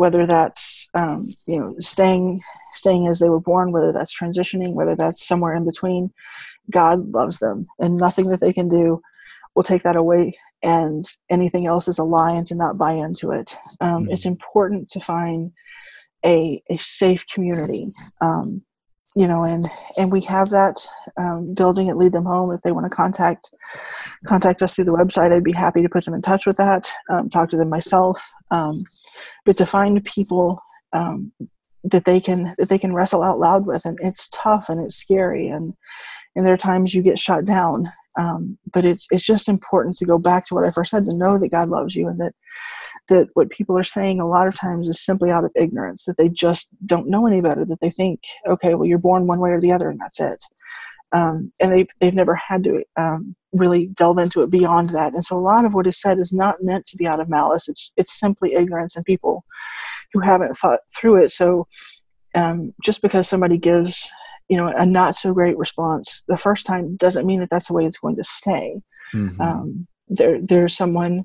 whether 0.00 0.26
that's 0.26 0.88
um, 0.94 1.28
you 1.46 1.58
know 1.58 1.74
staying 1.78 2.40
staying 2.72 3.06
as 3.06 3.18
they 3.18 3.28
were 3.28 3.40
born 3.40 3.70
whether 3.70 3.92
that's 3.92 4.18
transitioning 4.18 4.74
whether 4.74 4.96
that's 4.96 5.26
somewhere 5.26 5.54
in 5.54 5.64
between. 5.64 6.10
God 6.70 7.10
loves 7.10 7.38
them 7.38 7.66
and 7.78 7.96
nothing 7.96 8.28
that 8.28 8.40
they 8.40 8.52
can 8.52 8.68
do 8.68 9.02
will 9.54 9.62
take 9.62 9.82
that 9.82 9.96
away 9.96 10.38
and 10.62 11.04
anything 11.28 11.66
else 11.66 11.88
is 11.88 11.98
a 11.98 12.04
lie 12.04 12.32
and 12.32 12.46
to 12.46 12.54
not 12.54 12.78
buy 12.78 12.92
into 12.92 13.30
it. 13.32 13.56
Um, 13.80 14.04
mm-hmm. 14.04 14.12
it's 14.12 14.24
important 14.24 14.88
to 14.90 15.00
find 15.00 15.52
a, 16.24 16.62
a 16.70 16.76
safe 16.76 17.24
community 17.26 17.88
um, 18.20 18.62
you 19.16 19.26
know 19.26 19.44
and 19.44 19.66
and 19.96 20.12
we 20.12 20.20
have 20.20 20.50
that 20.50 20.76
um, 21.16 21.52
building 21.54 21.88
at 21.88 21.96
lead 21.96 22.12
them 22.12 22.24
home. 22.24 22.52
If 22.52 22.62
they 22.62 22.72
want 22.72 22.90
to 22.90 22.96
contact 22.96 23.50
contact 24.24 24.62
us 24.62 24.74
through 24.74 24.84
the 24.84 24.92
website 24.92 25.32
i'd 25.32 25.42
be 25.42 25.52
happy 25.52 25.82
to 25.82 25.88
put 25.88 26.04
them 26.04 26.14
in 26.14 26.22
touch 26.22 26.46
with 26.46 26.56
that 26.58 26.90
um, 27.10 27.28
talk 27.28 27.48
to 27.50 27.56
them 27.56 27.68
myself. 27.68 28.30
Um, 28.50 28.82
but 29.44 29.56
to 29.56 29.66
find 29.66 30.04
people 30.04 30.60
um, 30.92 31.32
that 31.84 32.04
they 32.04 32.20
can 32.20 32.54
that 32.58 32.68
they 32.68 32.78
can 32.78 32.94
wrestle 32.94 33.22
out 33.22 33.38
loud 33.38 33.66
with 33.66 33.84
and 33.84 33.98
it's 34.02 34.28
tough 34.28 34.68
and 34.68 34.80
it's 34.80 34.96
scary 34.96 35.48
and 35.48 35.74
and 36.36 36.46
there 36.46 36.54
are 36.54 36.58
times 36.58 36.94
you 36.94 37.02
get 37.02 37.18
shut 37.18 37.44
down 37.44 37.90
um, 38.18 38.58
but 38.72 38.84
it's 38.84 39.06
it's 39.10 39.24
just 39.24 39.48
important 39.48 39.96
to 39.96 40.04
go 40.04 40.18
back 40.18 40.44
to 40.44 40.54
what 40.54 40.64
i 40.64 40.70
first 40.70 40.90
said 40.90 41.04
to 41.04 41.16
know 41.16 41.38
that 41.38 41.50
god 41.50 41.68
loves 41.68 41.94
you 41.94 42.08
and 42.08 42.18
that 42.20 42.34
that 43.08 43.28
what 43.34 43.50
people 43.50 43.78
are 43.78 43.84
saying 43.84 44.20
a 44.20 44.28
lot 44.28 44.46
of 44.46 44.56
times 44.56 44.88
is 44.88 45.04
simply 45.04 45.30
out 45.30 45.44
of 45.44 45.52
ignorance 45.54 46.04
that 46.04 46.16
they 46.16 46.28
just 46.28 46.68
don't 46.86 47.08
know 47.08 47.26
any 47.26 47.40
better 47.40 47.64
that 47.64 47.80
they 47.80 47.90
think 47.90 48.20
okay 48.48 48.74
well 48.74 48.86
you're 48.86 48.98
born 48.98 49.26
one 49.26 49.38
way 49.40 49.50
or 49.50 49.60
the 49.60 49.72
other 49.72 49.88
and 49.88 50.00
that's 50.00 50.20
it. 50.20 50.44
Um, 51.12 51.52
and 51.60 51.72
they've, 51.72 51.88
they've 51.98 52.14
never 52.14 52.36
had 52.36 52.62
to 52.64 52.84
um, 52.96 53.34
really 53.52 53.86
delve 53.86 54.18
into 54.18 54.42
it 54.42 54.50
beyond 54.50 54.90
that. 54.90 55.12
And 55.12 55.24
so 55.24 55.36
a 55.36 55.40
lot 55.40 55.64
of 55.64 55.74
what 55.74 55.88
is 55.88 56.00
said 56.00 56.20
is 56.20 56.32
not 56.32 56.62
meant 56.62 56.86
to 56.86 56.96
be 56.96 57.06
out 57.06 57.18
of 57.18 57.28
malice. 57.28 57.68
It's 57.68 57.92
it's 57.96 58.18
simply 58.18 58.54
ignorance 58.54 58.94
and 58.94 59.04
people 59.04 59.44
who 60.12 60.20
haven't 60.20 60.54
thought 60.56 60.80
through 60.96 61.24
it. 61.24 61.30
So 61.30 61.66
um, 62.34 62.72
just 62.84 63.02
because 63.02 63.28
somebody 63.28 63.58
gives 63.58 64.08
you 64.50 64.56
know 64.56 64.68
a 64.68 64.84
not 64.84 65.14
so 65.14 65.32
great 65.32 65.56
response 65.56 66.22
the 66.28 66.36
first 66.36 66.66
time 66.66 66.96
doesn't 66.96 67.26
mean 67.26 67.40
that 67.40 67.48
that's 67.50 67.68
the 67.68 67.72
way 67.72 67.86
it's 67.86 67.98
going 67.98 68.16
to 68.16 68.24
stay 68.24 68.74
mm-hmm. 69.14 69.40
Um, 69.40 69.86
there 70.10 70.38
there's 70.42 70.76
someone 70.76 71.24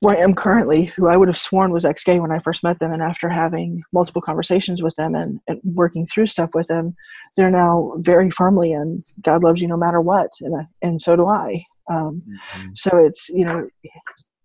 where 0.00 0.16
I 0.16 0.20
am 0.20 0.34
currently, 0.34 0.84
who 0.84 1.08
I 1.08 1.16
would 1.16 1.28
have 1.28 1.38
sworn 1.38 1.72
was 1.72 1.84
ex-gay 1.84 2.20
when 2.20 2.30
I 2.30 2.38
first 2.38 2.62
met 2.62 2.78
them, 2.78 2.92
and 2.92 3.02
after 3.02 3.28
having 3.28 3.82
multiple 3.92 4.22
conversations 4.22 4.82
with 4.82 4.94
them 4.96 5.14
and, 5.14 5.40
and 5.48 5.60
working 5.64 6.06
through 6.06 6.26
stuff 6.26 6.50
with 6.54 6.68
them, 6.68 6.94
they're 7.36 7.50
now 7.50 7.92
very 7.98 8.30
firmly 8.30 8.72
in 8.72 9.02
God 9.22 9.42
loves 9.42 9.60
you 9.60 9.68
no 9.68 9.76
matter 9.76 10.00
what, 10.00 10.30
and 10.40 10.66
and 10.82 11.00
so 11.00 11.16
do 11.16 11.26
I. 11.26 11.64
Um, 11.90 12.22
mm-hmm. 12.26 12.68
So 12.74 12.96
it's 12.96 13.28
you 13.28 13.44
know 13.44 13.68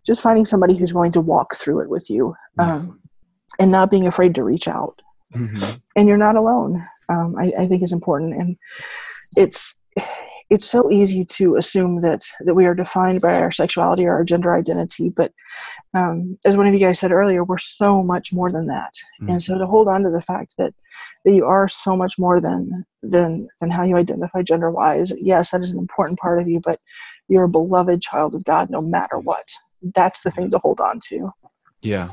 just 0.06 0.22
finding 0.22 0.46
somebody 0.46 0.76
who's 0.76 0.92
going 0.92 1.12
to 1.14 1.22
walk 1.22 1.56
through 1.56 1.82
it 1.82 1.90
with 1.90 2.10
you, 2.10 2.36
um, 2.60 3.00
and 3.60 3.72
not 3.72 3.92
being 3.92 4.08
afraid 4.08 4.36
to 4.36 4.44
reach 4.44 4.68
out. 4.68 5.02
Mm-hmm. 5.34 5.78
And 5.96 6.08
you're 6.08 6.18
not 6.18 6.36
alone. 6.36 6.84
Um, 7.10 7.36
I, 7.38 7.52
I 7.60 7.68
think 7.68 7.84
is 7.84 7.92
important, 7.92 8.34
and 8.34 8.58
it's 9.36 9.76
it's 10.50 10.70
so 10.70 10.92
easy 10.92 11.24
to 11.24 11.56
assume 11.56 12.02
that 12.02 12.26
that 12.42 12.54
we 12.54 12.66
are 12.66 12.76
defined 12.76 13.22
by 13.22 13.40
our 13.40 13.52
sexuality 13.52 14.06
or 14.06 14.14
our 14.14 14.24
gender 14.24 14.54
identity 14.54 15.10
but 15.10 15.32
um, 15.96 16.38
as 16.46 16.58
one 16.58 16.68
of 16.68 16.74
you 16.74 16.80
guys 16.80 17.00
said 17.00 17.12
earlier 17.12 17.44
we're 17.44 17.58
so 17.58 18.04
much 18.04 18.32
more 18.34 18.52
than 18.52 18.68
that 18.68 18.94
mm-hmm. 19.22 19.32
and 19.32 19.44
so 19.44 19.58
to 19.58 19.66
hold 19.66 19.88
on 19.88 20.04
to 20.04 20.10
the 20.10 20.22
fact 20.22 20.54
that 20.58 20.74
that 21.26 21.34
you 21.34 21.46
are 21.46 21.68
so 21.68 21.96
much 21.96 22.20
more 22.20 22.40
than 22.40 22.86
than 23.02 23.48
than 23.60 23.72
how 23.72 23.84
you 23.84 23.98
identify 23.98 24.42
gender 24.42 24.70
wise 24.70 25.12
yes 25.18 25.52
that 25.52 25.62
is 25.62 25.72
an 25.72 25.80
important 25.80 26.20
part 26.20 26.42
of 26.42 26.48
you 26.48 26.60
but 26.64 26.80
you're 27.28 27.46
a 27.46 27.50
beloved 27.50 28.02
child 28.02 28.36
of 28.36 28.44
god 28.44 28.70
no 28.70 28.82
matter 28.82 29.18
what 29.24 29.46
that's 29.96 30.22
the 30.22 30.32
thing 30.32 30.50
to 30.52 30.60
hold 30.60 30.80
on 30.80 31.00
to 31.00 31.32
yeah 31.82 32.10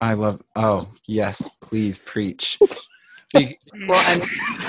i 0.00 0.14
love 0.14 0.40
oh 0.56 0.90
yes 1.06 1.56
please 1.60 1.98
preach 1.98 2.58
well, 3.34 4.02
and 4.08 4.22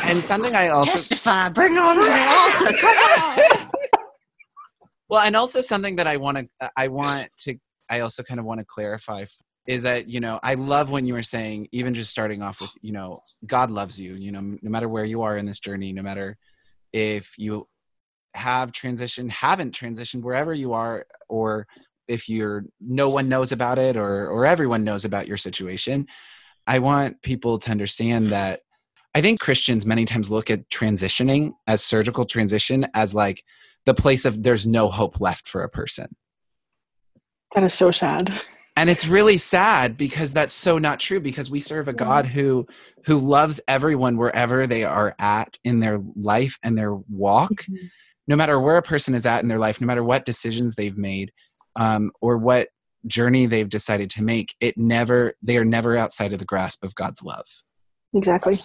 and 0.06 0.24
something 0.24 0.56
I 0.56 0.70
also 0.70 0.92
testify. 0.92 1.50
Bring 1.50 1.78
on 1.78 1.98
the 1.98 2.04
altar. 2.04 2.78
Come 2.78 2.98
on. 2.98 3.70
well, 5.10 5.22
and 5.22 5.36
also 5.36 5.62
something 5.62 5.96
that 5.96 6.06
I 6.06 6.18
want 6.18 6.38
to, 6.38 6.72
I 6.76 6.88
want 6.90 7.30
to, 7.40 7.56
I 7.90 8.02
also 8.02 8.22
kind 8.22 8.40
of 8.40 8.46
want 8.46 8.60
to 8.60 8.66
clarify 8.66 9.26
is 9.68 9.84
that 9.84 10.08
you 10.08 10.20
know 10.20 10.40
I 10.44 10.56
love 10.56 10.92
when 10.92 11.06
you 11.06 11.14
were 11.14 11.24
saying 11.24 11.70
even 11.72 11.94
just 11.94 12.12
starting 12.12 12.42
off 12.42 12.62
with 12.62 12.74
you 12.82 12.92
know 12.92 13.20
God 13.48 13.72
loves 13.72 14.00
you. 14.00 14.14
You 14.14 14.32
know, 14.32 14.42
no 14.42 14.70
matter 14.70 14.88
where 14.88 15.06
you 15.06 15.24
are 15.24 15.38
in 15.38 15.46
this 15.46 15.60
journey, 15.60 15.92
no 15.92 16.04
matter 16.04 16.38
if 16.94 17.34
you 17.40 17.66
have 18.36 18.72
transitioned, 18.72 19.32
haven't 19.32 19.74
transitioned, 19.74 20.22
wherever 20.22 20.54
you 20.54 20.74
are, 20.74 21.06
or 21.30 21.66
if 22.08 22.28
you're 22.30 22.66
no 22.80 23.10
one 23.10 23.30
knows 23.30 23.52
about 23.52 23.80
it 23.80 23.98
or 23.98 24.30
or 24.30 24.46
everyone 24.46 24.84
knows 24.84 25.06
about 25.06 25.28
your 25.28 25.38
situation 25.38 26.08
I 26.68 26.80
want 26.80 27.22
people 27.22 27.60
to 27.60 27.72
understand 27.72 28.30
that 28.30 28.62
I 29.14 29.22
think 29.22 29.40
Christians 29.40 29.86
many 29.86 30.06
times 30.06 30.32
look 30.32 30.50
at 30.50 30.70
transitioning 30.70 31.52
as 31.68 31.84
surgical 31.84 32.26
transition 32.26 32.88
as 32.94 33.14
like 33.14 33.44
the 33.86 33.94
place 33.94 34.26
of 34.26 34.44
there's 34.44 34.66
no 34.66 34.90
hope 34.90 35.20
left 35.20 35.48
for 35.48 35.64
a 35.64 35.70
person. 35.70 36.16
That 37.56 37.64
is 37.64 37.74
so 37.74 37.92
sad. 37.92 38.40
And 38.78 38.90
it's 38.90 39.06
really 39.06 39.36
sad 39.36 39.98
because 39.98 40.32
that's 40.32 40.54
so 40.54 40.78
not 40.78 41.00
true 41.00 41.20
because 41.20 41.52
we 41.52 41.60
serve 41.60 41.90
a 41.90 41.94
God 41.94 42.26
who 42.26 42.68
who 43.06 43.18
loves 43.18 43.60
everyone 43.68 44.16
wherever 44.16 44.66
they 44.66 44.86
are 44.86 45.14
at 45.20 45.58
in 45.66 45.82
their 45.82 46.00
life 46.16 46.58
and 46.64 46.78
their 46.78 46.94
walk. 46.94 47.52
Mm-hmm. 47.52 47.88
No 48.28 48.38
matter 48.38 48.60
where 48.60 48.78
a 48.78 48.82
person 48.82 49.14
is 49.14 49.26
at 49.26 49.42
in 49.44 49.50
their 49.50 49.58
life, 49.58 49.82
no 49.82 49.88
matter 49.88 50.04
what 50.04 50.26
decisions 50.26 50.76
they've 50.76 50.98
made, 50.98 51.34
um, 51.76 52.12
or 52.22 52.38
what 52.38 52.70
journey 53.08 53.46
they've 53.46 53.70
decided 53.70 54.10
to 54.12 54.24
make 54.24 54.56
it 54.60 54.78
never 54.78 55.34
they 55.42 55.58
are 55.58 55.66
never 55.66 55.98
outside 55.98 56.34
of 56.34 56.40
the 56.40 56.46
grasp 56.46 56.84
of 56.84 56.94
god's 56.94 57.24
love 57.24 57.48
exactly 58.14 58.56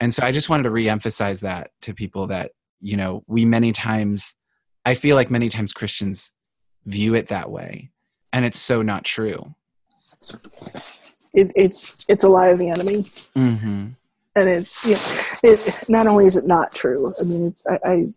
and 0.00 0.14
so 0.14 0.24
i 0.24 0.30
just 0.30 0.48
wanted 0.48 0.62
to 0.62 0.70
reemphasize 0.70 1.40
that 1.40 1.70
to 1.80 1.92
people 1.92 2.28
that 2.28 2.52
you 2.80 2.96
know 2.96 3.24
we 3.26 3.44
many 3.44 3.72
times 3.72 4.36
i 4.84 4.94
feel 4.94 5.16
like 5.16 5.28
many 5.28 5.48
times 5.48 5.72
christians 5.72 6.30
view 6.86 7.14
it 7.14 7.28
that 7.28 7.50
way 7.50 7.90
and 8.32 8.44
it's 8.44 8.60
so 8.60 8.80
not 8.80 9.04
true 9.04 9.52
It, 11.34 11.50
it's 11.56 12.04
it's 12.08 12.24
a 12.24 12.28
lie 12.28 12.48
of 12.48 12.58
the 12.58 12.68
enemy, 12.68 13.04
mm-hmm. 13.34 13.88
and 14.36 14.48
it's 14.48 14.84
you 14.84 14.94
know, 14.94 15.54
it. 15.54 15.88
Not 15.88 16.06
only 16.06 16.26
is 16.26 16.36
it 16.36 16.46
not 16.46 16.74
true. 16.74 17.12
I 17.18 17.24
mean, 17.24 17.46
it's 17.46 17.66
I, 17.66 17.78
I 17.84 18.14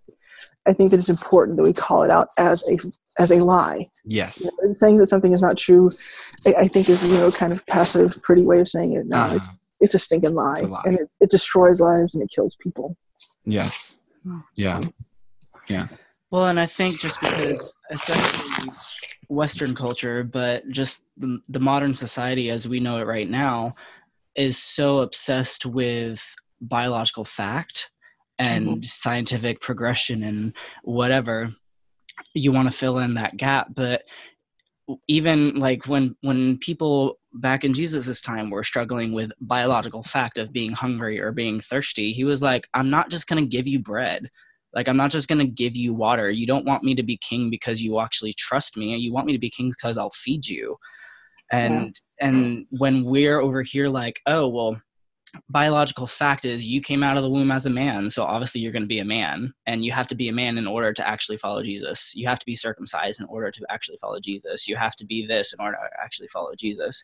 I 0.67 0.73
think 0.73 0.91
that 0.91 0.97
it's 0.99 1.09
important 1.09 1.57
that 1.57 1.63
we 1.63 1.73
call 1.73 2.03
it 2.03 2.09
out 2.09 2.29
as 2.37 2.63
a 2.69 2.77
as 3.21 3.31
a 3.31 3.43
lie. 3.43 3.89
yes 4.03 4.41
You 4.41 4.51
know, 4.67 4.73
saying 4.73 4.97
that 4.97 5.07
something 5.07 5.33
is 5.33 5.41
not 5.41 5.57
true, 5.57 5.91
I, 6.45 6.53
I 6.53 6.67
think 6.67 6.89
is 6.89 7.05
you 7.05 7.17
know 7.17 7.31
kind 7.31 7.53
of 7.53 7.65
passive, 7.67 8.21
pretty 8.23 8.41
way 8.43 8.59
of 8.59 8.67
saying 8.69 8.93
it. 8.93 9.05
No, 9.07 9.17
Uh-huh. 9.17 9.35
it's 9.35 9.49
it's 9.81 9.93
a 9.93 9.99
stinking 9.99 10.33
lie, 10.35 10.59
It's 10.59 10.67
a 10.67 10.71
lie. 10.71 10.81
and 10.85 10.99
it, 10.99 11.09
it 11.21 11.29
destroys 11.29 11.79
lives 11.81 12.15
and 12.15 12.23
it 12.23 12.29
kills 12.35 12.55
people. 12.55 12.97
yes 13.45 13.97
Yeah. 14.55 14.81
yeah 15.67 15.87
Well, 16.31 16.45
and 16.45 16.59
I 16.59 16.65
think 16.65 16.99
just 16.99 17.19
because, 17.21 17.73
especially 17.91 18.69
Western 19.29 19.75
culture, 19.75 20.23
but 20.23 20.67
just 20.69 21.03
the, 21.17 21.39
the 21.49 21.59
modern 21.59 21.95
society 21.95 22.49
as 22.51 22.67
we 22.67 22.79
know 22.79 22.97
it 22.97 23.05
right 23.07 23.29
now, 23.29 23.73
is 24.35 24.57
so 24.57 24.99
obsessed 24.99 25.65
with 25.65 26.35
biological 26.61 27.23
fact 27.23 27.91
Mm-hmm. 28.39 28.69
and 28.69 28.85
scientific 28.85 29.61
progression 29.61 30.21
and 30.21 30.53
whatever 30.83 31.53
you 32.33 32.51
want 32.51 32.69
to 32.69 32.77
fill 32.77 32.99
in 32.99 33.13
that 33.13 33.37
gap. 33.37 33.67
But 33.73 34.03
even 35.07 35.55
like 35.55 35.87
when 35.87 36.15
when 36.21 36.57
people 36.57 37.17
back 37.33 37.63
in 37.63 37.73
jesus's 37.73 38.21
time 38.21 38.51
were 38.51 38.61
struggling 38.61 39.13
with 39.13 39.31
biological 39.41 40.03
fact 40.03 40.37
of 40.37 40.53
being 40.53 40.71
hungry 40.71 41.19
or 41.19 41.31
being 41.31 41.59
thirsty 41.59 42.11
he 42.11 42.23
was 42.23 42.39
like 42.39 42.67
i'm 42.75 42.91
not 42.91 43.09
just 43.09 43.25
going 43.27 43.43
to 43.43 43.49
give 43.49 43.65
you 43.65 43.79
bread. 43.79 44.29
Like 44.73 44.89
i'm 44.89 44.97
not 44.97 45.11
just 45.11 45.29
going 45.29 45.39
to 45.39 45.45
give 45.45 45.75
you 45.75 45.93
water. 45.93 46.29
You 46.29 46.45
don't 46.45 46.65
want 46.65 46.83
me 46.83 46.93
to 46.95 47.03
be 47.03 47.17
king 47.17 47.49
because 47.49 47.81
you 47.81 47.99
actually 47.99 48.33
trust 48.33 48.75
me. 48.75 48.95
You 48.97 49.13
want 49.13 49.25
me 49.25 49.33
to 49.33 49.39
be 49.39 49.49
king 49.49 49.69
because 49.71 49.97
i'll 49.97 50.11
feed 50.11 50.45
you. 50.45 50.75
And 51.51 51.97
and 52.19 52.65
when 52.69 53.05
we're 53.05 53.39
over 53.39 53.61
here 53.61 53.87
like 53.87 54.19
oh 54.27 54.49
well 54.49 54.81
biological 55.49 56.07
fact 56.07 56.45
is 56.45 56.65
you 56.65 56.81
came 56.81 57.03
out 57.03 57.17
of 57.17 57.23
the 57.23 57.29
womb 57.29 57.51
as 57.51 57.65
a 57.65 57.69
man 57.69 58.09
so 58.09 58.23
obviously 58.23 58.61
you're 58.61 58.71
going 58.71 58.81
to 58.83 58.87
be 58.87 58.99
a 58.99 59.05
man 59.05 59.53
and 59.65 59.83
you 59.83 59.91
have 59.91 60.07
to 60.07 60.15
be 60.15 60.27
a 60.27 60.33
man 60.33 60.57
in 60.57 60.67
order 60.67 60.93
to 60.93 61.07
actually 61.07 61.37
follow 61.37 61.63
jesus. 61.63 62.13
You 62.15 62.27
have 62.27 62.39
to 62.39 62.45
be 62.45 62.55
circumcised 62.55 63.19
in 63.19 63.25
order 63.27 63.51
to 63.51 63.65
actually 63.69 63.97
follow 63.97 64.19
jesus. 64.19 64.67
You 64.67 64.75
have 64.75 64.95
to 64.97 65.05
be 65.05 65.25
this 65.25 65.53
in 65.53 65.63
order 65.63 65.77
to 65.77 66.03
actually 66.03 66.27
follow 66.27 66.55
jesus. 66.55 67.03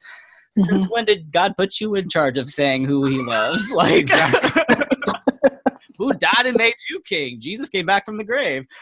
Mm-hmm. 0.58 0.64
Since 0.64 0.90
when 0.90 1.06
did 1.06 1.32
god 1.32 1.56
put 1.58 1.80
you 1.80 1.96
in 1.96 2.10
charge 2.10 2.38
of 2.38 2.50
saying 2.50 2.86
who 2.86 3.08
he 3.08 3.22
loves 3.22 3.70
like 3.76 4.08
who 5.98 6.14
died 6.14 6.46
and 6.46 6.58
made 6.58 6.76
you 6.90 7.02
king? 7.02 7.40
Jesus 7.40 7.70
came 7.70 7.86
back 7.86 8.06
from 8.06 8.18
the 8.18 8.24
grave. 8.24 8.66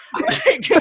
Like, 0.45 0.71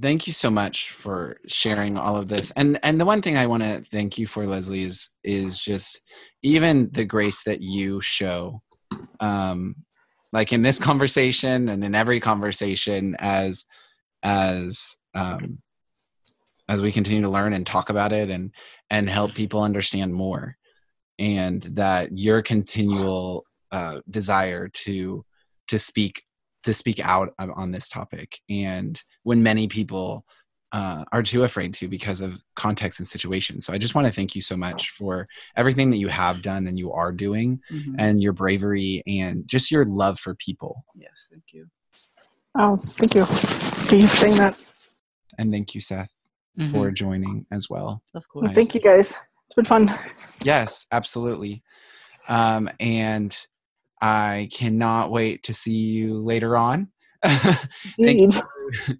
thank 0.00 0.26
you 0.26 0.32
so 0.32 0.50
much 0.50 0.90
for 0.90 1.38
sharing 1.46 1.96
all 1.96 2.16
of 2.16 2.28
this. 2.28 2.50
And 2.52 2.78
and 2.82 3.00
the 3.00 3.04
one 3.04 3.22
thing 3.22 3.36
i 3.36 3.46
want 3.46 3.62
to 3.62 3.82
thank 3.90 4.18
you 4.18 4.26
for 4.26 4.46
leslie 4.46 4.82
is 4.82 5.10
is 5.24 5.58
just 5.58 6.00
even 6.42 6.90
the 6.92 7.04
grace 7.04 7.42
that 7.44 7.60
you 7.60 8.00
show 8.00 8.62
um 9.20 9.76
like 10.32 10.52
in 10.52 10.62
this 10.62 10.78
conversation 10.88 11.68
and 11.68 11.84
in 11.84 11.94
every 11.94 12.20
conversation 12.20 13.16
as 13.18 13.64
as 14.22 14.96
um 15.14 15.58
as 16.70 16.80
we 16.80 16.92
continue 16.92 17.20
to 17.20 17.28
learn 17.28 17.52
and 17.52 17.66
talk 17.66 17.90
about 17.90 18.12
it 18.12 18.30
and 18.30 18.52
and 18.90 19.10
help 19.10 19.34
people 19.34 19.62
understand 19.62 20.14
more. 20.14 20.56
And 21.18 21.60
that 21.62 22.16
your 22.16 22.42
continual 22.42 23.44
uh, 23.72 24.00
desire 24.08 24.68
to 24.68 25.24
to 25.68 25.78
speak 25.78 26.22
to 26.64 26.72
speak 26.74 27.00
out 27.00 27.32
on 27.38 27.50
on 27.52 27.70
this 27.70 27.88
topic 27.88 28.38
and 28.48 29.02
when 29.22 29.42
many 29.42 29.66
people 29.68 30.24
uh, 30.72 31.04
are 31.10 31.22
too 31.22 31.42
afraid 31.42 31.74
to 31.74 31.88
because 31.88 32.20
of 32.20 32.40
context 32.54 33.00
and 33.00 33.08
situation 33.08 33.60
so 33.60 33.72
i 33.72 33.78
just 33.78 33.94
want 33.94 34.06
to 34.06 34.12
thank 34.12 34.34
you 34.36 34.40
so 34.42 34.56
much 34.56 34.90
for 34.90 35.26
everything 35.56 35.90
that 35.90 35.96
you 35.96 36.06
have 36.08 36.42
done 36.42 36.66
and 36.68 36.78
you 36.78 36.92
are 36.92 37.10
doing 37.12 37.58
Mhm. 37.72 37.94
and 37.98 38.22
your 38.22 38.32
bravery 38.32 39.02
and 39.06 39.48
just 39.48 39.70
your 39.70 39.84
love 39.84 40.18
for 40.20 40.34
people 40.36 40.84
yes 40.94 41.28
thank 41.30 41.44
you 41.52 41.66
Oh, 42.56 42.76
thank 42.76 43.14
you. 43.14 43.24
Thank 43.26 44.02
you 44.02 44.08
for 44.08 44.16
saying 44.16 44.36
that. 44.36 44.66
and 45.38 45.52
thank 45.52 45.74
you 45.74 45.80
seth 45.80 46.12
Mhm. 46.58 46.70
for 46.70 46.90
joining 46.90 47.46
as 47.50 47.68
well 47.70 48.02
of 48.14 48.28
course 48.28 48.46
Right. 48.46 48.54
Thank 48.54 48.74
you 48.74 48.80
guys. 48.80 49.16
It's 49.46 49.54
been 49.56 49.64
fun. 49.64 49.88
yes 50.44 50.86
absolutely 50.92 51.62
um, 52.28 52.68
and 52.78 53.36
i 54.00 54.48
cannot 54.52 55.10
wait 55.10 55.42
to 55.44 55.54
see 55.54 55.72
you 55.72 56.18
later 56.20 56.56
on. 56.56 56.88
Thank 57.22 57.62
Indeed. 57.98 58.34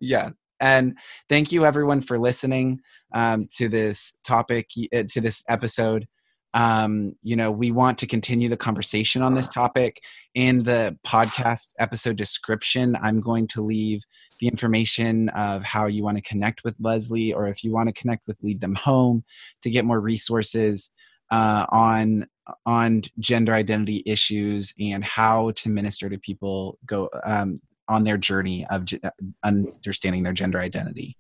yeah. 0.01 0.31
And 0.61 0.99
thank 1.31 1.53
you 1.53 1.65
everyone 1.65 2.03
for 2.03 2.19
listening 2.19 2.81
um, 3.15 3.47
to 3.57 3.69
this 3.69 4.17
topic 4.25 4.69
uh, 4.95 5.05
to 5.09 5.21
this 5.21 5.43
episode. 5.49 6.07
Um, 6.53 7.15
you 7.23 7.37
know 7.37 7.51
we 7.51 7.71
want 7.71 7.97
to 7.99 8.07
continue 8.07 8.49
the 8.49 8.57
conversation 8.57 9.23
on 9.23 9.35
this 9.35 9.49
topic. 9.49 10.01
In 10.35 10.59
the 10.59 10.97
podcast 11.05 11.73
episode 11.81 12.15
description 12.15 12.97
i'm 13.03 13.21
going 13.21 13.49
to 13.49 13.63
leave 13.63 14.01
the 14.39 14.47
information 14.47 15.29
of 15.31 15.65
how 15.65 15.87
you 15.87 16.05
want 16.05 16.19
to 16.19 16.23
connect 16.23 16.63
with 16.63 16.77
leslie 16.79 17.33
or 17.33 17.49
if 17.49 17.65
you 17.65 17.73
want 17.73 17.89
to 17.89 17.93
connect 17.93 18.29
with 18.29 18.37
lead 18.41 18.61
them 18.61 18.77
home 18.77 19.25
to 19.63 19.71
get 19.71 19.85
more 19.85 20.01
resources 20.01 20.93
uh, 21.33 21.67
on 21.71 22.29
on 22.67 23.03
gender 23.19 23.55
identity 23.55 24.03
issues 24.07 24.75
and 24.81 25.05
how 25.05 25.51
to 25.53 25.69
minister 25.69 26.09
to 26.09 26.19
people 26.19 26.79
go 26.87 27.09
um, 27.25 27.61
on 27.89 28.05
their 28.05 28.17
journey 28.17 28.67
of 28.71 28.85
ge- 28.85 29.01
understanding 29.43 30.23
their 30.23 30.33
gender 30.33 30.61
identity. 30.61 31.17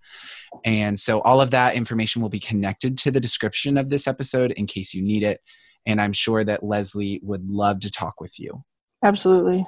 And 0.64 0.98
so 0.98 1.20
all 1.22 1.40
of 1.40 1.50
that 1.50 1.74
information 1.74 2.22
will 2.22 2.28
be 2.28 2.40
connected 2.40 2.96
to 2.98 3.10
the 3.10 3.20
description 3.20 3.76
of 3.76 3.88
this 3.88 4.06
episode 4.06 4.52
in 4.52 4.66
case 4.66 4.94
you 4.94 5.02
need 5.02 5.22
it. 5.22 5.40
And 5.86 6.00
I'm 6.00 6.12
sure 6.12 6.44
that 6.44 6.62
Leslie 6.62 7.20
would 7.22 7.48
love 7.48 7.80
to 7.80 7.90
talk 7.90 8.20
with 8.20 8.38
you. 8.38 8.62
Absolutely. 9.02 9.66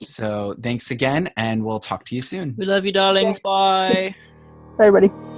So 0.00 0.54
thanks 0.62 0.90
again, 0.90 1.30
and 1.36 1.64
we'll 1.64 1.80
talk 1.80 2.04
to 2.06 2.14
you 2.16 2.22
soon. 2.22 2.54
we 2.56 2.64
love 2.64 2.86
you 2.86 2.92
darlings 2.92 3.38
bye 3.38 4.14
Bye, 4.78 4.86
everybody. 4.86 5.29